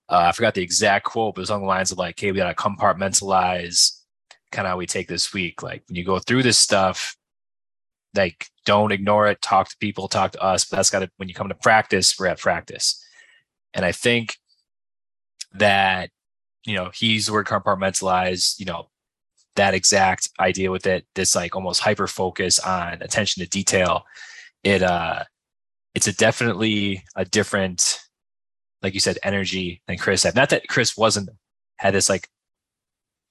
Uh, 0.09 0.25
I 0.27 0.31
forgot 0.31 0.53
the 0.53 0.61
exact 0.61 1.05
quote, 1.05 1.35
but 1.35 1.39
it 1.39 1.43
was 1.43 1.51
on 1.51 1.61
the 1.61 1.67
lines 1.67 1.91
of 1.91 1.97
like, 1.97 2.19
hey, 2.19 2.31
we 2.31 2.37
got 2.37 2.55
to 2.55 2.63
compartmentalize 2.63 3.99
kind 4.51 4.65
of 4.65 4.71
how 4.71 4.77
we 4.77 4.85
take 4.85 5.07
this 5.07 5.33
week. 5.33 5.63
Like 5.63 5.83
when 5.87 5.95
you 5.95 6.05
go 6.05 6.19
through 6.19 6.43
this 6.43 6.59
stuff, 6.59 7.17
like 8.15 8.47
don't 8.65 8.91
ignore 8.91 9.27
it, 9.27 9.41
talk 9.41 9.69
to 9.69 9.77
people, 9.79 10.07
talk 10.07 10.31
to 10.31 10.41
us. 10.41 10.65
But 10.65 10.77
that's 10.77 10.89
got 10.89 10.99
to, 10.99 11.11
when 11.17 11.27
you 11.27 11.35
come 11.35 11.49
to 11.49 11.55
practice, 11.55 12.17
we're 12.17 12.27
at 12.27 12.39
practice. 12.39 13.03
And 13.73 13.83
I 13.83 13.91
think 13.91 14.37
that, 15.53 16.09
you 16.65 16.75
know, 16.75 16.91
he's 16.93 17.25
the 17.25 17.33
word 17.33 17.47
compartmentalize, 17.47 18.59
you 18.59 18.65
know, 18.65 18.89
that 19.57 19.73
exact 19.73 20.29
idea 20.39 20.71
with 20.71 20.87
it, 20.87 21.05
this 21.13 21.35
like 21.35 21.55
almost 21.55 21.81
hyper 21.81 22.07
focus 22.07 22.59
on 22.59 23.01
attention 23.01 23.43
to 23.43 23.49
detail. 23.49 24.03
It 24.63 24.81
uh 24.81 25.23
it's 25.93 26.07
a 26.07 26.13
definitely 26.13 27.03
a 27.15 27.25
different, 27.25 27.99
like 28.81 28.93
you 28.93 28.99
said, 28.99 29.17
energy 29.23 29.81
than 29.87 29.97
Chryst 29.97 30.23
had. 30.23 30.35
Not 30.35 30.49
that 30.51 30.67
Chryst 30.67 30.97
wasn't 30.97 31.29
had 31.77 31.93
this 31.93 32.09
like 32.09 32.29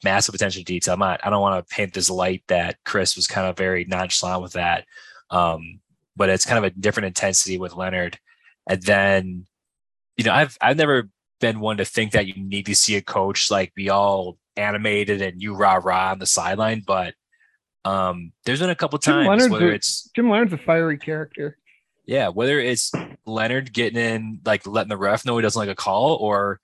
massive 0.04 0.34
attention 0.34 0.60
to 0.60 0.64
detail. 0.64 0.94
I'm 0.94 1.00
not, 1.00 1.20
I 1.24 1.30
don't 1.30 1.40
want 1.40 1.66
to 1.66 1.74
paint 1.74 1.94
this 1.94 2.10
light 2.10 2.42
that 2.48 2.76
Chryst 2.84 3.16
was 3.16 3.26
kind 3.26 3.46
of 3.46 3.56
very 3.56 3.84
nonchalant 3.84 4.42
with 4.42 4.52
that. 4.54 4.84
Um, 5.30 5.80
but 6.16 6.28
it's 6.28 6.44
kind 6.44 6.58
of 6.58 6.64
a 6.64 6.70
different 6.70 7.06
intensity 7.06 7.58
with 7.58 7.74
Leonhard. 7.74 8.18
And 8.68 8.82
then, 8.82 9.46
you 10.16 10.24
know, 10.24 10.32
I've 10.32 10.56
I've 10.60 10.76
never 10.76 11.08
been 11.40 11.60
one 11.60 11.76
to 11.76 11.84
think 11.84 12.12
that 12.12 12.26
you 12.26 12.34
need 12.36 12.66
to 12.66 12.74
see 12.74 12.96
a 12.96 13.02
coach 13.02 13.50
like 13.50 13.74
be 13.74 13.90
all 13.90 14.38
animated 14.56 15.22
and 15.22 15.40
you 15.42 15.54
rah 15.54 15.80
rah 15.82 16.12
on 16.12 16.18
the 16.18 16.26
sideline, 16.26 16.82
but 16.86 17.14
um, 17.84 18.32
there's 18.44 18.60
been 18.60 18.70
a 18.70 18.74
couple 18.74 18.98
Jim 18.98 19.14
times 19.14 19.28
Leonhard's 19.28 19.50
whether 19.52 19.70
a- 19.70 19.74
it's 19.74 20.10
Jim 20.14 20.28
Leonhard's 20.28 20.52
a 20.52 20.58
fiery 20.58 20.98
character. 20.98 21.58
yeah, 22.06 22.28
whether 22.28 22.58
it's 22.58 22.92
Leonhard 23.26 23.72
getting 23.72 23.98
in, 24.00 24.40
like 24.44 24.66
letting 24.66 24.88
the 24.88 24.96
ref 24.96 25.24
know 25.24 25.36
he 25.36 25.42
doesn't 25.42 25.58
like 25.58 25.68
a 25.68 25.74
call, 25.74 26.16
or 26.16 26.60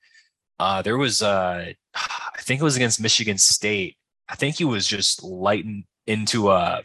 uh, 0.58 0.82
there 0.82 0.96
was, 0.98 1.22
uh, 1.22 1.72
I 1.94 2.40
think 2.40 2.60
it 2.60 2.64
was 2.64 2.76
against 2.76 3.00
Michigan 3.00 3.38
State. 3.38 3.96
I 4.28 4.34
think 4.36 4.56
he 4.56 4.64
was 4.64 4.86
just 4.86 5.22
lighting 5.22 5.84
into 6.06 6.50
a 6.50 6.54
uh, 6.54 6.82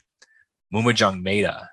Maema 0.74 0.94
Njongmeta 0.94 1.68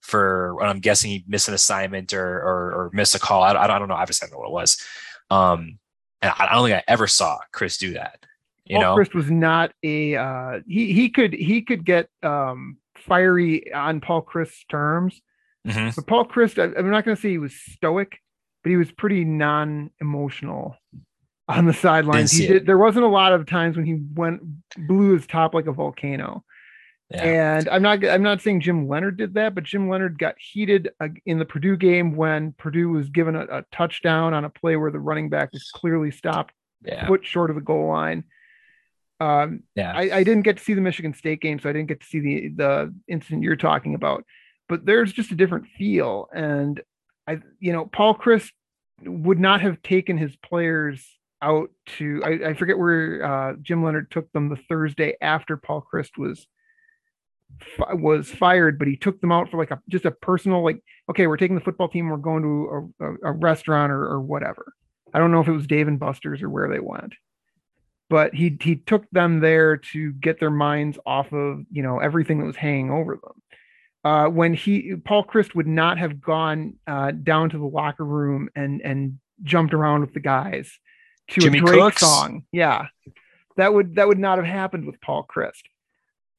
for 0.00 0.54
what 0.54 0.68
I'm 0.68 0.80
guessing 0.80 1.10
he 1.10 1.24
missed 1.28 1.48
an 1.48 1.54
assignment 1.54 2.12
or 2.14 2.38
or, 2.38 2.72
or 2.72 2.90
missed 2.92 3.14
a 3.14 3.18
call. 3.18 3.42
I, 3.42 3.50
I, 3.50 3.52
don't, 3.52 3.70
I 3.70 3.78
don't 3.78 3.88
know. 3.88 3.94
Obviously, 3.94 4.26
I 4.26 4.30
don't 4.30 4.38
know 4.38 4.48
what 4.48 4.48
it 4.48 4.52
was. 4.62 4.82
Um, 5.30 5.78
and 6.22 6.32
I, 6.38 6.46
I 6.46 6.54
don't 6.54 6.66
think 6.68 6.76
I 6.78 6.84
ever 6.88 7.06
saw 7.06 7.38
Chryst 7.54 7.78
do 7.78 7.94
that. 7.94 8.24
You 8.68 8.76
Paul 8.76 8.82
know, 8.82 8.96
Chryst 8.96 9.14
was 9.14 9.30
not 9.30 9.72
a 9.82 10.16
uh, 10.16 10.60
he 10.66 10.92
he 10.92 11.08
could 11.10 11.32
he 11.32 11.62
could 11.62 11.84
get 11.84 12.08
um, 12.22 12.76
fiery 12.96 13.72
on 13.72 14.00
Paul 14.00 14.22
Chryst's 14.22 14.64
terms, 14.68 15.20
Mhm. 15.66 15.94
but 15.96 16.06
Paul 16.06 16.26
Chryst 16.26 16.58
I, 16.58 16.78
I'm 16.78 16.90
not 16.90 17.04
going 17.04 17.16
to 17.16 17.20
say 17.20 17.30
he 17.30 17.38
was 17.38 17.54
stoic, 17.54 18.18
but 18.62 18.70
he 18.70 18.76
was 18.76 18.90
pretty 18.92 19.24
non-emotional 19.24 20.76
on 21.48 21.66
the 21.66 21.72
sidelines. 21.72 22.32
Did. 22.36 22.66
There 22.66 22.78
wasn't 22.78 23.04
a 23.04 23.08
lot 23.08 23.32
of 23.32 23.46
times 23.46 23.76
when 23.76 23.86
he 23.86 23.98
went 24.14 24.42
blew 24.86 25.14
his 25.14 25.26
top 25.26 25.54
like 25.54 25.66
a 25.66 25.72
volcano. 25.72 26.44
yeah. 27.10 27.56
And 27.58 27.68
I'm 27.70 27.80
not 27.82 28.04
I'm 28.04 28.22
not 28.22 28.42
saying 28.42 28.60
Jim 28.60 28.86
Leonhard 28.86 29.16
did 29.16 29.34
that, 29.34 29.54
but 29.54 29.64
Jim 29.64 29.88
Leonhard 29.88 30.18
got 30.18 30.34
heated 30.38 30.90
uh, 31.00 31.08
in 31.24 31.38
the 31.38 31.46
Purdue 31.46 31.76
game 31.78 32.16
when 32.16 32.52
Purdue 32.52 32.90
was 32.90 33.08
given 33.08 33.34
a, 33.34 33.44
a 33.44 33.64
touchdown 33.72 34.34
on 34.34 34.44
a 34.44 34.50
play 34.50 34.76
where 34.76 34.90
the 34.90 35.00
running 35.00 35.30
back 35.30 35.52
was 35.52 35.70
clearly 35.74 36.10
stopped 36.10 36.52
yeah, 36.84 37.06
foot 37.06 37.24
short 37.24 37.48
of 37.50 37.56
the 37.56 37.62
goal 37.62 37.88
line. 37.88 38.24
Um, 39.20 39.64
yeah. 39.74 39.92
I, 39.92 40.18
I 40.18 40.24
didn't 40.24 40.42
get 40.42 40.58
to 40.58 40.64
see 40.64 40.74
the 40.74 40.80
Michigan 40.80 41.14
State 41.14 41.40
game, 41.40 41.58
so 41.58 41.68
I 41.68 41.72
didn't 41.72 41.88
get 41.88 42.00
to 42.00 42.06
see 42.06 42.20
the 42.20 42.48
the 42.54 42.94
incident 43.08 43.42
you're 43.42 43.56
talking 43.56 43.94
about. 43.94 44.24
But 44.68 44.84
there's 44.84 45.12
just 45.12 45.32
a 45.32 45.36
different 45.36 45.66
feel, 45.78 46.28
and 46.32 46.80
I, 47.26 47.38
you 47.58 47.72
know, 47.72 47.86
Paul 47.86 48.14
Chryst 48.14 48.52
would 49.02 49.40
not 49.40 49.60
have 49.60 49.82
taken 49.82 50.18
his 50.18 50.36
players 50.36 51.04
out 51.42 51.70
to. 51.98 52.22
I, 52.24 52.50
I 52.50 52.54
forget 52.54 52.78
where 52.78 53.24
uh, 53.24 53.54
Jim 53.60 53.82
Leonhard 53.82 54.10
took 54.10 54.30
them 54.32 54.48
the 54.48 54.58
Thursday 54.68 55.16
after 55.20 55.56
Paul 55.56 55.84
Chryst 55.92 56.16
was 56.16 56.46
was 57.90 58.30
fired, 58.30 58.78
but 58.78 58.88
he 58.88 58.96
took 58.96 59.20
them 59.20 59.32
out 59.32 59.50
for 59.50 59.56
like 59.56 59.70
a 59.70 59.80
just 59.88 60.04
a 60.04 60.10
personal 60.10 60.62
like, 60.62 60.80
okay, 61.10 61.26
we're 61.26 61.38
taking 61.38 61.56
the 61.56 61.62
football 61.62 61.88
team, 61.88 62.08
we're 62.08 62.18
going 62.18 62.42
to 62.42 62.92
a, 63.00 63.06
a, 63.06 63.14
a 63.30 63.32
restaurant 63.32 63.90
or, 63.90 64.04
or 64.04 64.20
whatever. 64.20 64.74
I 65.12 65.18
don't 65.18 65.32
know 65.32 65.40
if 65.40 65.48
it 65.48 65.52
was 65.52 65.66
Dave 65.66 65.88
and 65.88 65.98
Buster's 65.98 66.42
or 66.42 66.50
where 66.50 66.68
they 66.68 66.78
went 66.78 67.14
but 68.10 68.34
he 68.34 68.56
he 68.60 68.76
took 68.76 69.08
them 69.10 69.40
there 69.40 69.76
to 69.76 70.12
get 70.12 70.40
their 70.40 70.50
minds 70.50 70.98
off 71.06 71.32
of 71.32 71.64
you 71.70 71.82
know 71.82 71.98
everything 71.98 72.38
that 72.38 72.46
was 72.46 72.56
hanging 72.56 72.90
over 72.90 73.18
them. 73.22 73.42
Uh, 74.04 74.28
when 74.28 74.54
he 74.54 74.94
Paul 75.04 75.24
Chryst 75.24 75.54
would 75.54 75.66
not 75.66 75.98
have 75.98 76.20
gone 76.20 76.74
uh, 76.86 77.10
down 77.10 77.50
to 77.50 77.58
the 77.58 77.66
locker 77.66 78.04
room 78.04 78.48
and 78.54 78.80
and 78.82 79.18
jumped 79.42 79.74
around 79.74 80.00
with 80.00 80.14
the 80.14 80.20
guys 80.20 80.78
to 81.30 81.40
Jimmy 81.40 81.58
a 81.58 81.62
Drake 81.62 81.80
Cooks? 81.80 82.00
song, 82.00 82.44
yeah, 82.52 82.86
that 83.56 83.74
would 83.74 83.96
that 83.96 84.08
would 84.08 84.18
not 84.18 84.38
have 84.38 84.46
happened 84.46 84.86
with 84.86 85.00
Paul 85.00 85.26
Chryst. 85.28 85.62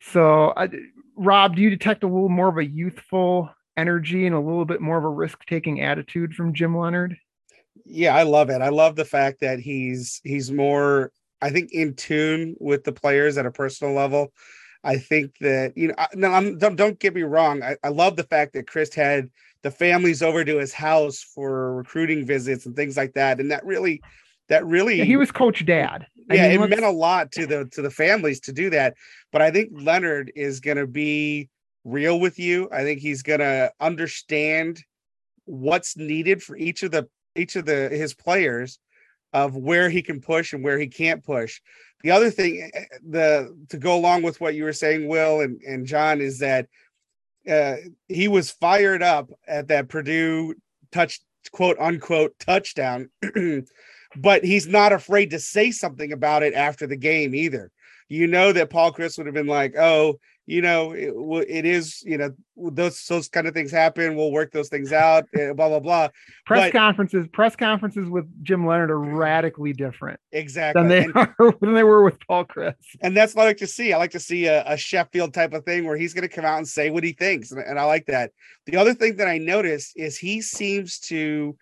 So, 0.02 0.50
uh, 0.50 0.68
Rob, 1.16 1.56
do 1.56 1.62
you 1.62 1.70
detect 1.70 2.04
a 2.04 2.08
little 2.08 2.30
more 2.30 2.48
of 2.48 2.58
a 2.58 2.66
youthful 2.66 3.50
energy 3.76 4.26
and 4.26 4.36
a 4.36 4.40
little 4.40 4.66
bit 4.66 4.82
more 4.82 4.98
of 4.98 5.04
a 5.04 5.10
risk 5.10 5.46
taking 5.46 5.82
attitude 5.82 6.34
from 6.34 6.54
Jim 6.54 6.78
Leonhard? 6.78 7.18
Yeah, 7.86 8.16
I 8.16 8.24
love 8.24 8.50
it. 8.50 8.62
I 8.62 8.70
love 8.70 8.96
the 8.96 9.06
fact 9.06 9.42
that 9.42 9.60
he's 9.60 10.22
he's 10.24 10.52
more, 10.52 11.12
I 11.42 11.50
think, 11.50 11.72
in 11.72 11.96
tune 11.96 12.56
with 12.60 12.84
the 12.84 12.92
players 12.92 13.38
at 13.38 13.46
a 13.46 13.52
personal 13.52 13.94
level. 13.94 14.34
I 14.84 14.98
think 14.98 15.38
that 15.40 15.78
you 15.78 15.90
know, 15.90 15.96
I, 15.98 16.08
no, 16.16 16.32
I'm, 16.32 16.58
don't 16.58 16.76
don't 16.76 17.00
get 17.00 17.14
me 17.14 17.24
wrong. 17.24 17.64
I, 17.64 17.76
I 17.84 17.90
love 17.90 18.16
the 18.16 18.24
fact 18.24 18.54
that 18.54 18.68
Chryst 18.68 18.94
had 18.96 19.30
the 19.62 19.72
families 19.72 20.22
over 20.22 20.46
to 20.46 20.58
his 20.58 20.74
house 20.74 21.22
for 21.22 21.76
recruiting 21.76 22.26
visits 22.26 22.66
and 22.66 22.76
things 22.76 22.96
like 22.96 23.14
that, 23.14 23.40
and 23.40 23.52
that 23.52 23.66
really, 23.66 24.02
that 24.48 24.66
really, 24.66 24.98
Yeah, 24.98 25.04
he 25.04 25.18
was 25.18 25.32
Coach 25.32 25.66
Dad. 25.66 26.08
I 26.30 26.36
yeah, 26.36 26.48
mean, 26.48 26.62
it 26.62 26.70
meant 26.70 26.84
a 26.84 26.90
lot 26.90 27.32
to 27.34 27.46
the 27.46 27.66
to 27.74 27.82
the 27.82 27.90
families 27.92 28.40
to 28.42 28.54
do 28.54 28.70
that. 28.70 28.96
But 29.32 29.42
I 29.42 29.52
think 29.52 29.72
Leonhard 29.74 30.32
is 30.36 30.60
going 30.60 30.78
to 30.78 30.88
be 30.88 31.50
real 31.84 32.20
with 32.20 32.40
you. 32.40 32.70
I 32.72 32.84
think 32.84 33.00
he's 33.00 33.22
going 33.24 33.40
to 33.40 33.72
understand 33.80 34.84
what's 35.46 35.98
needed 35.98 36.44
for 36.44 36.56
each 36.56 36.84
of 36.84 36.92
the 36.92 37.08
each 37.36 37.56
of 37.56 37.66
the 37.66 37.90
his 37.90 38.14
players 38.14 38.80
of 39.34 39.56
where 39.56 39.90
he 39.90 40.02
can 40.02 40.22
push 40.22 40.54
and 40.54 40.64
where 40.64 40.80
he 40.80 40.88
can't 40.88 41.24
push. 41.24 41.62
The 42.04 42.12
other 42.12 42.32
thing 42.32 42.70
eh, 42.74 42.84
the 43.08 43.56
to 43.70 43.78
go 43.78 43.96
along 43.96 44.24
with 44.24 44.40
what 44.40 44.56
you 44.56 44.64
were 44.64 44.74
saying 44.74 45.08
Will 45.08 45.42
and 45.42 45.62
and 45.62 45.86
John 45.86 46.22
is 46.22 46.40
that 46.40 46.68
uh 47.50 47.76
he 48.08 48.28
was 48.28 48.52
fired 48.52 49.04
up 49.04 49.30
at 49.48 49.68
that 49.68 49.90
Purdue 49.90 50.56
touch 50.92 51.20
quote 51.52 51.78
unquote 51.80 52.38
touchdown 52.40 53.10
but 54.16 54.44
he's 54.44 54.68
not 54.68 54.92
afraid 54.92 55.32
to 55.32 55.40
say 55.40 55.72
something 55.72 56.12
about 56.12 56.44
it 56.44 56.54
after 56.54 56.88
the 56.88 56.98
game 56.98 57.36
either. 57.36 57.72
You 58.08 58.26
know 58.28 58.52
that 58.52 58.72
Paul 58.72 58.92
Chryst 58.92 59.18
would 59.18 59.28
have 59.28 59.36
been 59.36 59.48
like, 59.48 59.76
"Oh, 59.78 60.20
you 60.50 60.64
know, 60.64 60.94
it, 60.94 61.14
it 61.48 61.66
is, 61.66 62.02
you 62.04 62.18
know, 62.18 62.32
those 62.58 63.06
those 63.06 63.30
kind 63.30 63.48
of 63.48 63.54
things 63.54 63.72
happen. 63.72 64.16
We'll 64.16 64.32
work 64.32 64.52
those 64.52 64.68
things 64.70 64.92
out." 64.92 65.26
eh, 65.38 65.54
blah 65.54 65.70
blah 65.70 65.80
blah. 65.80 66.10
press 66.48 66.66
but- 66.66 66.72
conferences, 66.78 67.28
press 67.32 67.56
conferences 67.56 68.10
with 68.10 68.26
Jim 68.44 68.66
Leonhard 68.66 68.90
are 68.90 69.00
radically 69.00 69.74
different 69.74 70.20
Exactly. 70.32 70.82
than 70.82 70.90
they 70.90 71.04
and, 71.04 71.16
are 71.40 71.54
than 71.62 71.74
they 71.76 71.84
were 71.84 72.04
with 72.04 72.18
Paul 72.28 72.46
Chryst. 72.46 72.74
and 73.02 73.16
that's 73.16 73.36
what 73.36 73.44
I 73.44 73.46
like 73.46 73.58
to 73.58 73.68
see. 73.68 73.94
I 73.94 73.98
like 73.98 74.12
to 74.12 74.20
see 74.20 74.48
a, 74.48 74.64
a 74.66 74.76
Sheffield 74.76 75.34
type 75.36 75.54
of 75.54 75.64
thing 75.66 75.86
where 75.86 75.96
he's 75.98 76.14
going 76.16 76.28
to 76.28 76.36
come 76.36 76.46
out 76.46 76.58
and 76.58 76.68
say 76.68 76.90
what 76.90 77.04
he 77.04 77.14
thinks, 77.14 77.52
and, 77.52 77.62
and 77.62 77.78
I 77.78 77.84
like 77.84 78.08
that. 78.08 78.32
The 78.66 78.78
other 78.78 78.96
thing 78.96 79.18
that 79.18 79.28
I 79.28 79.38
noticed 79.38 79.94
is 79.96 80.18
he 80.18 80.42
seems 80.42 81.00
to 81.02 81.56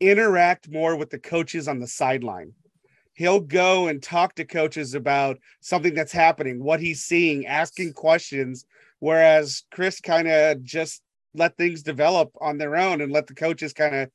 interact 0.00 0.70
more 0.70 0.94
with 0.96 1.10
the 1.10 1.18
coaches 1.18 1.66
on 1.66 1.80
the 1.80 1.88
sideline. 1.88 2.52
He'll 3.18 3.40
go 3.40 3.88
and 3.88 4.00
talk 4.00 4.36
to 4.36 4.44
coaches 4.44 4.94
about 4.94 5.40
something 5.60 5.92
that's 5.92 6.12
happening, 6.12 6.62
what 6.62 6.78
he's 6.78 7.02
seeing, 7.02 7.46
asking 7.46 7.94
questions, 7.94 8.64
whereas 9.00 9.64
Chryst 9.74 10.04
kind 10.04 10.28
of 10.28 10.62
just 10.62 11.02
let 11.34 11.56
things 11.56 11.82
develop 11.82 12.30
on 12.40 12.58
their 12.58 12.76
own 12.76 13.00
and 13.00 13.10
let 13.10 13.26
the 13.26 13.34
coaches 13.34 13.72
kind 13.72 13.92
of 13.92 14.10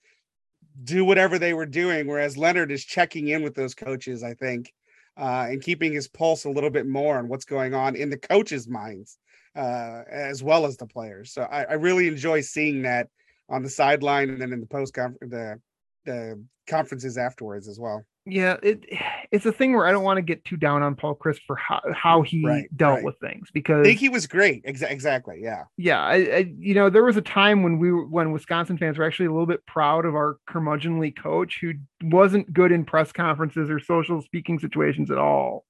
do 0.85 1.03
whatever 1.03 1.37
they 1.37 1.53
were 1.53 1.65
doing. 1.65 2.07
Whereas 2.07 2.37
Leonhard 2.37 2.71
is 2.71 2.85
checking 2.85 3.27
in 3.27 3.43
with 3.43 3.55
those 3.55 3.75
coaches, 3.75 4.23
I 4.23 4.35
think, 4.35 4.73
uh, 5.17 5.47
and 5.49 5.61
keeping 5.61 5.91
his 5.91 6.07
pulse 6.07 6.45
a 6.45 6.49
little 6.49 6.69
bit 6.69 6.87
more 6.87 7.17
on 7.17 7.27
what's 7.27 7.43
going 7.43 7.73
on 7.73 7.97
in 7.97 8.09
the 8.09 8.17
coaches' 8.17 8.69
minds, 8.69 9.17
uh, 9.53 10.03
as 10.09 10.41
well 10.41 10.65
as 10.65 10.77
the 10.77 10.87
players. 10.87 11.33
So 11.33 11.41
I, 11.41 11.63
I 11.63 11.73
really 11.73 12.07
enjoy 12.07 12.39
seeing 12.39 12.83
that 12.83 13.09
on 13.49 13.63
the 13.63 13.69
sideline 13.69 14.29
and 14.29 14.41
then 14.41 14.53
in 14.53 14.61
the 14.61 14.65
post 14.65 14.93
the 14.93 15.59
the 16.05 16.41
conferences 16.67 17.17
afterwards 17.17 17.67
as 17.67 17.77
well. 17.77 18.05
Yeah, 18.26 18.55
it 18.63 18.86
it's 19.32 19.45
a 19.45 19.51
thing 19.51 19.74
where 19.74 19.86
I 19.86 19.91
don't 19.91 20.03
want 20.05 20.17
to 20.17 20.21
get 20.21 20.45
too 20.45 20.55
down 20.55 20.82
on 20.82 20.95
Paul 20.95 21.15
Chryst 21.15 21.41
for 21.45 21.57
how, 21.57 21.82
how 21.93 22.21
he 22.21 22.45
Right, 22.45 22.78
dealt 22.78 22.95
right. 22.95 23.03
with 23.03 23.19
things 23.19 23.49
because 23.53 23.82
I 23.82 23.84
think 23.89 23.99
he 23.99 24.07
was 24.07 24.28
great. 24.28 24.63
Exa- 24.65 24.89
exactly. 24.89 25.39
Yeah. 25.41 25.65
yeah, 25.76 26.01
I, 26.01 26.15
I 26.15 26.53
you 26.57 26.74
know 26.74 26.89
there 26.89 27.03
was 27.03 27.17
a 27.17 27.21
time 27.21 27.63
when 27.63 27.80
we 27.80 27.91
were, 27.91 28.05
when 28.05 28.32
Wisconsin 28.32 28.78
fans 28.78 28.97
were 28.97 29.03
actually 29.03 29.26
a 29.26 29.32
little 29.32 29.45
bit 29.45 29.65
proud 29.65 30.05
of 30.05 30.15
our 30.15 30.38
curmudgeonly 30.49 31.17
coach 31.17 31.59
who 31.59 31.74
wasn't 32.01 32.53
good 32.53 32.71
in 32.71 32.86
press 32.86 33.11
conferences 33.11 33.69
or 33.69 33.82
social 33.82 34.21
speaking 34.21 34.57
situations 34.57 35.11
at 35.11 35.17
all. 35.17 35.65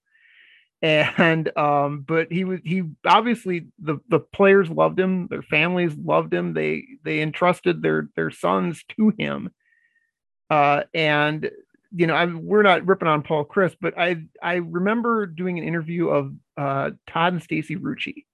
And 0.84 1.58
um, 1.58 2.02
but 2.08 2.32
he 2.32 2.44
was 2.44 2.60
he 2.64 2.84
obviously 3.06 3.68
the 3.80 3.98
the 4.10 4.20
players 4.20 4.70
loved 4.70 5.00
him, 5.00 5.28
their 5.28 5.42
families 5.42 5.96
loved 5.96 6.34
him. 6.34 6.54
They 6.54 6.86
they 7.04 7.22
entrusted 7.22 7.82
their 7.82 8.10
their 8.16 8.30
sons 8.30 8.84
to 8.98 9.12
him. 9.18 9.50
Uh, 10.50 10.84
and 10.94 11.50
you 11.96 12.08
know, 12.08 12.16
I'm, 12.16 12.46
we're 12.46 12.64
not 12.64 12.88
ripping 12.88 13.08
on 13.08 13.22
Paul 13.22 13.46
Chryst, 13.46 13.78
but 13.80 13.98
I 13.98 14.24
I 14.42 14.56
remember 14.56 15.28
doing 15.28 15.60
an 15.60 15.66
interview 15.66 16.10
of 16.10 16.34
uh, 16.58 16.92
Todd 17.08 17.34
and 17.34 17.44
Stacy 17.44 17.76
Rucci, 17.76 18.26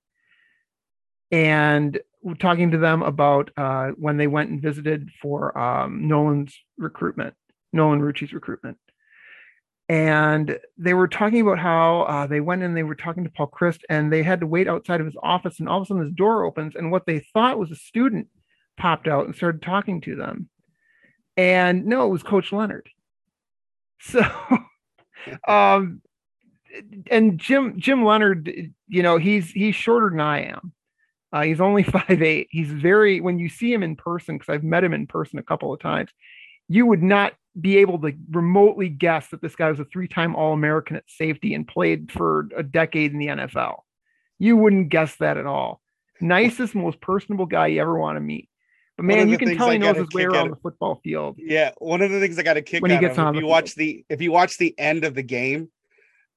and 1.29 1.99
talking 2.39 2.71
to 2.71 2.77
them 2.77 3.01
about 3.01 3.51
uh, 3.57 3.89
when 3.97 4.17
they 4.17 4.27
went 4.27 4.49
and 4.49 4.61
visited 4.61 5.09
for 5.21 5.57
um, 5.57 6.07
Nolan's 6.07 6.57
recruitment, 6.77 7.33
Nolan 7.73 7.99
Rucci's 7.99 8.31
recruitment, 8.31 8.77
and 9.89 10.57
they 10.77 10.93
were 10.93 11.09
talking 11.09 11.41
about 11.41 11.59
how 11.59 12.03
uh, 12.03 12.27
they 12.27 12.39
went 12.39 12.63
and 12.63 12.77
they 12.77 12.83
were 12.83 12.95
talking 12.95 13.25
to 13.25 13.29
Paul 13.29 13.51
Chryst, 13.53 13.81
and 13.89 14.11
they 14.11 14.23
had 14.23 14.39
to 14.39 14.47
wait 14.47 14.69
outside 14.69 15.01
of 15.01 15.05
his 15.05 15.17
office, 15.21 15.59
and 15.59 15.67
all 15.67 15.79
of 15.79 15.83
a 15.83 15.85
sudden 15.87 16.03
his 16.03 16.13
door 16.13 16.45
opens, 16.45 16.75
and 16.75 16.91
what 16.91 17.05
they 17.05 17.19
thought 17.33 17.59
was 17.59 17.71
a 17.71 17.75
student 17.75 18.27
popped 18.77 19.09
out 19.09 19.25
and 19.25 19.35
started 19.35 19.61
talking 19.61 19.99
to 19.99 20.15
them, 20.15 20.47
and 21.35 21.85
no, 21.85 22.05
it 22.05 22.09
was 22.09 22.23
Coach 22.23 22.53
Leonhard. 22.53 22.87
So, 24.01 24.21
um, 25.47 26.01
and 27.09 27.39
Jim 27.39 27.79
Jim 27.79 28.03
Leonhard, 28.03 28.51
you 28.87 29.03
know, 29.03 29.17
he's 29.17 29.51
he's 29.51 29.75
shorter 29.75 30.09
than 30.09 30.19
I 30.19 30.43
am. 30.45 30.73
Uh, 31.31 31.43
he's 31.43 31.61
only 31.61 31.83
five 31.83 32.21
eight. 32.21 32.47
He's 32.51 32.71
very 32.71 33.21
when 33.21 33.39
you 33.39 33.49
see 33.49 33.71
him 33.71 33.83
in 33.83 33.95
person, 33.95 34.37
because 34.37 34.53
I've 34.53 34.63
met 34.63 34.83
him 34.83 34.93
in 34.93 35.07
person 35.07 35.39
a 35.39 35.43
couple 35.43 35.73
of 35.73 35.79
times, 35.79 36.11
you 36.67 36.85
would 36.85 37.03
not 37.03 37.33
be 37.59 37.77
able 37.77 37.99
to 37.99 38.13
remotely 38.29 38.89
guess 38.89 39.27
that 39.29 39.41
this 39.41 39.55
guy 39.55 39.69
was 39.69 39.79
a 39.79 39.85
three-time 39.85 40.35
All-American 40.35 40.95
at 40.95 41.03
safety 41.07 41.53
and 41.53 41.67
played 41.67 42.11
for 42.11 42.47
a 42.55 42.63
decade 42.63 43.11
in 43.11 43.19
the 43.19 43.27
NFL. 43.27 43.79
You 44.37 44.55
wouldn't 44.55 44.89
guess 44.89 45.15
that 45.17 45.35
at 45.35 45.47
all. 45.47 45.81
Nicest, 46.21 46.75
most 46.75 47.01
personable 47.01 47.47
guy 47.47 47.67
you 47.67 47.81
ever 47.81 47.97
want 47.97 48.17
to 48.17 48.21
meet. 48.21 48.49
But 48.99 49.05
man, 49.05 49.29
you 49.29 49.37
can 49.37 49.55
tell 49.55 49.69
I 49.69 49.73
he 49.73 49.77
knows 49.77 49.95
his 49.95 50.09
way 50.09 50.25
around 50.25 50.49
the 50.49 50.57
football 50.57 50.99
field. 51.01 51.37
Yeah, 51.37 51.71
one 51.77 52.01
of 52.01 52.11
the 52.11 52.19
things 52.19 52.37
I 52.37 52.43
got 52.43 52.57
a 52.57 52.61
kick 52.61 52.81
When 52.81 52.91
he 52.91 52.97
gets 52.97 53.17
of, 53.17 53.27
on 53.27 53.35
if 53.35 53.39
you 53.41 53.47
watch 53.47 53.75
the 53.75 54.03
if 54.09 54.21
you 54.21 54.33
watch 54.33 54.57
the 54.57 54.77
end 54.77 55.05
of 55.05 55.15
the 55.15 55.23
game, 55.23 55.69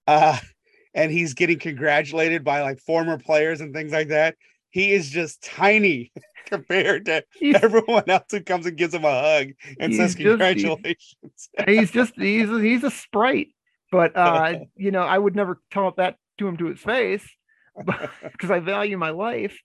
uh, 0.06 0.38
and 0.94 1.10
he's 1.10 1.34
getting 1.34 1.58
congratulated 1.58 2.44
by 2.44 2.62
like 2.62 2.78
former 2.78 3.18
players 3.18 3.60
and 3.60 3.74
things 3.74 3.90
like 3.90 4.08
that, 4.08 4.36
he 4.70 4.92
is 4.92 5.10
just 5.10 5.42
tiny 5.42 6.12
compared 6.46 7.06
to 7.06 7.24
He's, 7.34 7.56
everyone 7.60 8.04
else 8.06 8.26
who 8.30 8.40
comes 8.42 8.64
and 8.66 8.76
gives 8.76 8.94
him 8.94 9.04
a 9.04 9.10
hug 9.10 9.48
and 9.80 9.92
says 9.92 10.14
He's 10.14 10.22
just- 10.24 10.30
congratulations. 10.30 11.48
he's 11.66 11.90
just 11.90 12.14
he's 12.14 12.48
a, 12.48 12.60
he's 12.60 12.84
a 12.84 12.92
sprite. 12.92 13.48
But 13.90 14.16
uh, 14.16 14.60
you 14.76 14.92
know, 14.92 15.02
I 15.02 15.18
would 15.18 15.34
never 15.34 15.60
tell 15.72 15.90
that 15.96 16.14
to 16.38 16.46
him 16.46 16.58
to 16.58 16.66
his 16.66 16.78
face 16.78 17.28
because 17.76 18.52
I 18.52 18.60
value 18.60 18.96
my 18.96 19.10
life. 19.10 19.58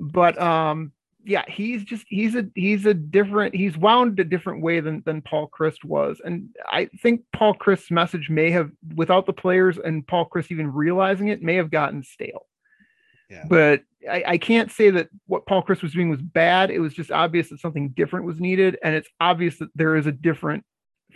But 0.00 0.36
um, 0.42 0.90
yeah, 1.24 1.44
he's 1.48 1.84
just 1.84 2.04
he's 2.08 2.34
a 2.34 2.46
he's 2.54 2.84
a 2.86 2.94
different 2.94 3.54
he's 3.54 3.76
wound 3.76 4.20
a 4.20 4.24
different 4.24 4.62
way 4.62 4.80
than 4.80 5.02
than 5.06 5.22
Paul 5.22 5.48
Chryst 5.48 5.84
was, 5.84 6.20
and 6.24 6.50
I 6.66 6.86
think 7.00 7.22
Paul 7.32 7.54
Chryst's 7.54 7.90
message 7.90 8.28
may 8.28 8.50
have, 8.50 8.70
without 8.94 9.26
the 9.26 9.32
players 9.32 9.78
and 9.78 10.06
Paul 10.06 10.28
Chryst 10.28 10.50
even 10.50 10.72
realizing 10.72 11.28
it, 11.28 11.42
may 11.42 11.54
have 11.54 11.70
gotten 11.70 12.02
stale. 12.02 12.46
Yeah. 13.30 13.44
But 13.48 13.82
I, 14.08 14.24
I 14.26 14.38
can't 14.38 14.70
say 14.70 14.90
that 14.90 15.08
what 15.26 15.46
Paul 15.46 15.62
Chryst 15.62 15.82
was 15.82 15.92
doing 15.92 16.10
was 16.10 16.20
bad. 16.20 16.70
It 16.70 16.80
was 16.80 16.92
just 16.92 17.10
obvious 17.10 17.48
that 17.48 17.60
something 17.60 17.90
different 17.90 18.26
was 18.26 18.38
needed, 18.38 18.78
and 18.82 18.94
it's 18.94 19.08
obvious 19.18 19.58
that 19.58 19.70
there 19.74 19.96
is 19.96 20.06
a 20.06 20.12
different 20.12 20.64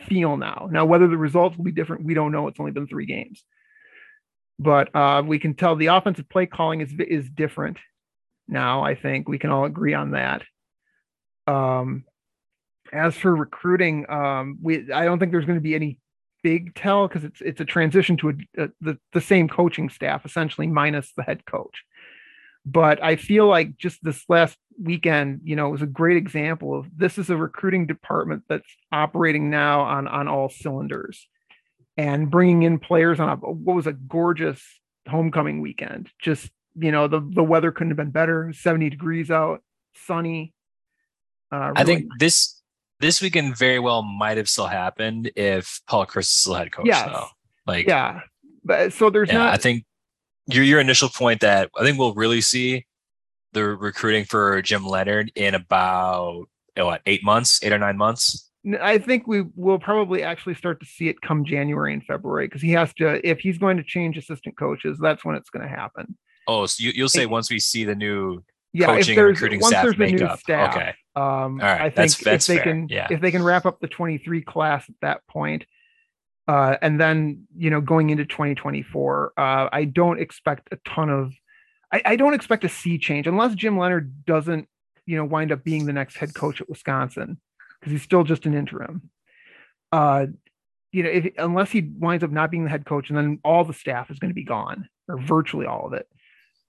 feel 0.07 0.39
now. 0.39 0.69
Now, 0.71 0.87
whether 0.87 1.07
the 1.07 1.19
results 1.19 1.57
will 1.57 1.65
be 1.65 1.73
different, 1.73 2.05
we 2.05 2.15
don't 2.15 2.33
know. 2.33 2.49
It's 2.49 2.61
only 2.61 2.73
been 2.73 2.87
three 2.87 3.07
games, 3.07 3.45
but 4.59 4.95
uh, 4.97 5.23
we 5.27 5.39
can 5.39 5.55
tell 5.55 5.77
the 5.77 5.87
offensive 5.87 6.31
play 6.31 6.47
calling 6.47 6.81
is 6.81 6.95
is 6.99 7.29
different 7.29 7.77
now. 8.49 8.83
I 8.83 8.95
think 8.95 9.29
we 9.29 9.39
can 9.39 9.51
all 9.51 9.65
agree 9.65 9.95
on 9.95 10.13
that. 10.13 10.43
Um, 11.47 12.05
as 12.93 13.17
for 13.17 13.35
recruiting, 13.35 14.09
um, 14.11 14.59
we 14.63 14.93
I 14.93 15.05
don't 15.05 15.19
think 15.19 15.33
there's 15.33 15.45
going 15.45 15.59
to 15.59 15.63
be 15.63 15.75
any 15.75 15.99
big 16.43 16.75
tell 16.75 17.09
because 17.09 17.25
it's 17.25 17.41
it's 17.41 17.61
a 17.61 17.65
transition 17.65 18.17
to 18.19 18.31
a, 18.31 18.65
a, 18.65 18.69
the 18.81 18.99
the 19.13 19.21
same 19.21 19.49
coaching 19.49 19.89
staff 19.89 20.25
essentially 20.25 20.67
minus 20.67 21.13
the 21.13 21.23
head 21.23 21.45
coach. 21.45 21.85
But 22.65 23.03
I 23.03 23.17
feel 23.17 23.47
like 23.47 23.77
just 23.77 24.03
this 24.03 24.25
last 24.29 24.59
weekend, 24.81 25.41
you 25.45 25.57
know, 25.57 25.71
was 25.71 25.83
a 25.83 25.87
great 25.87 26.17
example 26.17 26.79
of 26.79 26.87
this 26.97 27.19
is 27.19 27.31
a 27.31 27.37
recruiting 27.37 27.87
department 27.87 28.45
that's 28.49 28.69
operating 28.93 29.51
now 29.51 29.83
on 29.83 30.07
on 30.07 30.29
all 30.29 30.49
cylinders 30.49 31.27
and 31.97 32.31
bringing 32.31 32.63
in 32.63 32.79
players 32.79 33.21
on 33.21 33.29
a 33.29 33.37
what 33.37 33.77
was 33.77 33.87
a 33.87 33.93
gorgeous 33.93 34.63
homecoming 35.09 35.61
weekend. 35.61 36.11
Just 36.21 36.51
you 36.79 36.93
know, 36.93 37.09
the 37.09 37.21
the 37.21 37.43
weather 37.43 37.73
couldn't 37.73 37.91
have 37.91 37.97
been 37.97 38.11
better. 38.11 38.53
Seventy 38.53 38.91
degrees 38.91 39.31
out, 39.31 39.63
sunny. 39.95 40.53
Uh, 41.51 41.57
I 41.57 41.83
really 41.83 41.85
think 41.85 42.11
this 42.19 42.61
this 43.01 43.23
weekend 43.23 43.57
very 43.57 43.79
well 43.79 44.03
might 44.03 44.37
have 44.37 44.49
still 44.49 44.67
happened 44.67 45.31
if 45.37 45.81
Paul 45.87 46.07
Chryst 46.07 46.19
is 46.21 46.31
still 46.31 46.55
head 46.55 46.73
coach. 46.73 46.87
Yes. 46.87 47.09
Though, 47.11 47.27
like 47.67 47.87
yeah 47.87 48.21
but 48.69 48.93
so 48.93 49.11
there's 49.11 49.29
yeah, 49.29 49.39
not 49.39 49.55
I 49.55 49.57
think 49.57 49.85
your 50.47 50.63
your 50.63 50.79
initial 50.79 51.09
point 51.09 51.41
that 51.41 51.71
I 51.77 51.83
think 51.83 51.99
we'll 51.99 52.15
really 52.15 52.41
see 52.41 52.87
the 53.53 53.65
recruiting 53.65 54.25
for 54.25 54.61
Jim 54.63 54.87
Leonhard 54.87 55.33
in 55.35 55.55
about 55.55 56.47
eh, 56.77 56.83
what 56.83 57.01
eight 57.07 57.25
months, 57.25 57.61
eight 57.65 57.73
or 57.73 57.79
nine 57.79 57.97
months. 57.97 58.51
I 58.81 58.99
think 58.99 59.27
we 59.27 59.45
will 59.57 59.79
probably 59.79 60.23
actually 60.23 60.55
start 60.55 60.81
to 60.81 60.87
see 60.87 61.09
it 61.09 61.23
come 61.23 61.45
january 61.45 61.93
and 61.95 62.05
february 62.05 62.47
because 62.47 62.61
he 62.61 62.73
has 62.73 62.93
to 62.95 63.27
if 63.27 63.39
he's 63.39 63.57
going 63.57 63.79
to 63.79 63.85
change 63.85 64.19
assistant 64.19 64.59
coaches 64.59 64.99
that's 65.01 65.25
when 65.25 65.37
it's 65.37 65.49
going 65.49 65.67
to 65.67 65.75
happen 65.75 66.19
Oh, 66.49 66.67
so 66.67 66.83
you, 66.83 66.93
you'll 66.95 67.09
say 67.09 67.21
Hey. 67.21 67.27
once 67.27 67.51
we 67.51 67.61
see 67.61 67.85
the 67.85 67.95
new 67.95 68.43
yeah 68.73 68.87
coaching 68.87 69.13
if 69.15 69.19
and 69.19 69.27
recruiting 69.29 69.61
once 69.61 69.71
staff 69.73 69.85
there's 69.85 69.97
the 69.97 70.13
new 70.13 70.37
staff 70.37 70.77
Okay. 70.77 70.95
um 71.17 71.59
right, 71.59 71.81
i 71.81 71.91
think 71.91 72.13
that's- 72.19 72.43
if 72.43 72.47
they 72.47 72.57
fair, 72.57 72.65
can 72.65 72.87
yeah. 72.91 73.07
if 73.11 73.21
they 73.23 73.31
can 73.31 73.43
wrap 73.43 73.65
up 73.65 73.81
the 73.81 73.89
23 73.89 74.43
class 74.43 74.89
at 74.89 74.95
that 75.01 75.27
point 75.27 75.65
Uh, 76.47 76.77
and 76.81 76.99
then, 76.99 77.47
you 77.57 77.69
know, 77.69 77.79
going 77.83 78.09
into 78.09 78.25
2024, 78.25 79.33
uh, 79.37 79.69
I 79.71 79.85
don't 79.85 80.19
expect 80.19 80.69
a 80.73 80.77
ton 80.89 81.11
of, 81.11 81.35
I, 81.93 82.01
I 82.13 82.17
don't 82.17 82.33
expect 82.33 82.65
a 82.65 82.71
sea 82.71 82.97
change 82.99 83.27
unless 83.27 83.55
Jim 83.55 83.77
Leonhard 83.79 84.25
doesn't, 84.25 84.67
you 85.05 85.17
know, 85.19 85.27
wind 85.27 85.53
up 85.53 85.63
being 85.63 85.85
the 85.85 85.93
next 85.93 86.17
head 86.17 86.33
coach 86.35 86.63
at 86.63 86.69
Wisconsin 86.71 87.39
because 87.79 87.93
he's 87.93 88.03
still 88.03 88.25
just 88.25 88.47
an 88.47 88.55
interim. 88.55 89.11
Uh, 89.93 90.27
you 90.91 91.03
know, 91.03 91.11
if 91.11 91.27
unless 91.37 91.71
he 91.71 91.83
winds 91.99 92.25
up 92.25 92.31
not 92.31 92.51
being 92.51 92.65
the 92.65 92.71
head 92.71 92.87
coach, 92.87 93.11
and 93.11 93.19
then 93.19 93.41
all 93.45 93.63
the 93.65 93.75
staff 93.75 94.11
is 94.11 94.19
going 94.19 94.31
to 94.31 94.35
be 94.35 94.45
gone, 94.45 94.89
or 95.07 95.19
virtually 95.21 95.67
all 95.67 95.87
of 95.87 95.93
it. 95.93 96.09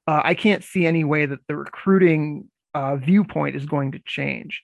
Uh, 0.09 0.23
I 0.23 0.33
can't 0.33 0.63
see 0.63 0.87
any 0.87 1.03
way 1.03 1.27
that 1.27 1.45
the 1.47 1.55
recruiting 1.55 2.49
uh, 2.73 2.95
viewpoint 2.95 3.55
is 3.55 3.67
going 3.67 3.91
to 3.91 3.99
change. 4.07 4.63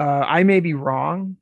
Uh, 0.00 0.24
I 0.26 0.44
may 0.44 0.60
be 0.60 0.72
wrong. 0.72 1.36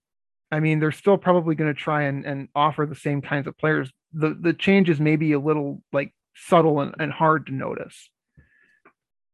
I 0.50 0.58
mean, 0.58 0.80
they're 0.80 0.90
still 0.90 1.16
probably 1.16 1.54
going 1.54 1.72
to 1.72 1.80
try 1.80 2.02
and, 2.02 2.26
and 2.26 2.48
offer 2.56 2.86
the 2.86 2.96
same 2.96 3.22
kinds 3.22 3.46
of 3.46 3.56
players. 3.56 3.88
The 4.12 4.36
the 4.40 4.52
changes 4.52 5.00
may 5.00 5.14
be 5.14 5.30
a 5.30 5.38
little 5.38 5.80
like 5.92 6.12
subtle 6.34 6.80
and, 6.80 6.92
and 6.98 7.12
hard 7.12 7.46
to 7.46 7.54
notice. 7.54 8.10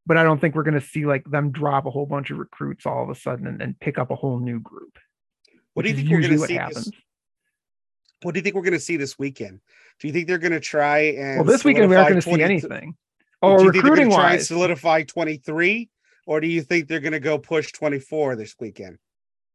But 0.04 0.18
I 0.18 0.24
don't 0.24 0.42
think 0.42 0.54
we're 0.54 0.62
going 0.62 0.78
to 0.78 0.86
see 0.86 1.06
like 1.06 1.24
them 1.24 1.50
drop 1.50 1.86
a 1.86 1.90
whole 1.90 2.04
bunch 2.04 2.30
of 2.30 2.36
recruits 2.36 2.84
all 2.84 3.02
of 3.02 3.08
a 3.08 3.14
sudden 3.14 3.46
and, 3.46 3.62
and 3.62 3.80
pick 3.80 3.96
up 3.96 4.10
a 4.10 4.14
whole 4.14 4.38
new 4.40 4.60
group. 4.60 4.98
What 5.72 5.84
do 5.84 5.88
you 5.88 5.96
think 5.96 6.10
we're 6.10 6.20
going 6.20 6.34
to 6.34 6.38
what 6.38 6.48
see 6.48 6.58
this? 6.58 6.90
What 8.20 8.34
do 8.34 8.40
you 8.40 8.42
think 8.42 8.56
we're 8.56 8.60
going 8.60 8.74
to 8.74 8.78
see 8.78 8.98
this 8.98 9.18
weekend? 9.18 9.60
Do 10.00 10.06
you 10.06 10.12
think 10.12 10.28
they're 10.28 10.36
going 10.36 10.52
to 10.52 10.60
try 10.60 10.98
and 10.98 11.38
Well, 11.38 11.46
this 11.46 11.64
weekend 11.64 11.88
we 11.88 11.96
aren't 11.96 12.10
going 12.10 12.20
to 12.20 12.30
see 12.30 12.58
20 12.58 12.60
anything. 13.42 13.58
do 13.58 13.62
Oh, 13.62 13.64
you 13.64 13.72
think 13.72 13.72
they're 13.72 13.82
recruiting 13.82 14.08
gonna 14.10 14.22
try 14.22 14.30
and 14.30 14.38
wise, 14.38 14.48
solidify 14.48 15.02
23 15.04 15.90
or 16.26 16.40
do 16.40 16.48
you 16.48 16.62
think 16.62 16.88
they're 16.88 17.00
going 17.00 17.12
to 17.12 17.20
go 17.20 17.38
push 17.38 17.72
24 17.72 18.36
this 18.36 18.54
weekend? 18.60 18.98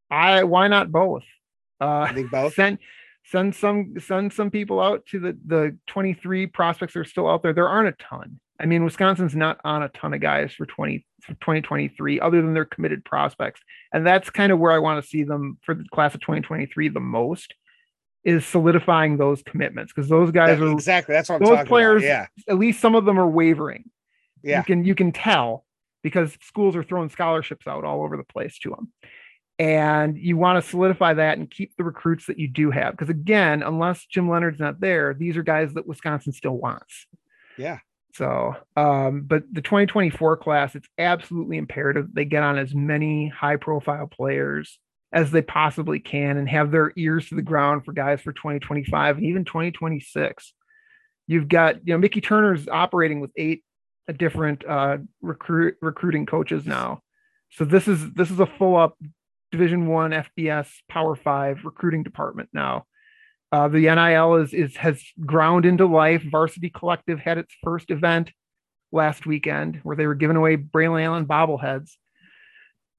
I 0.10 0.44
why 0.44 0.68
not 0.68 0.92
both? 0.92 1.24
Uh, 1.80 2.00
I 2.00 2.14
think 2.14 2.32
both. 2.32 2.54
send 2.54 2.80
send 3.26 3.56
some 3.56 3.94
send 4.00 4.34
some 4.34 4.50
people 4.50 4.82
out 4.82 5.06
to 5.08 5.20
the 5.20 5.38
the 5.46 5.78
23 5.88 6.48
prospects 6.48 6.94
that 6.94 7.00
are 7.02 7.06
still 7.06 7.30
out 7.30 7.44
there. 7.44 7.54
There 7.54 7.70
aren't 7.70 7.90
a 7.90 8.04
ton. 8.04 8.40
I 8.60 8.66
mean, 8.66 8.84
Wisconsin's 8.84 9.36
not 9.36 9.60
on 9.64 9.84
a 9.84 9.90
ton 9.90 10.14
of 10.14 10.22
guys 10.22 10.54
for 10.54 10.66
20 10.66 11.06
for 11.22 11.34
2023 11.34 12.20
other 12.20 12.42
than 12.42 12.54
their 12.54 12.66
committed 12.66 13.06
prospects. 13.06 13.62
And 13.94 14.06
that's 14.06 14.30
kind 14.30 14.52
of 14.52 14.60
where 14.60 14.72
I 14.72 14.80
want 14.80 15.04
to 15.04 15.10
see 15.10 15.24
them 15.24 15.58
for 15.62 15.74
the 15.74 15.86
class 15.94 16.14
of 16.14 16.22
2023 16.22 16.90
the 16.90 17.00
most 17.00 17.54
is 18.24 18.46
solidifying 18.46 19.18
those 19.18 19.42
commitments 19.44 19.92
because 19.94 20.10
those 20.10 20.32
guys 20.32 20.60
That- 20.60 20.66
are 20.68 20.72
exactly. 20.72 21.14
That's 21.14 21.30
what 21.30 21.36
I'm 21.36 21.42
those 21.42 21.50
talking 21.58 21.66
players- 21.68 22.04
about. 22.04 22.08
Yeah. 22.08 22.26
at 22.54 22.58
least 22.60 22.80
some 22.80 22.96
of 22.96 23.06
them 23.06 23.20
are 23.20 23.28
wavering. 23.28 23.90
Yeah. 24.44 24.60
You 24.60 24.64
can 24.64 24.86
you 24.86 24.96
can 24.96 25.12
tell 25.12 25.66
because 26.04 26.38
schools 26.42 26.76
are 26.76 26.84
throwing 26.84 27.10
scholarships 27.10 27.68
out 27.68 27.84
all 27.84 28.04
over 28.04 28.18
the 28.18 28.24
place 28.24 28.58
to 28.60 28.70
them. 28.72 28.92
And 29.60 30.18
you 30.18 30.38
want 30.38 30.64
to 30.64 30.68
solidify 30.68 31.14
that 31.16 31.38
and 31.38 31.50
keep 31.50 31.76
the 31.78 31.84
recruits 31.84 32.26
that 32.26 32.40
you 32.40 32.48
do 32.48 32.72
have. 32.72 32.94
Because 32.94 33.10
again, 33.10 33.62
unless 33.62 34.06
Jim 34.06 34.28
Leonhard's 34.28 34.60
not 34.60 34.80
there, 34.80 35.14
these 35.14 35.38
are 35.38 35.44
guys 35.44 35.74
that 35.76 35.86
Wisconsin 35.86 36.32
still 36.34 36.58
wants. 36.58 37.06
Yeah. 37.58 37.78
So, 38.16 38.56
um, 38.76 39.22
but 39.22 39.44
the 39.52 39.62
2024 39.62 40.38
class, 40.38 40.74
it's 40.76 40.90
absolutely 40.98 41.58
imperative 41.58 42.08
they 42.14 42.26
get 42.26 42.42
on 42.44 42.58
as 42.58 42.74
many 42.74 43.28
high 43.28 43.58
profile 43.58 44.08
players 44.08 44.80
as 45.14 45.32
they 45.32 45.42
possibly 45.42 46.00
can 46.00 46.38
and 46.38 46.48
have 46.48 46.72
their 46.72 46.94
ears 46.96 47.28
to 47.30 47.36
the 47.36 47.42
ground 47.42 47.84
for 47.84 47.92
guys 47.92 48.22
for 48.22 48.32
2025 48.32 49.18
and 49.18 49.26
even 49.26 49.44
2026. 49.44 50.54
You've 51.28 51.50
got, 51.50 51.86
you 51.86 51.94
know, 51.94 51.98
Mickey 51.98 52.22
Turner's 52.22 52.68
operating 52.68 53.20
with 53.20 53.32
eight 53.36 53.64
different 54.18 54.66
uh, 54.66 54.98
recruit 55.22 55.76
recruiting 55.82 56.26
coaches 56.26 56.66
now. 56.66 57.02
So 57.52 57.66
this 57.66 57.88
is 57.88 58.14
this 58.14 58.32
is 58.32 58.40
a 58.40 58.46
full 58.46 58.76
up 58.76 58.98
Division 59.52 59.88
One 59.88 60.12
FBS 60.12 60.68
Power 60.90 61.16
Five 61.16 61.60
recruiting 61.64 62.04
department 62.04 62.50
now. 62.54 62.86
Uh, 63.52 63.68
the 63.68 63.82
NIL 63.82 64.36
is 64.36 64.54
is 64.54 64.76
has 64.78 65.04
ground 65.26 65.66
into 65.66 65.86
life. 65.86 66.24
Varsity 66.24 66.70
Collective 66.70 67.20
had 67.20 67.38
its 67.38 67.54
first 67.64 67.92
event 67.92 68.32
last 68.92 69.26
weekend 69.26 69.80
where 69.84 69.96
they 69.96 70.08
were 70.08 70.16
giving 70.16 70.38
away 70.38 70.58
Braylon 70.58 71.04
Allen 71.04 71.26
bobbleheads. 71.26 71.92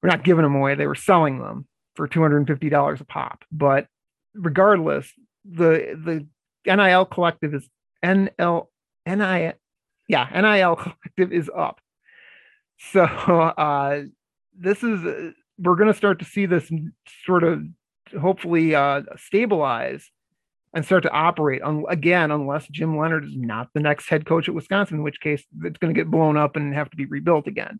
We're 0.01 0.09
not 0.09 0.23
giving 0.23 0.43
them 0.43 0.55
away; 0.55 0.75
they 0.75 0.87
were 0.87 0.95
selling 0.95 1.39
them 1.39 1.67
for 1.95 2.07
two 2.07 2.21
hundred 2.21 2.37
and 2.37 2.47
fifty 2.47 2.69
dollars 2.69 3.01
a 3.01 3.05
pop. 3.05 3.43
But 3.51 3.87
regardless, 4.33 5.11
the 5.45 6.25
the 6.65 6.75
NIL 6.75 7.05
Collective 7.05 7.53
is 7.53 7.67
NL 8.03 8.67
NIL 9.05 9.53
yeah 10.07 10.41
NIL 10.41 10.75
Collective 10.75 11.31
is 11.31 11.49
up. 11.55 11.79
So 12.91 13.03
uh, 13.03 14.03
this 14.57 14.83
is 14.83 15.33
we're 15.57 15.75
going 15.75 15.91
to 15.91 15.97
start 15.97 16.19
to 16.19 16.25
see 16.25 16.45
this 16.45 16.71
sort 17.25 17.43
of 17.43 17.63
hopefully 18.19 18.75
uh, 18.75 19.01
stabilize 19.17 20.09
and 20.73 20.83
start 20.83 21.03
to 21.03 21.11
operate 21.11 21.61
on, 21.61 21.85
again, 21.87 22.31
unless 22.31 22.67
Jim 22.67 22.97
Leonhard 22.97 23.25
is 23.25 23.35
not 23.35 23.69
the 23.73 23.79
next 23.79 24.09
head 24.09 24.25
coach 24.25 24.47
at 24.47 24.55
Wisconsin, 24.55 24.97
in 24.97 25.03
which 25.03 25.19
case 25.19 25.43
it's 25.63 25.77
going 25.77 25.93
to 25.93 25.99
get 25.99 26.09
blown 26.09 26.35
up 26.35 26.55
and 26.55 26.73
have 26.73 26.89
to 26.89 26.97
be 26.97 27.05
rebuilt 27.05 27.47
again. 27.47 27.79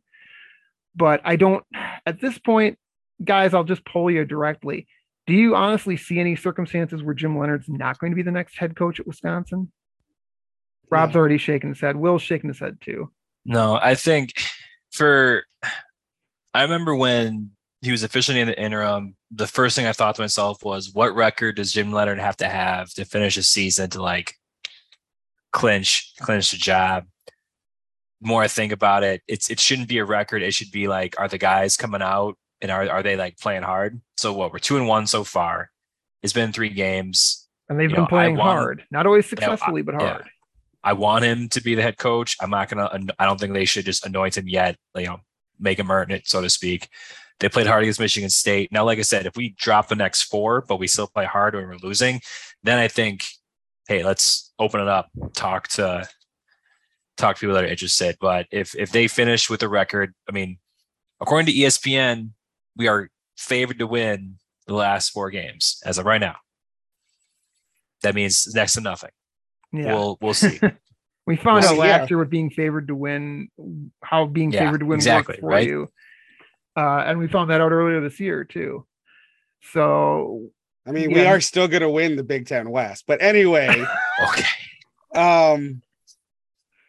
But 0.96 1.22
I 1.24 1.36
don't, 1.36 1.66
at 2.06 2.22
this 2.22 2.38
point, 2.38 2.78
guys, 3.24 3.54
I'll 3.54 3.64
just 3.64 3.86
poll 3.86 4.10
you 4.10 4.26
directly. 4.26 4.88
Do 5.26 5.34
you 5.34 5.56
honestly 5.56 5.98
see 5.98 6.20
any 6.20 6.36
circumstances 6.36 7.02
where 7.02 7.14
Jim 7.14 7.38
Leonhard's 7.38 7.70
not 7.70 8.00
going 8.00 8.12
to 8.12 8.16
be 8.16 8.24
the 8.24 8.32
next 8.32 8.58
head 8.58 8.76
coach 8.76 9.00
at 9.00 9.08
Wisconsin? 9.08 9.72
Rob's 10.90 11.16
already 11.16 11.38
shaking 11.38 11.70
his 11.70 11.82
head. 11.82 11.96
Will's 11.96 12.22
shaking 12.22 12.50
his 12.50 12.60
head 12.60 12.78
too. 12.82 13.12
No, 13.46 13.80
I 13.82 13.96
think 13.96 14.34
for 14.92 15.44
I 16.54 16.62
remember 16.62 16.96
when 16.96 17.52
he 17.82 17.92
was 17.92 18.04
officially 18.04 18.40
in 18.40 18.48
the 18.48 18.62
interim, 18.62 19.16
the 19.32 19.48
first 19.48 19.76
thing 19.76 19.86
I 19.86 19.94
thought 19.94 20.16
to 20.16 20.22
myself 20.22 20.64
was, 20.64 20.94
what 20.94 21.16
record 21.16 21.56
does 21.56 21.74
Jim 21.74 21.92
Leonhard 21.92 22.20
have 22.20 22.38
to 22.38 22.48
have 22.48 22.94
to 22.94 23.06
finish 23.06 23.38
a 23.38 23.44
season 23.44 23.90
to 23.92 24.02
like 24.02 24.36
clinch 25.52 26.14
clinch 26.20 26.52
the 26.52 26.58
job? 26.58 27.06
The 28.22 28.28
more 28.28 28.44
I 28.44 28.48
think 28.48 28.72
about 28.72 29.04
it, 29.04 29.22
it's 29.28 29.50
it 29.50 29.60
shouldn't 29.60 29.90
be 29.90 29.98
a 29.98 30.06
record. 30.06 30.44
It 30.44 30.54
should 30.54 30.72
be 30.72 30.88
like, 30.88 31.20
are 31.20 31.28
the 31.28 31.38
guys 31.38 31.76
coming 31.76 32.02
out 32.02 32.38
and 32.64 32.72
are 32.72 32.90
are 32.90 33.04
they 33.04 33.16
like 33.16 33.38
playing 33.38 33.62
hard? 33.64 34.02
So 34.18 34.34
what? 34.34 34.52
We're 34.52 34.58
two 34.60 34.78
and 34.78 34.88
one 34.88 35.06
so 35.06 35.24
far. 35.24 35.70
It's 36.24 36.34
been 36.34 36.52
three 36.52 36.70
games. 36.70 37.48
And 37.70 37.80
they've 37.80 37.90
You 37.90 37.96
been 37.96 38.04
know, 38.06 38.10
playing 38.10 38.38
want- 38.38 38.58
hard, 38.58 38.84
not 38.92 39.06
always 39.06 39.26
Yeah, 39.32 39.38
I- 39.38 39.40
successfully, 39.52 39.82
but 39.84 39.96
yeah. 40.00 40.08
hard. 40.14 40.30
I 40.84 40.94
want 40.94 41.24
him 41.24 41.48
to 41.50 41.62
be 41.62 41.76
the 41.76 41.82
head 41.82 41.98
coach. 41.98 42.36
I'm 42.42 42.50
not 42.50 42.68
gonna. 42.70 42.90
I 43.20 43.26
don't 43.26 43.40
think 43.40 43.54
they 43.54 43.66
should 43.66 43.86
just 43.86 44.06
anoint 44.06 44.38
him 44.38 44.48
yet. 44.48 44.78
You 44.96 45.06
know, 45.06 45.20
make 45.60 45.78
him 45.80 45.92
earn 45.92 46.12
it, 46.12 46.28
so 46.28 46.42
to 46.42 46.50
speak. 46.50 46.90
They 47.40 47.50
played 47.50 47.68
hard 47.68 47.84
against 47.84 48.00
Michigan 48.00 48.30
State. 48.30 48.72
Now, 48.72 48.84
like 48.86 49.00
I 49.00 49.04
said, 49.04 49.26
if 49.26 49.36
we 49.36 49.50
drop 49.58 49.88
the 49.88 49.96
next 49.96 50.24
four, 50.24 50.62
but 50.62 50.78
we 50.80 50.88
still 50.88 51.08
play 51.08 51.26
hard 51.26 51.56
when 51.56 51.68
we're 51.68 51.78
losing, 51.78 52.22
then 52.64 52.80
I 52.80 52.88
think, 52.88 53.24
hey, 53.88 54.04
let's 54.04 54.54
open 54.60 54.82
it 54.82 54.88
up. 54.88 55.10
Talk 55.34 55.68
to 55.70 56.08
talk 57.18 57.36
to 57.38 57.40
people 57.40 57.56
that 57.56 57.64
are 57.64 57.68
interested. 57.68 58.18
But 58.20 58.48
if 58.52 58.76
if 58.76 58.92
they 58.92 59.08
finish 59.08 59.50
with 59.50 59.64
a 59.64 59.70
record, 59.70 60.14
I 60.30 60.32
mean, 60.34 60.58
according 61.22 61.46
to 61.48 61.54
ESPN, 61.54 62.32
we 62.76 62.88
are 62.88 63.10
favored 63.38 63.80
to 63.80 63.88
win 63.88 64.36
the 64.68 64.74
last 64.74 65.10
four 65.10 65.30
games 65.30 65.82
as 65.86 65.98
of 65.98 66.06
right 66.06 66.22
now. 66.22 66.36
That 68.02 68.16
means 68.16 68.54
next 68.54 68.74
to 68.74 68.82
nothing. 68.82 69.12
Yeah. 69.72 69.94
We'll 69.94 70.18
we'll 70.22 70.34
see. 70.34 70.60
We 71.26 71.38
found 71.38 71.62
Well, 71.64 71.80
out 71.82 71.88
yeah. 71.88 71.98
last 72.00 72.10
year 72.10 72.18
with 72.18 72.30
being 72.30 72.50
favored 72.50 72.90
to 72.90 72.96
win, 72.96 73.50
how 74.04 74.26
being 74.26 74.52
Yeah, 74.52 74.66
favored 74.66 74.80
to 74.80 74.86
win 74.88 74.98
exactly, 74.98 75.36
works 75.36 75.40
for 75.40 75.48
right? 75.48 75.66
you. 75.66 75.90
Uh, 76.76 76.98
and 77.06 77.18
we 77.18 77.30
found 77.30 77.50
that 77.50 77.62
out 77.62 77.72
earlier 77.72 78.02
this 78.02 78.20
year 78.20 78.44
too. 78.44 78.86
So 79.72 80.50
I 80.86 80.92
mean, 80.92 81.14
we 81.14 81.26
are 81.26 81.40
still 81.40 81.70
going 81.70 81.82
to 81.82 81.90
win 81.90 82.18
the 82.18 82.24
Big 82.24 82.46
Ten 82.46 82.70
West. 82.70 83.06
But 83.08 83.22
anyway, 83.22 83.70
okay. 84.22 84.44
um, 85.16 85.82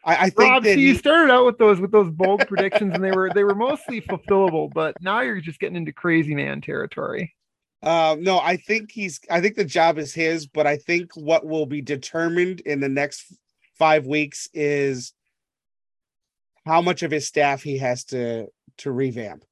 I, 0.05 0.15
I 0.15 0.29
think 0.29 0.37
Rob, 0.37 0.63
that 0.63 0.75
see, 0.75 0.81
you 0.81 0.93
he- 0.93 0.99
started 0.99 1.33
out 1.33 1.45
with 1.45 1.57
those 1.57 1.79
with 1.79 1.91
those 1.91 2.11
bold 2.11 2.47
predictions, 2.47 2.93
and 2.93 3.03
they 3.03 3.11
were 3.11 3.31
they 3.33 3.43
were 3.43 3.55
mostly 3.55 4.01
fulfillable, 4.01 4.71
but 4.71 4.95
now 5.01 5.21
you're 5.21 5.41
just 5.41 5.59
getting 5.59 5.75
into 5.75 5.91
crazy 5.91 6.35
man 6.35 6.61
territory. 6.61 7.35
Um, 7.81 8.23
no, 8.23 8.39
I 8.39 8.57
think 8.57 8.91
he's. 8.91 9.19
I 9.29 9.41
think 9.41 9.55
the 9.55 9.65
job 9.65 9.97
is 9.97 10.13
his, 10.13 10.47
but 10.47 10.67
I 10.67 10.77
think 10.77 11.15
what 11.15 11.45
will 11.45 11.65
be 11.65 11.81
determined 11.81 12.61
in 12.61 12.79
the 12.79 12.89
next 12.89 13.33
five 13.77 14.05
weeks 14.05 14.47
is 14.53 15.13
how 16.65 16.81
much 16.81 17.03
of 17.03 17.11
his 17.11 17.27
staff 17.27 17.63
he 17.63 17.79
has 17.79 18.05
to 18.05 18.47
to 18.77 18.91
revamp. 18.91 19.43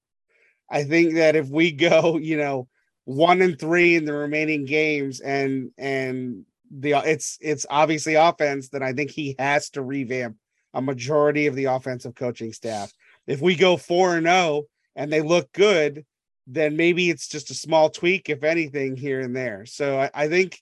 I 0.70 0.84
think 0.84 1.16
that 1.16 1.36
if 1.36 1.50
we 1.50 1.72
go, 1.72 2.18
you 2.18 2.38
know, 2.38 2.68
one 3.06 3.42
and 3.42 3.60
three 3.60 3.96
in 3.96 4.06
the 4.06 4.14
remaining 4.14 4.66
games, 4.66 5.20
and 5.20 5.72
and 5.80 6.46
the 6.72 6.94
it's 7.06 7.40
it's 7.42 7.66
obviously 7.70 8.16
offense, 8.16 8.70
then 8.70 8.84
I 8.84 8.94
think 8.94 9.12
he 9.12 9.36
has 9.40 9.72
to 9.72 9.82
revamp 9.82 10.38
a 10.74 10.82
majority 10.82 11.48
of 11.48 11.56
the 11.56 11.66
offensive 11.66 12.16
coaching 12.16 12.54
staff. 12.54 12.92
If 13.28 13.42
we 13.42 13.56
go 13.56 13.78
four 13.78 14.16
and 14.18 14.26
zero 14.26 14.64
and 14.96 15.12
they 15.12 15.22
look 15.22 15.52
good, 15.54 16.06
then 16.48 16.76
maybe 16.76 17.10
it's 17.10 17.28
just 17.28 17.52
a 17.52 17.56
small 17.56 17.90
tweak, 17.90 18.30
if 18.30 18.44
anything, 18.44 18.98
here 18.98 19.22
and 19.22 19.36
there. 19.36 19.66
So 19.66 20.00
I, 20.00 20.10
I 20.14 20.28
think 20.28 20.60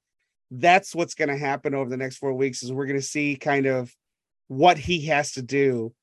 that's 0.52 0.94
what's 0.94 1.16
going 1.16 1.30
to 1.30 1.38
happen 1.38 1.74
over 1.74 1.90
the 1.90 1.98
next 1.98 2.18
four 2.18 2.34
weeks 2.34 2.62
is 2.62 2.72
we're 2.72 2.86
going 2.86 3.00
to 3.00 3.06
see 3.06 3.36
kind 3.36 3.66
of 3.66 3.94
what 4.48 4.78
he 4.78 5.06
has 5.08 5.32
to 5.34 5.42
do 5.42 5.94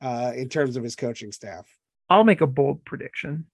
uh, 0.00 0.32
in 0.34 0.48
terms 0.48 0.76
of 0.76 0.82
his 0.82 0.96
coaching 0.96 1.30
staff. 1.30 1.66
I'll 2.08 2.24
make 2.24 2.40
a 2.40 2.46
bold 2.46 2.84
prediction. 2.84 3.46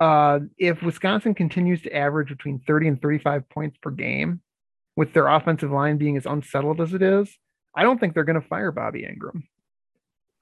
Uh, 0.00 0.40
if 0.58 0.82
Wisconsin 0.82 1.34
continues 1.34 1.82
to 1.82 1.94
average 1.94 2.28
between 2.28 2.60
30 2.60 2.88
and 2.88 3.02
35 3.02 3.48
points 3.48 3.76
per 3.78 3.90
game, 3.90 4.40
with 4.96 5.12
their 5.12 5.26
offensive 5.26 5.70
line 5.70 5.98
being 5.98 6.16
as 6.16 6.26
unsettled 6.26 6.80
as 6.80 6.94
it 6.94 7.02
is, 7.02 7.36
I 7.74 7.82
don't 7.82 7.98
think 7.98 8.14
they're 8.14 8.24
going 8.24 8.40
to 8.40 8.46
fire 8.46 8.72
Bobby 8.72 9.02
Engram. 9.02 9.42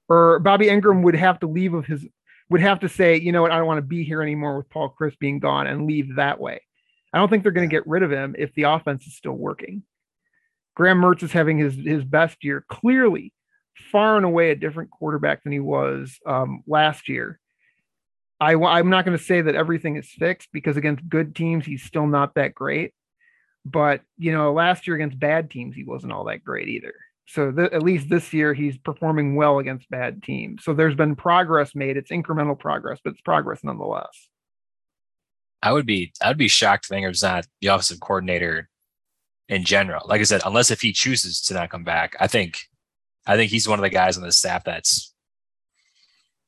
Or 0.08 0.38
Bobby 0.40 0.66
Engram 0.66 1.02
would 1.02 1.16
have 1.16 1.40
to 1.40 1.46
leave 1.46 1.74
of 1.74 1.86
his 1.86 2.06
would 2.50 2.60
have 2.60 2.80
to 2.80 2.88
say, 2.88 3.18
you 3.18 3.32
know 3.32 3.42
what, 3.42 3.50
I 3.50 3.56
don't 3.56 3.66
want 3.66 3.78
to 3.78 3.82
be 3.82 4.04
here 4.04 4.22
anymore 4.22 4.58
with 4.58 4.68
Paul 4.68 4.94
Chryst 4.98 5.18
being 5.18 5.38
gone 5.38 5.66
and 5.66 5.86
leave 5.86 6.16
that 6.16 6.38
way. 6.38 6.60
I 7.12 7.18
don't 7.18 7.28
think 7.28 7.42
they're 7.42 7.52
going 7.52 7.68
to 7.68 7.74
get 7.74 7.86
rid 7.86 8.02
of 8.02 8.12
him 8.12 8.34
if 8.38 8.52
the 8.54 8.64
offense 8.64 9.06
is 9.06 9.16
still 9.16 9.32
working. 9.32 9.84
Graham 10.74 11.00
Mertz 11.00 11.22
is 11.22 11.32
having 11.32 11.58
his 11.58 11.74
his 11.74 12.04
best 12.04 12.44
year, 12.44 12.64
clearly 12.68 13.32
far 13.90 14.16
and 14.16 14.26
away 14.26 14.50
a 14.50 14.56
different 14.56 14.90
quarterback 14.90 15.42
than 15.42 15.52
he 15.52 15.60
was 15.60 16.18
um, 16.26 16.62
last 16.66 17.08
year. 17.08 17.38
I, 18.40 18.54
I'm 18.54 18.90
not 18.90 19.04
going 19.04 19.16
to 19.16 19.22
say 19.22 19.40
that 19.40 19.54
everything 19.54 19.96
is 19.96 20.10
fixed 20.10 20.48
because 20.52 20.76
against 20.76 21.08
good 21.08 21.34
teams, 21.34 21.64
he's 21.64 21.84
still 21.84 22.06
not 22.06 22.34
that 22.34 22.54
great. 22.54 22.92
But, 23.64 24.00
you 24.18 24.32
know, 24.32 24.52
last 24.52 24.86
year 24.86 24.96
against 24.96 25.18
bad 25.18 25.50
teams, 25.50 25.76
he 25.76 25.84
wasn't 25.84 26.12
all 26.12 26.24
that 26.24 26.42
great 26.42 26.68
either. 26.68 26.94
So 27.26 27.50
th- 27.52 27.72
at 27.72 27.82
least 27.82 28.08
this 28.08 28.32
year, 28.32 28.52
he's 28.52 28.78
performing 28.78 29.36
well 29.36 29.58
against 29.58 29.88
bad 29.90 30.22
teams. 30.22 30.64
So 30.64 30.74
there's 30.74 30.94
been 30.94 31.16
progress 31.16 31.74
made. 31.74 31.96
It's 31.96 32.10
incremental 32.10 32.58
progress, 32.58 32.98
but 33.02 33.12
it's 33.12 33.20
progress 33.20 33.62
nonetheless. 33.62 34.28
I 35.62 35.72
would 35.72 35.86
be 35.86 36.12
I'd 36.20 36.36
be 36.36 36.48
shocked 36.48 36.86
if 36.90 36.96
Engram's 36.96 37.22
not 37.22 37.46
the 37.60 37.68
offensive 37.68 38.00
coordinator 38.00 38.68
in 39.48 39.64
general. 39.64 40.04
Like 40.06 40.20
I 40.20 40.24
said, 40.24 40.42
unless 40.44 40.70
if 40.70 40.80
he 40.80 40.92
chooses 40.92 41.40
to 41.42 41.54
not 41.54 41.70
come 41.70 41.84
back, 41.84 42.16
I 42.18 42.26
think 42.26 42.58
I 43.26 43.36
think 43.36 43.50
he's 43.50 43.68
one 43.68 43.78
of 43.78 43.82
the 43.82 43.90
guys 43.90 44.16
on 44.16 44.24
the 44.24 44.32
staff 44.32 44.64
that's 44.64 45.14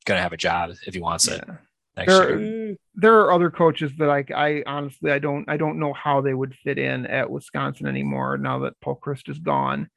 gonna 0.05 0.21
have 0.21 0.33
a 0.33 0.37
job 0.37 0.71
if 0.85 0.93
he 0.93 0.99
wants 0.99 1.27
yeah. 1.27 1.35
it 1.35 1.49
next 1.95 2.13
there, 2.13 2.39
year. 2.39 2.49
Mm. 2.73 2.75
There 2.95 3.19
are 3.21 3.31
other 3.31 3.49
coaches 3.49 3.91
that 3.99 4.09
I, 4.09 4.25
I 4.35 4.63
honestly 4.65 5.11
I 5.11 5.19
don't 5.19 5.47
I 5.47 5.55
don't 5.55 5.79
know 5.79 5.93
how 5.93 6.19
they 6.19 6.33
would 6.33 6.55
fit 6.55 6.77
in 6.77 7.05
at 7.05 7.29
Wisconsin 7.29 7.87
anymore 7.87 8.37
now 8.37 8.59
that 8.59 8.79
Paul 8.81 8.99
Chryst 9.03 9.29
is 9.29 9.39
gone. 9.39 9.89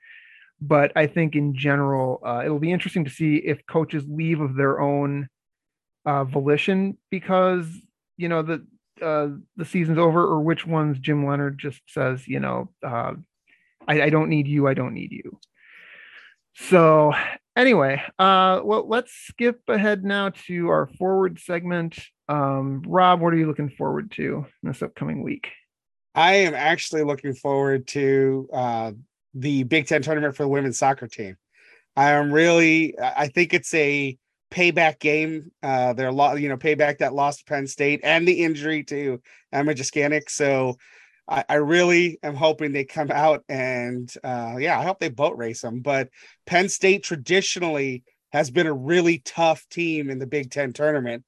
But 0.61 0.93
I 0.97 1.07
think 1.07 1.37
in 1.37 1.55
general, 1.55 2.21
uh, 2.25 2.43
it'll 2.45 2.59
be 2.59 2.73
interesting 2.73 3.05
to 3.05 3.11
see 3.11 3.37
if 3.37 3.65
coaches 3.67 4.05
leave 4.09 4.41
of 4.41 4.57
their 4.57 4.81
own 4.81 5.29
uh, 6.05 6.25
volition 6.25 6.99
because 7.11 7.67
you 8.17 8.29
know 8.29 8.43
the 8.43 8.67
uh, 9.03 9.29
the 9.57 9.65
season's 9.65 9.99
over, 9.99 10.21
or 10.21 10.41
which 10.41 10.67
ones 10.67 10.99
Jim 10.99 11.27
Leonhard 11.27 11.59
just 11.59 11.81
says, 11.87 12.27
you 12.27 12.41
know, 12.41 12.71
uh, 12.85 13.13
I, 13.87 14.03
I 14.03 14.11
don't 14.11 14.29
need 14.29 14.49
you, 14.49 14.67
I 14.67 14.75
don't 14.75 14.95
need 14.95 15.13
you. 15.13 15.39
So 16.55 17.13
anyway, 17.57 18.03
uh, 18.19 18.61
well, 18.65 18.89
let's 18.89 19.13
skip 19.13 19.61
ahead 19.69 20.05
now 20.05 20.31
to 20.47 20.69
our 20.69 20.89
forward 20.99 21.39
segment. 21.39 21.99
Um, 22.29 22.83
Rob, 22.87 23.21
what 23.21 23.33
are 23.33 23.37
you 23.37 23.47
looking 23.47 23.71
forward 23.71 24.11
to 24.13 24.47
this 24.63 24.83
upcoming 24.83 25.23
week? 25.23 25.49
I 26.15 26.35
am 26.35 26.55
actually 26.55 27.05
looking 27.05 27.35
forward 27.35 27.87
to 27.89 28.49
uh, 28.53 28.93
the 29.39 29.63
Big 29.65 29.87
Ten 29.87 30.03
tournament 30.03 30.37
for 30.37 30.43
the 30.43 30.49
women's 30.49 30.79
soccer 30.79 31.07
team. 31.07 31.37
I 31.97 32.13
am 32.13 32.33
really, 32.33 32.99
I 32.99 33.29
think 33.29 33.55
it's 33.55 33.73
a 33.75 34.17
payback 34.51 34.99
game. 34.99 35.51
Uh, 35.63 35.93
they're 35.93 36.13
lo- 36.13 36.35
you 36.35 36.49
know, 36.49 36.57
payback 36.57 36.99
that 36.99 37.15
lost 37.15 37.41
to 37.41 37.45
Penn 37.45 37.67
State 37.67 38.01
and 38.03 38.27
the 38.27 38.45
injury 38.45 38.85
to 38.85 39.21
Emma 39.53 39.75
Jaskaniec. 39.75 40.31
So 40.31 40.77
I, 41.29 41.45
I 41.49 41.55
really 41.57 42.19
am 42.23 42.35
hoping 42.35 42.73
they 42.73 42.85
come 42.85 43.11
out 43.11 43.45
and 43.49 44.13
uh, 44.25 44.57
yeah, 44.59 44.79
I 44.79 44.85
hope 44.85 44.99
they 44.99 45.09
boat 45.09 45.37
race 45.37 45.63
them. 45.63 45.81
But 45.81 46.09
Penn 46.47 46.69
State 46.69 47.03
traditionally 47.03 48.05
has 48.33 48.51
been 48.51 48.67
a 48.67 48.73
really 48.73 49.19
tough 49.25 49.67
team 49.69 50.11
in 50.11 50.19
the 50.19 50.27
Big 50.27 50.51
Ten 50.51 50.73
tournament. 50.73 51.25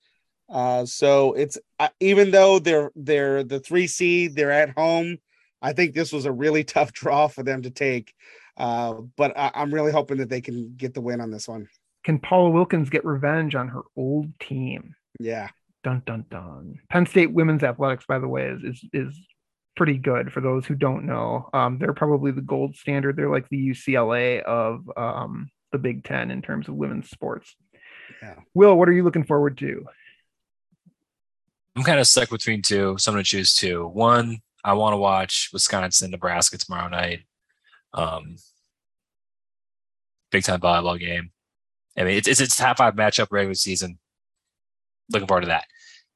Uh, 0.48 0.84
so 0.84 1.34
it's 1.34 1.58
uh, 1.78 1.88
even 2.00 2.30
though 2.30 2.58
they're 2.58 2.90
they're 2.96 3.44
the 3.44 3.60
three 3.60 3.86
seed, 3.86 4.34
they're 4.34 4.50
at 4.50 4.70
home. 4.76 5.18
I 5.62 5.72
think 5.72 5.94
this 5.94 6.12
was 6.12 6.24
a 6.24 6.32
really 6.32 6.64
tough 6.64 6.92
draw 6.92 7.28
for 7.28 7.42
them 7.42 7.62
to 7.62 7.70
take. 7.70 8.14
Uh, 8.56 8.94
but 9.16 9.36
I, 9.38 9.50
I'm 9.54 9.72
really 9.72 9.92
hoping 9.92 10.18
that 10.18 10.28
they 10.28 10.40
can 10.40 10.74
get 10.76 10.94
the 10.94 11.00
win 11.00 11.20
on 11.20 11.30
this 11.30 11.48
one. 11.48 11.68
Can 12.04 12.18
Paula 12.18 12.50
Wilkins 12.50 12.90
get 12.90 13.04
revenge 13.04 13.54
on 13.54 13.68
her 13.68 13.82
old 13.96 14.38
team? 14.38 14.94
Yeah. 15.18 15.48
Dun 15.82 16.02
dun 16.04 16.26
dun. 16.30 16.78
Penn 16.90 17.06
State 17.06 17.32
women's 17.32 17.62
athletics, 17.62 18.04
by 18.06 18.18
the 18.18 18.28
way, 18.28 18.48
is 18.48 18.62
is, 18.62 18.84
is 18.92 19.26
pretty 19.76 19.96
good 19.96 20.30
for 20.32 20.42
those 20.42 20.66
who 20.66 20.74
don't 20.74 21.06
know. 21.06 21.48
Um, 21.54 21.78
they're 21.78 21.94
probably 21.94 22.32
the 22.32 22.42
gold 22.42 22.76
standard. 22.76 23.16
They're 23.16 23.30
like 23.30 23.48
the 23.48 23.70
UCLA 23.70 24.42
of 24.42 24.90
um, 24.96 25.50
the 25.72 25.78
Big 25.78 26.04
Ten 26.04 26.30
in 26.30 26.42
terms 26.42 26.68
of 26.68 26.74
women's 26.74 27.08
sports. 27.08 27.56
Yeah. 28.22 28.34
Will, 28.54 28.76
what 28.76 28.88
are 28.88 28.92
you 28.92 29.04
looking 29.04 29.24
forward 29.24 29.56
to? 29.58 29.86
I'm 31.76 31.82
kind 31.82 32.00
of 32.00 32.06
stuck 32.06 32.28
between 32.28 32.62
two, 32.62 32.96
so 32.98 33.10
I'm 33.10 33.14
going 33.14 33.24
to 33.24 33.30
choose 33.30 33.54
two. 33.54 33.86
One, 33.86 34.40
I 34.64 34.74
want 34.74 34.92
to 34.92 34.98
watch 34.98 35.50
Wisconsin, 35.52 36.10
Nebraska 36.10 36.58
tomorrow 36.58 36.88
night. 36.88 37.20
Um, 37.94 38.36
Big 40.30 40.44
Ten 40.44 40.60
volleyball 40.60 40.98
game. 40.98 41.32
I 41.98 42.04
mean, 42.04 42.16
it's 42.16 42.28
it's, 42.28 42.40
it's 42.40 42.56
top 42.56 42.78
five 42.78 42.94
matchup 42.94 43.28
regular 43.30 43.54
season. 43.54 43.98
Looking 45.12 45.26
forward 45.26 45.42
to 45.42 45.46
that. 45.48 45.64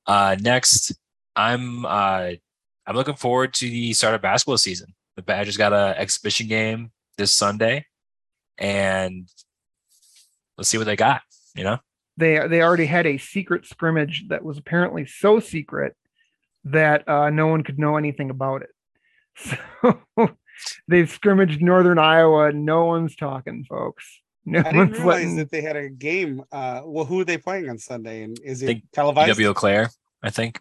Uh, 0.07 0.37
next, 0.41 0.93
I'm 1.35 1.85
uh, 1.85 2.33
I'm 2.87 2.97
looking 2.97 3.17
forward 3.17 3.55
to 3.55 3.69
the 3.69 3.93
start 3.93 4.15
of 4.15 4.23
basketball 4.23 4.59
season. 4.59 4.95
The 5.17 5.23
Badgers 5.23 5.57
got 5.57 5.73
an 5.73 5.97
exhibition 5.97 6.47
game 6.47 6.91
this 7.19 7.33
Sunday, 7.33 7.87
and 8.59 9.29
let's 10.57 10.69
see 10.69 10.79
what 10.79 10.85
they 10.85 10.97
got. 10.97 11.23
You 11.55 11.65
know, 11.65 11.79
they 12.17 12.47
they 12.47 12.63
already 12.63 12.87
had 12.87 13.07
a 13.07 13.19
secret 13.19 13.67
scrimmage 13.67 14.29
that 14.29 14.45
was 14.45 14.59
apparently 14.59 15.07
so 15.07 15.41
secret 15.41 15.97
that 16.65 17.09
uh, 17.09 17.31
no 17.31 17.47
one 17.47 17.63
could 17.63 17.79
know 17.79 17.97
anything 17.97 18.31
about 18.31 18.63
it. 18.63 18.71
So 20.17 20.31
they've 20.87 21.11
scrimmaged 21.11 21.61
Northern 21.61 21.99
Iowa. 21.99 22.53
No 22.53 22.85
one's 22.85 23.17
talking, 23.17 23.65
folks. 23.65 24.05
No 24.45 24.61
I 24.61 24.63
didn't 24.63 24.93
realize 24.93 25.07
letting... 25.07 25.37
that 25.37 25.51
they 25.51 25.63
had 25.63 25.77
a 25.77 25.89
game. 25.89 26.43
Uh, 26.53 26.83
well, 26.85 27.05
who 27.05 27.21
are 27.21 27.25
they 27.25 27.39
playing 27.39 27.69
on 27.69 27.79
Sunday? 27.79 28.23
And 28.23 28.39
is 28.45 28.63
it 28.63 28.83
televised? 28.93 29.29
W. 29.29 29.49
Eau 29.49 29.55
Claire, 29.55 29.91
I 30.23 30.31
think. 30.31 30.61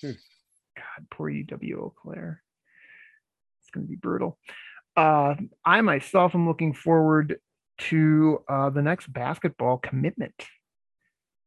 Hmm. 0.00 0.12
God, 0.76 1.06
poor 1.10 1.30
UW 1.30 1.74
Eau 1.74 1.94
Claire. 1.96 2.42
It's 3.60 3.70
going 3.70 3.86
to 3.86 3.90
be 3.90 3.96
brutal. 3.96 4.38
Uh, 4.96 5.34
I 5.64 5.80
myself 5.80 6.34
am 6.34 6.48
looking 6.48 6.74
forward 6.74 7.38
to 7.78 8.42
uh, 8.48 8.70
the 8.70 8.82
next 8.82 9.12
basketball 9.12 9.78
commitment 9.78 10.34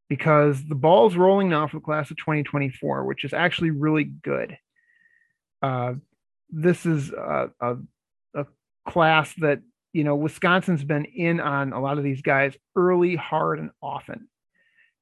because 0.09 0.63
the 0.67 0.75
ball's 0.75 1.15
rolling 1.15 1.49
now 1.49 1.67
for 1.67 1.77
the 1.77 1.85
class 1.85 2.11
of 2.11 2.17
2024, 2.17 3.05
which 3.05 3.23
is 3.23 3.33
actually 3.33 3.71
really 3.71 4.03
good. 4.03 4.57
Uh, 5.61 5.93
this 6.49 6.85
is 6.85 7.11
a, 7.11 7.49
a, 7.59 7.75
a 8.35 8.45
class 8.85 9.33
that 9.39 9.61
you 9.95 10.03
know, 10.03 10.17
Wisconsin's 10.17 10.83
been 10.83 11.05
in 11.05 11.39
on 11.39 11.71
a 11.71 11.79
lot 11.79 11.97
of 11.97 12.03
these 12.03 12.21
guys 12.21 12.53
early, 12.75 13.15
hard, 13.15 13.59
and 13.59 13.69
often. 13.81 14.27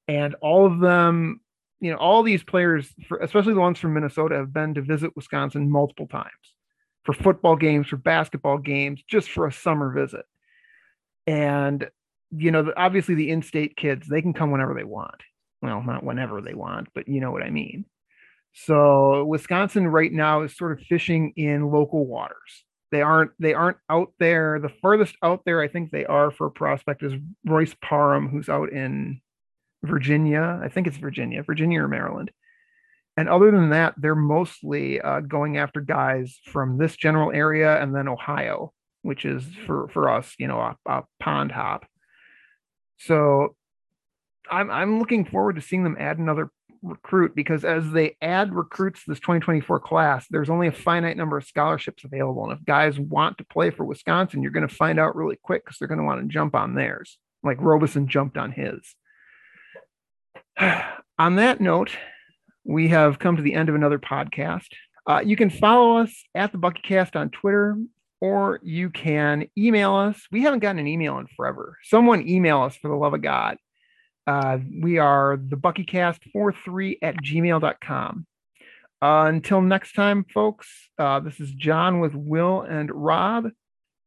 And 0.07 0.35
all 0.35 0.67
of 0.67 0.79
them, 0.79 1.41
you 1.79 1.89
know, 1.89 1.97
all 1.97 2.21
these 2.21 2.43
players, 2.43 2.93
for, 3.07 3.17
especially 3.17 3.55
the 3.55 3.59
ones 3.59 3.79
from 3.79 3.95
Minnesota, 3.95 4.35
have 4.35 4.53
been 4.53 4.75
to 4.75 4.83
visit 4.83 5.15
Wisconsin 5.15 5.67
multiple 5.67 6.05
times 6.05 6.29
for 7.05 7.13
football 7.13 7.55
games, 7.55 7.87
for 7.87 7.97
basketball 7.97 8.59
games, 8.59 9.01
just 9.09 9.31
for 9.31 9.47
a 9.47 9.51
summer 9.51 9.91
visit. 9.91 10.25
And, 11.25 11.89
you 12.35 12.51
know, 12.51 12.71
obviously 12.75 13.15
the 13.15 13.29
in 13.29 13.41
state 13.41 13.75
kids, 13.75 14.07
they 14.07 14.21
can 14.21 14.33
come 14.33 14.51
whenever 14.51 14.73
they 14.73 14.83
want. 14.83 15.21
Well, 15.61 15.81
not 15.81 16.03
whenever 16.03 16.41
they 16.41 16.53
want, 16.53 16.89
but 16.93 17.07
you 17.07 17.21
know 17.21 17.31
what 17.31 17.43
I 17.43 17.49
mean. 17.49 17.85
So 18.53 19.25
Wisconsin 19.25 19.87
right 19.87 20.11
now 20.11 20.41
is 20.43 20.55
sort 20.55 20.73
of 20.73 20.85
fishing 20.85 21.33
in 21.35 21.71
local 21.71 22.05
waters 22.05 22.65
they 22.93 23.01
aren't 23.01 23.31
they 23.39 23.55
aren't 23.55 23.77
out 23.89 24.13
there. 24.19 24.59
The 24.59 24.69
furthest 24.69 25.15
out 25.23 25.41
there 25.45 25.61
I 25.61 25.67
think 25.67 25.89
they 25.89 26.05
are 26.05 26.29
for 26.29 26.45
a 26.45 26.51
prospect 26.51 27.01
is 27.01 27.13
Royce 27.43 27.75
Parham, 27.81 28.29
who's 28.29 28.49
out 28.49 28.71
in 28.71 29.19
Virginia. 29.81 30.61
I 30.63 30.69
think 30.69 30.85
it's 30.85 30.97
Virginia, 30.97 31.41
Virginia 31.41 31.81
or 31.81 31.87
Maryland. 31.87 32.29
And 33.17 33.27
other 33.27 33.49
than 33.49 33.71
that, 33.71 33.95
they're 33.97 34.13
mostly 34.13 35.01
uh, 35.01 35.21
going 35.21 35.57
after 35.57 35.81
guys 35.81 36.39
from 36.45 36.77
this 36.77 36.95
general 36.95 37.31
area 37.31 37.81
and 37.81 37.95
then 37.95 38.07
Ohio, 38.07 38.71
which 39.01 39.25
is 39.25 39.43
for 39.65 39.89
for 39.89 40.07
us, 40.07 40.35
you 40.37 40.47
know, 40.47 40.59
a, 40.59 40.77
a 40.85 41.03
pond 41.19 41.51
hop. 41.51 41.87
So 43.05 43.55
I'm 44.49 44.69
I'm 44.71 44.99
looking 44.99 45.25
forward 45.25 45.55
to 45.55 45.61
seeing 45.61 45.83
them 45.83 45.97
add 45.99 46.17
another 46.17 46.49
recruit 46.81 47.33
because 47.33 47.63
as 47.63 47.91
they 47.91 48.17
add 48.21 48.53
recruits 48.53 49.03
this 49.07 49.19
2024 49.19 49.79
class, 49.79 50.27
there's 50.29 50.49
only 50.49 50.67
a 50.67 50.71
finite 50.71 51.17
number 51.17 51.37
of 51.37 51.45
scholarships 51.45 52.03
available. 52.03 52.43
And 52.43 52.57
if 52.57 52.65
guys 52.65 52.99
want 52.99 53.37
to 53.37 53.45
play 53.45 53.69
for 53.69 53.85
Wisconsin, 53.85 54.41
you're 54.41 54.51
going 54.51 54.67
to 54.67 54.75
find 54.75 54.99
out 54.99 55.15
really 55.15 55.37
quick 55.41 55.63
because 55.63 55.77
they're 55.77 55.87
going 55.87 55.99
to 55.99 56.05
want 56.05 56.21
to 56.21 56.27
jump 56.27 56.55
on 56.55 56.75
theirs, 56.75 57.17
like 57.41 57.57
Robison 57.61 58.07
jumped 58.07 58.37
on 58.37 58.51
his. 58.51 58.95
on 61.17 61.37
that 61.37 61.61
note, 61.61 61.91
we 62.65 62.89
have 62.89 63.19
come 63.19 63.37
to 63.37 63.43
the 63.43 63.53
end 63.53 63.69
of 63.69 63.75
another 63.75 63.99
podcast. 63.99 64.67
Uh, 65.09 65.21
you 65.23 65.35
can 65.35 65.49
follow 65.49 65.97
us 65.97 66.23
at 66.35 66.51
the 66.51 66.57
BuckyCast 66.57 67.15
on 67.15 67.29
Twitter, 67.29 67.77
or 68.23 68.59
you 68.63 68.89
can 68.89 69.47
email 69.57 69.93
us. 69.95 70.27
We 70.31 70.41
haven't 70.41 70.59
gotten 70.59 70.79
an 70.79 70.87
email 70.87 71.17
in 71.17 71.27
forever. 71.35 71.77
Someone 71.83 72.27
email 72.27 72.61
us 72.61 72.75
for 72.75 72.87
the 72.87 72.95
love 72.95 73.13
of 73.13 73.21
God 73.21 73.57
uh, 74.25 74.59
we 74.81 74.97
are 74.97 75.37
the 75.37 75.57
buckycast43 75.57 76.97
at 77.01 77.15
gmail.com. 77.17 78.25
Uh, 79.01 79.25
until 79.27 79.61
next 79.61 79.93
time, 79.93 80.25
folks, 80.33 80.89
uh, 80.97 81.19
this 81.19 81.39
is 81.39 81.51
John 81.51 81.99
with 81.99 82.15
Will 82.15 82.61
and 82.61 82.89
Rob. 82.93 83.49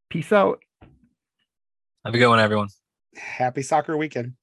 Peace 0.09 0.33
out. 0.33 0.63
Have 2.05 2.15
a 2.15 2.19
good 2.19 2.29
one, 2.29 2.39
everyone. 2.39 2.69
Happy 3.15 3.63
soccer 3.63 3.97
weekend. 3.97 4.35